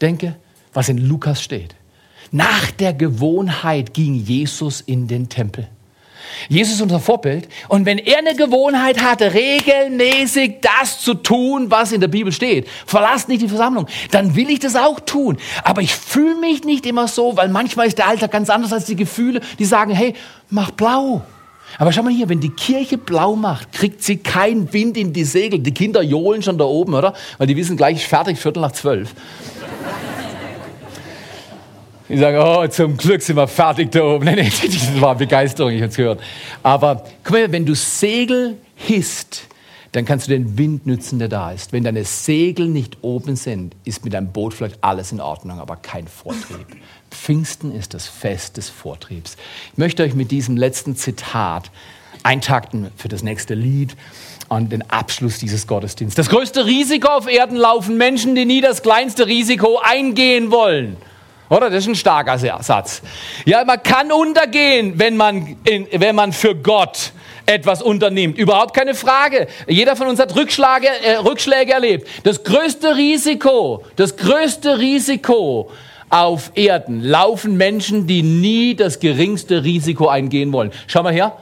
denke? 0.00 0.36
Was 0.72 0.88
in 0.88 0.98
Lukas 0.98 1.42
steht. 1.42 1.74
Nach 2.30 2.70
der 2.70 2.94
Gewohnheit 2.94 3.94
ging 3.94 4.14
Jesus 4.14 4.80
in 4.80 5.08
den 5.08 5.28
Tempel. 5.28 5.68
Jesus 6.48 6.74
ist 6.74 6.82
unser 6.82 7.00
Vorbild. 7.00 7.48
Und 7.68 7.86
wenn 7.86 7.98
er 7.98 8.18
eine 8.18 8.34
Gewohnheit 8.34 9.02
hatte, 9.02 9.34
regelmäßig 9.34 10.56
das 10.60 11.00
zu 11.00 11.14
tun, 11.14 11.70
was 11.70 11.92
in 11.92 12.00
der 12.00 12.08
Bibel 12.08 12.32
steht, 12.32 12.68
verlasst 12.86 13.28
nicht 13.28 13.42
die 13.42 13.48
Versammlung, 13.48 13.86
dann 14.10 14.36
will 14.36 14.50
ich 14.50 14.60
das 14.60 14.76
auch 14.76 15.00
tun. 15.00 15.38
Aber 15.64 15.82
ich 15.82 15.94
fühle 15.94 16.36
mich 16.36 16.64
nicht 16.64 16.86
immer 16.86 17.08
so, 17.08 17.36
weil 17.36 17.48
manchmal 17.48 17.86
ist 17.86 17.98
der 17.98 18.08
Alltag 18.08 18.30
ganz 18.30 18.50
anders 18.50 18.72
als 18.72 18.84
die 18.86 18.96
Gefühle, 18.96 19.40
die 19.58 19.64
sagen, 19.64 19.92
hey, 19.92 20.14
mach 20.50 20.70
blau. 20.70 21.22
Aber 21.78 21.92
schau 21.92 22.02
mal 22.02 22.12
hier, 22.12 22.28
wenn 22.28 22.40
die 22.40 22.50
Kirche 22.50 22.96
blau 22.96 23.36
macht, 23.36 23.72
kriegt 23.72 24.02
sie 24.02 24.16
keinen 24.16 24.72
Wind 24.72 24.96
in 24.96 25.12
die 25.12 25.24
Segel. 25.24 25.58
Die 25.58 25.74
Kinder 25.74 26.02
johlen 26.02 26.42
schon 26.42 26.58
da 26.58 26.64
oben, 26.64 26.94
oder? 26.94 27.12
Weil 27.38 27.46
die 27.48 27.56
wissen 27.56 27.76
gleich, 27.76 28.06
fertig, 28.06 28.38
Viertel 28.38 28.60
nach 28.60 28.72
zwölf. 28.72 29.14
Die 32.08 32.18
sagen, 32.18 32.38
oh, 32.38 32.66
zum 32.68 32.96
Glück 32.96 33.20
sind 33.20 33.36
wir 33.36 33.48
fertig 33.48 33.90
da 33.90 34.02
oben. 34.02 34.24
Nee, 34.36 34.36
nee, 34.36 34.50
das 34.50 35.00
war 35.00 35.14
Begeisterung, 35.14 35.72
ich 35.72 35.80
habe 35.80 35.90
es 35.90 35.96
gehört. 35.96 36.20
Aber 36.62 37.04
guck 37.24 37.32
mal, 37.32 37.50
wenn 37.52 37.66
du 37.66 37.74
Segel 37.74 38.58
hisst, 38.76 39.48
dann 39.92 40.04
kannst 40.04 40.26
du 40.26 40.30
den 40.30 40.58
Wind 40.58 40.86
nützen, 40.86 41.18
der 41.18 41.28
da 41.28 41.52
ist. 41.52 41.72
Wenn 41.72 41.82
deine 41.82 42.04
Segel 42.04 42.68
nicht 42.68 42.98
oben 43.02 43.34
sind, 43.34 43.74
ist 43.84 44.04
mit 44.04 44.12
deinem 44.12 44.30
Boot 44.30 44.54
vielleicht 44.54 44.84
alles 44.84 45.10
in 45.10 45.20
Ordnung, 45.20 45.58
aber 45.58 45.76
kein 45.76 46.06
Vortrieb. 46.06 46.66
Pfingsten 47.10 47.74
ist 47.74 47.94
das 47.94 48.06
Fest 48.06 48.56
des 48.56 48.68
Vortriebs. 48.68 49.36
Ich 49.72 49.78
möchte 49.78 50.02
euch 50.02 50.14
mit 50.14 50.30
diesem 50.30 50.56
letzten 50.56 50.96
Zitat 50.96 51.70
eintakten 52.22 52.90
für 52.96 53.08
das 53.08 53.22
nächste 53.22 53.54
Lied 53.54 53.96
und 54.48 54.70
den 54.70 54.88
Abschluss 54.90 55.38
dieses 55.38 55.66
Gottesdienstes. 55.66 56.26
Das 56.26 56.34
größte 56.34 56.66
Risiko 56.66 57.08
auf 57.08 57.26
Erden 57.26 57.56
laufen 57.56 57.96
Menschen, 57.96 58.34
die 58.34 58.44
nie 58.44 58.60
das 58.60 58.82
kleinste 58.82 59.26
Risiko 59.26 59.80
eingehen 59.82 60.50
wollen. 60.50 60.96
Oder? 61.48 61.70
Das 61.70 61.84
ist 61.84 61.88
ein 61.88 61.94
starker 61.94 62.38
Satz. 62.38 63.02
Ja, 63.44 63.64
man 63.64 63.82
kann 63.82 64.10
untergehen, 64.10 64.98
wenn 64.98 65.16
man, 65.16 65.56
in, 65.64 65.86
wenn 65.92 66.16
man 66.16 66.32
für 66.32 66.54
Gott 66.54 67.12
etwas 67.46 67.82
unternimmt. 67.82 68.36
Überhaupt 68.36 68.74
keine 68.74 68.94
Frage. 68.94 69.46
Jeder 69.68 69.94
von 69.94 70.08
uns 70.08 70.18
hat 70.18 70.34
Rückschläge, 70.34 70.88
äh, 71.04 71.16
Rückschläge 71.16 71.72
erlebt. 71.72 72.08
Das 72.24 72.42
größte 72.42 72.96
Risiko, 72.96 73.84
das 73.94 74.16
größte 74.16 74.78
Risiko 74.78 75.70
auf 76.10 76.52
Erden 76.54 77.02
laufen 77.02 77.56
Menschen, 77.56 78.06
die 78.06 78.22
nie 78.22 78.74
das 78.74 79.00
geringste 79.00 79.64
Risiko 79.64 80.08
eingehen 80.08 80.52
wollen. 80.52 80.72
Schau 80.86 81.02
mal 81.02 81.12
her. 81.12 81.36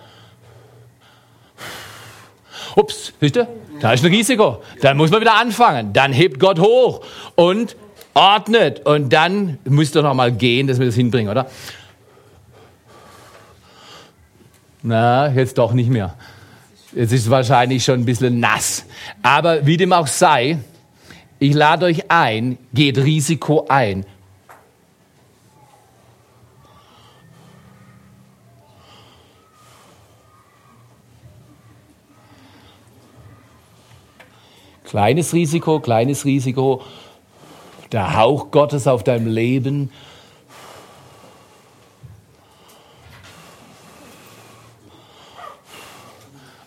Ups, 2.76 3.12
siehst 3.20 3.36
du? 3.36 3.46
Da 3.80 3.92
ist 3.92 4.04
ein 4.04 4.12
Risiko. 4.12 4.62
Dann 4.80 4.96
muss 4.96 5.10
man 5.10 5.20
wieder 5.20 5.34
anfangen. 5.34 5.92
Dann 5.92 6.12
hebt 6.12 6.40
Gott 6.40 6.58
hoch 6.58 7.02
und 7.34 7.76
ordnet 8.14 8.86
und 8.86 9.12
dann 9.12 9.58
müsst 9.64 9.96
ihr 9.96 10.02
noch 10.02 10.14
mal 10.14 10.32
gehen, 10.32 10.66
dass 10.66 10.78
wir 10.78 10.86
das 10.86 10.94
hinbringen, 10.94 11.30
oder? 11.30 11.46
Na, 14.82 15.32
jetzt 15.32 15.58
doch 15.58 15.72
nicht 15.72 15.90
mehr. 15.90 16.14
Jetzt 16.94 17.12
ist 17.12 17.22
es 17.22 17.30
wahrscheinlich 17.30 17.84
schon 17.84 18.00
ein 18.00 18.04
bisschen 18.04 18.38
nass. 18.38 18.84
Aber 19.22 19.66
wie 19.66 19.76
dem 19.76 19.92
auch 19.92 20.06
sei, 20.06 20.58
ich 21.38 21.54
lade 21.54 21.86
euch 21.86 22.10
ein, 22.10 22.58
geht 22.72 22.98
Risiko 22.98 23.66
ein. 23.68 24.06
Kleines 34.84 35.32
Risiko, 35.32 35.80
kleines 35.80 36.24
Risiko, 36.24 36.82
der 37.92 38.16
Hauch 38.16 38.50
Gottes 38.50 38.86
auf 38.86 39.04
deinem 39.04 39.26
Leben. 39.26 39.90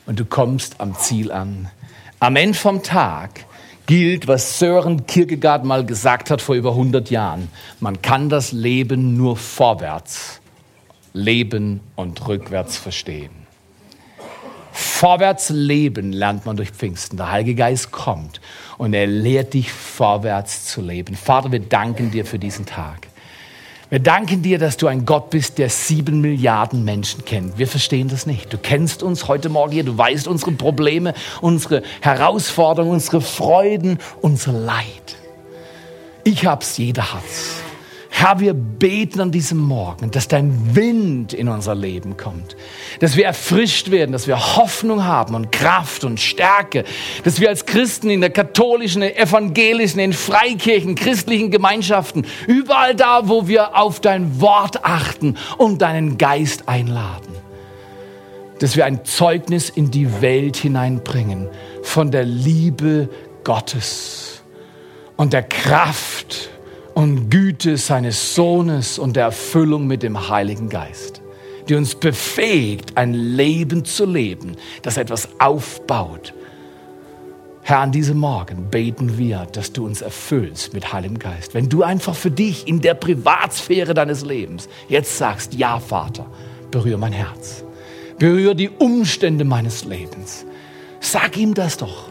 Und 0.05 0.20
du 0.20 0.26
kommst 0.26 0.80
am 0.80 0.95
Ziel 0.95 1.32
an. 1.32 1.70
Am 2.20 2.36
Ende 2.36 2.57
vom 2.57 2.82
Tag 2.82 3.45
gilt, 3.86 4.28
was 4.28 4.59
Sören 4.59 5.05
Kierkegaard 5.05 5.65
mal 5.65 5.86
gesagt 5.86 6.32
hat 6.32 6.41
vor 6.41 6.55
über 6.55 6.72
100 6.72 7.09
Jahren. 7.09 7.49
Man 7.80 8.01
kann 8.01 8.30
das 8.30 8.51
Leben 8.51 9.18
nur 9.18 9.38
vorwärts 9.38 10.41
leben 11.18 11.82
und 11.95 12.28
rückwärts 12.28 12.78
verstehen. 12.78 13.47
Vorwärts 14.98 15.50
leben 15.50 16.12
lernt 16.12 16.48
man 16.48 16.58
durch 16.58 16.72
Pfingsten. 16.72 17.18
Der 17.18 17.32
Heilige 17.32 17.54
Geist 17.54 17.91
kommt 17.91 18.41
und 18.80 18.95
er 18.95 19.06
lehrt 19.06 19.54
dich 19.54 19.72
vorwärts 19.72 20.66
zu 20.66 20.82
leben. 20.82 21.16
Vater, 21.16 21.52
wir 21.52 21.60
danken 21.60 22.10
dir 22.10 22.26
für 22.26 22.39
diesen 22.39 22.66
Tag. 22.66 23.08
Wir 23.91 24.00
danken 24.00 24.41
dir, 24.41 24.58
dass 24.58 24.76
du 24.76 24.88
ein 24.88 25.06
Gott 25.06 25.30
bist, 25.30 25.60
der 25.60 25.70
sieben 25.70 26.20
Milliarden 26.20 26.84
Menschen 26.84 27.26
kennt. 27.26 27.60
Wir 27.60 27.68
verstehen 27.68 28.08
das 28.08 28.26
nicht. 28.26 28.52
Du 28.52 28.58
kennst 28.58 29.04
uns 29.04 29.28
heute 29.28 29.50
Morgen 29.50 29.72
hier, 29.72 29.84
du 29.84 29.95
weißt 29.95 30.28
unsere 30.28 30.54
Probleme, 30.54 31.14
unsere 31.41 31.84
Herausforderungen, 32.02 32.93
unsere 32.93 33.22
Freuden, 33.22 34.00
unser 34.22 34.52
Leid. 34.52 35.16
Ich 36.24 36.48
hab's, 36.48 36.80
jeder 36.80 37.14
hat's. 37.14 37.66
Herr, 38.20 38.39
wir 38.39 38.55
beten 38.55 39.22
an 39.22 39.32
diesem 39.32 39.59
Morgen, 39.59 40.09
dass 40.09 40.28
dein 40.28 40.76
Wind 40.76 41.34
in 41.34 41.47
unser 41.49 41.76
Leben 41.76 42.18
kommt, 42.18 42.57
dass 42.99 43.15
wir 43.15 43.26
erfrischt 43.26 43.91
werden, 43.91 44.11
dass 44.11 44.26
wir 44.26 44.55
Hoffnung 44.55 45.03
haben 45.03 45.36
und 45.36 45.51
Kraft 45.51 46.03
und 46.03 46.20
Stärke, 46.20 46.84
dass 47.24 47.39
wir 47.39 47.49
als 47.49 47.68
Christen 47.68 48.09
in 48.09 48.22
der 48.22 48.32
katholischen, 48.32 49.03
evangelischen, 49.03 49.99
in 49.99 50.13
Freikirchen, 50.13 50.95
christlichen 50.95 51.51
Gemeinschaften, 51.51 52.26
überall 52.47 52.95
da, 52.95 53.30
wo 53.30 53.47
wir 53.47 53.78
auf 53.78 53.99
dein 53.99 54.41
Wort 54.41 54.84
achten 54.84 55.38
und 55.59 55.84
deinen 55.84 56.18
Geist 56.18 56.68
einladen, 56.68 57.36
dass 58.57 58.76
wir 58.76 58.86
ein 58.86 59.05
Zeugnis 59.05 59.70
in 59.70 59.91
die 59.91 60.24
Welt 60.24 60.57
hineinbringen 60.57 61.49
von 61.84 62.09
der 62.09 62.24
Liebe 62.24 63.09
Gottes 63.43 64.41
und 65.18 65.34
der 65.34 65.43
Kraft 65.43 66.49
und 66.98 67.30
Güte 67.30 67.78
seines 67.78 68.34
Sohnes 68.34 68.98
und 68.98 69.16
der 69.16 69.26
Erfüllung 69.26 69.86
mit 69.86 70.02
dem 70.02 70.30
Heiligen 70.30 70.68
Geist, 70.68 71.22
die 71.70 71.76
uns 71.76 71.93
befähigt, 71.93 72.98
ein 72.98 73.14
Leben 73.14 73.86
zu 73.86 74.04
leben, 74.08 74.56
das 74.82 74.98
etwas 74.98 75.30
aufbaut. 75.38 76.34
Herr, 77.62 77.82
an 77.82 77.91
diesem 77.91 78.18
Morgen 78.18 78.72
beten 78.72 79.20
wir, 79.20 79.45
dass 79.52 79.74
du 79.74 79.86
uns 79.86 80.02
erfüllst 80.02 80.74
mit 80.74 80.91
Heiligem 80.91 81.20
Geist. 81.20 81.54
Wenn 81.54 81.70
du 81.70 81.84
einfach 81.84 82.16
für 82.16 82.32
dich 82.32 82.68
in 82.68 82.82
der 82.82 82.95
Privatsphäre 82.95 83.93
deines 83.93 84.26
Lebens 84.26 84.68
jetzt 84.89 85.20
sagst, 85.20 85.54
ja 85.54 85.80
Vater, 85.80 86.26
berühre 86.72 86.98
mein 86.98 87.14
Herz, 87.14 87.64
berühre 88.18 88.56
die 88.56 88.72
Umstände 88.72 89.45
meines 89.45 89.86
Lebens. 89.86 90.48
Sag 91.00 91.38
ihm 91.38 91.54
das 91.54 91.78
doch. 91.78 92.06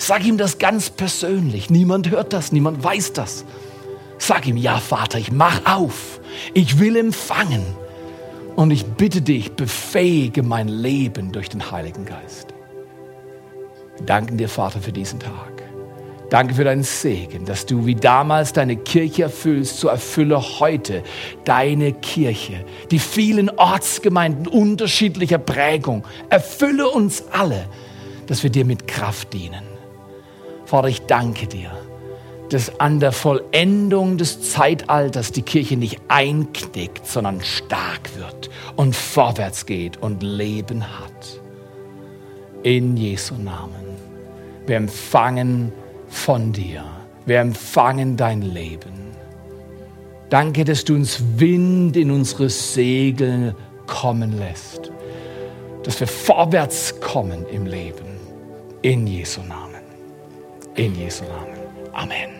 Sag 0.00 0.24
ihm 0.24 0.38
das 0.38 0.58
ganz 0.58 0.90
persönlich. 0.90 1.70
Niemand 1.70 2.08
hört 2.08 2.32
das, 2.32 2.52
niemand 2.52 2.84
weiß 2.84 3.14
das. 3.14 3.44
Sag 4.18 4.46
ihm, 4.46 4.56
ja 4.56 4.78
Vater, 4.78 5.18
ich 5.18 5.32
mach 5.32 5.64
auf. 5.64 6.20
Ich 6.54 6.78
will 6.78 6.96
empfangen. 6.96 7.64
Und 8.56 8.72
ich 8.72 8.84
bitte 8.84 9.22
dich, 9.22 9.52
befähige 9.52 10.42
mein 10.42 10.66
Leben 10.66 11.30
durch 11.30 11.48
den 11.48 11.70
Heiligen 11.70 12.04
Geist. 12.04 12.48
Wir 13.96 14.06
danken 14.06 14.36
dir, 14.36 14.48
Vater, 14.48 14.80
für 14.80 14.92
diesen 14.92 15.20
Tag. 15.20 15.62
Danke 16.30 16.54
für 16.54 16.64
deinen 16.64 16.82
Segen, 16.82 17.46
dass 17.46 17.64
du 17.64 17.86
wie 17.86 17.94
damals 17.94 18.52
deine 18.52 18.76
Kirche 18.76 19.22
erfüllst, 19.22 19.78
so 19.78 19.88
erfülle 19.88 20.60
heute 20.60 21.02
deine 21.44 21.92
Kirche, 21.92 22.64
die 22.90 22.98
vielen 22.98 23.48
Ortsgemeinden 23.48 24.46
unterschiedlicher 24.46 25.38
Prägung. 25.38 26.04
Erfülle 26.28 26.88
uns 26.90 27.24
alle, 27.30 27.66
dass 28.26 28.42
wir 28.42 28.50
dir 28.50 28.66
mit 28.66 28.86
Kraft 28.86 29.32
dienen. 29.32 29.62
Vater, 30.66 30.88
ich 30.88 31.00
danke 31.06 31.46
dir 31.46 31.70
dass 32.50 32.80
an 32.80 33.00
der 33.00 33.12
Vollendung 33.12 34.16
des 34.16 34.50
Zeitalters 34.50 35.32
die 35.32 35.42
Kirche 35.42 35.76
nicht 35.76 36.00
einknickt, 36.08 37.06
sondern 37.06 37.42
stark 37.42 38.16
wird 38.16 38.50
und 38.76 38.96
vorwärts 38.96 39.66
geht 39.66 39.96
und 39.98 40.22
Leben 40.22 40.82
hat. 40.82 41.40
In 42.62 42.96
Jesu 42.96 43.34
Namen. 43.34 43.88
Wir 44.66 44.76
empfangen 44.76 45.72
von 46.08 46.52
dir. 46.52 46.84
Wir 47.26 47.40
empfangen 47.40 48.16
dein 48.16 48.42
Leben. 48.42 48.98
Danke, 50.30 50.64
dass 50.64 50.84
du 50.84 50.94
uns 50.94 51.22
Wind 51.36 51.96
in 51.96 52.10
unsere 52.10 52.50
Segel 52.50 53.54
kommen 53.86 54.38
lässt. 54.38 54.92
Dass 55.84 56.00
wir 56.00 56.06
vorwärts 56.06 57.00
kommen 57.00 57.46
im 57.50 57.66
Leben. 57.66 58.18
In 58.82 59.06
Jesu 59.06 59.40
Namen. 59.42 59.82
In 60.74 60.94
Jesu 60.94 61.24
Namen. 61.24 61.58
Amen. 61.92 62.37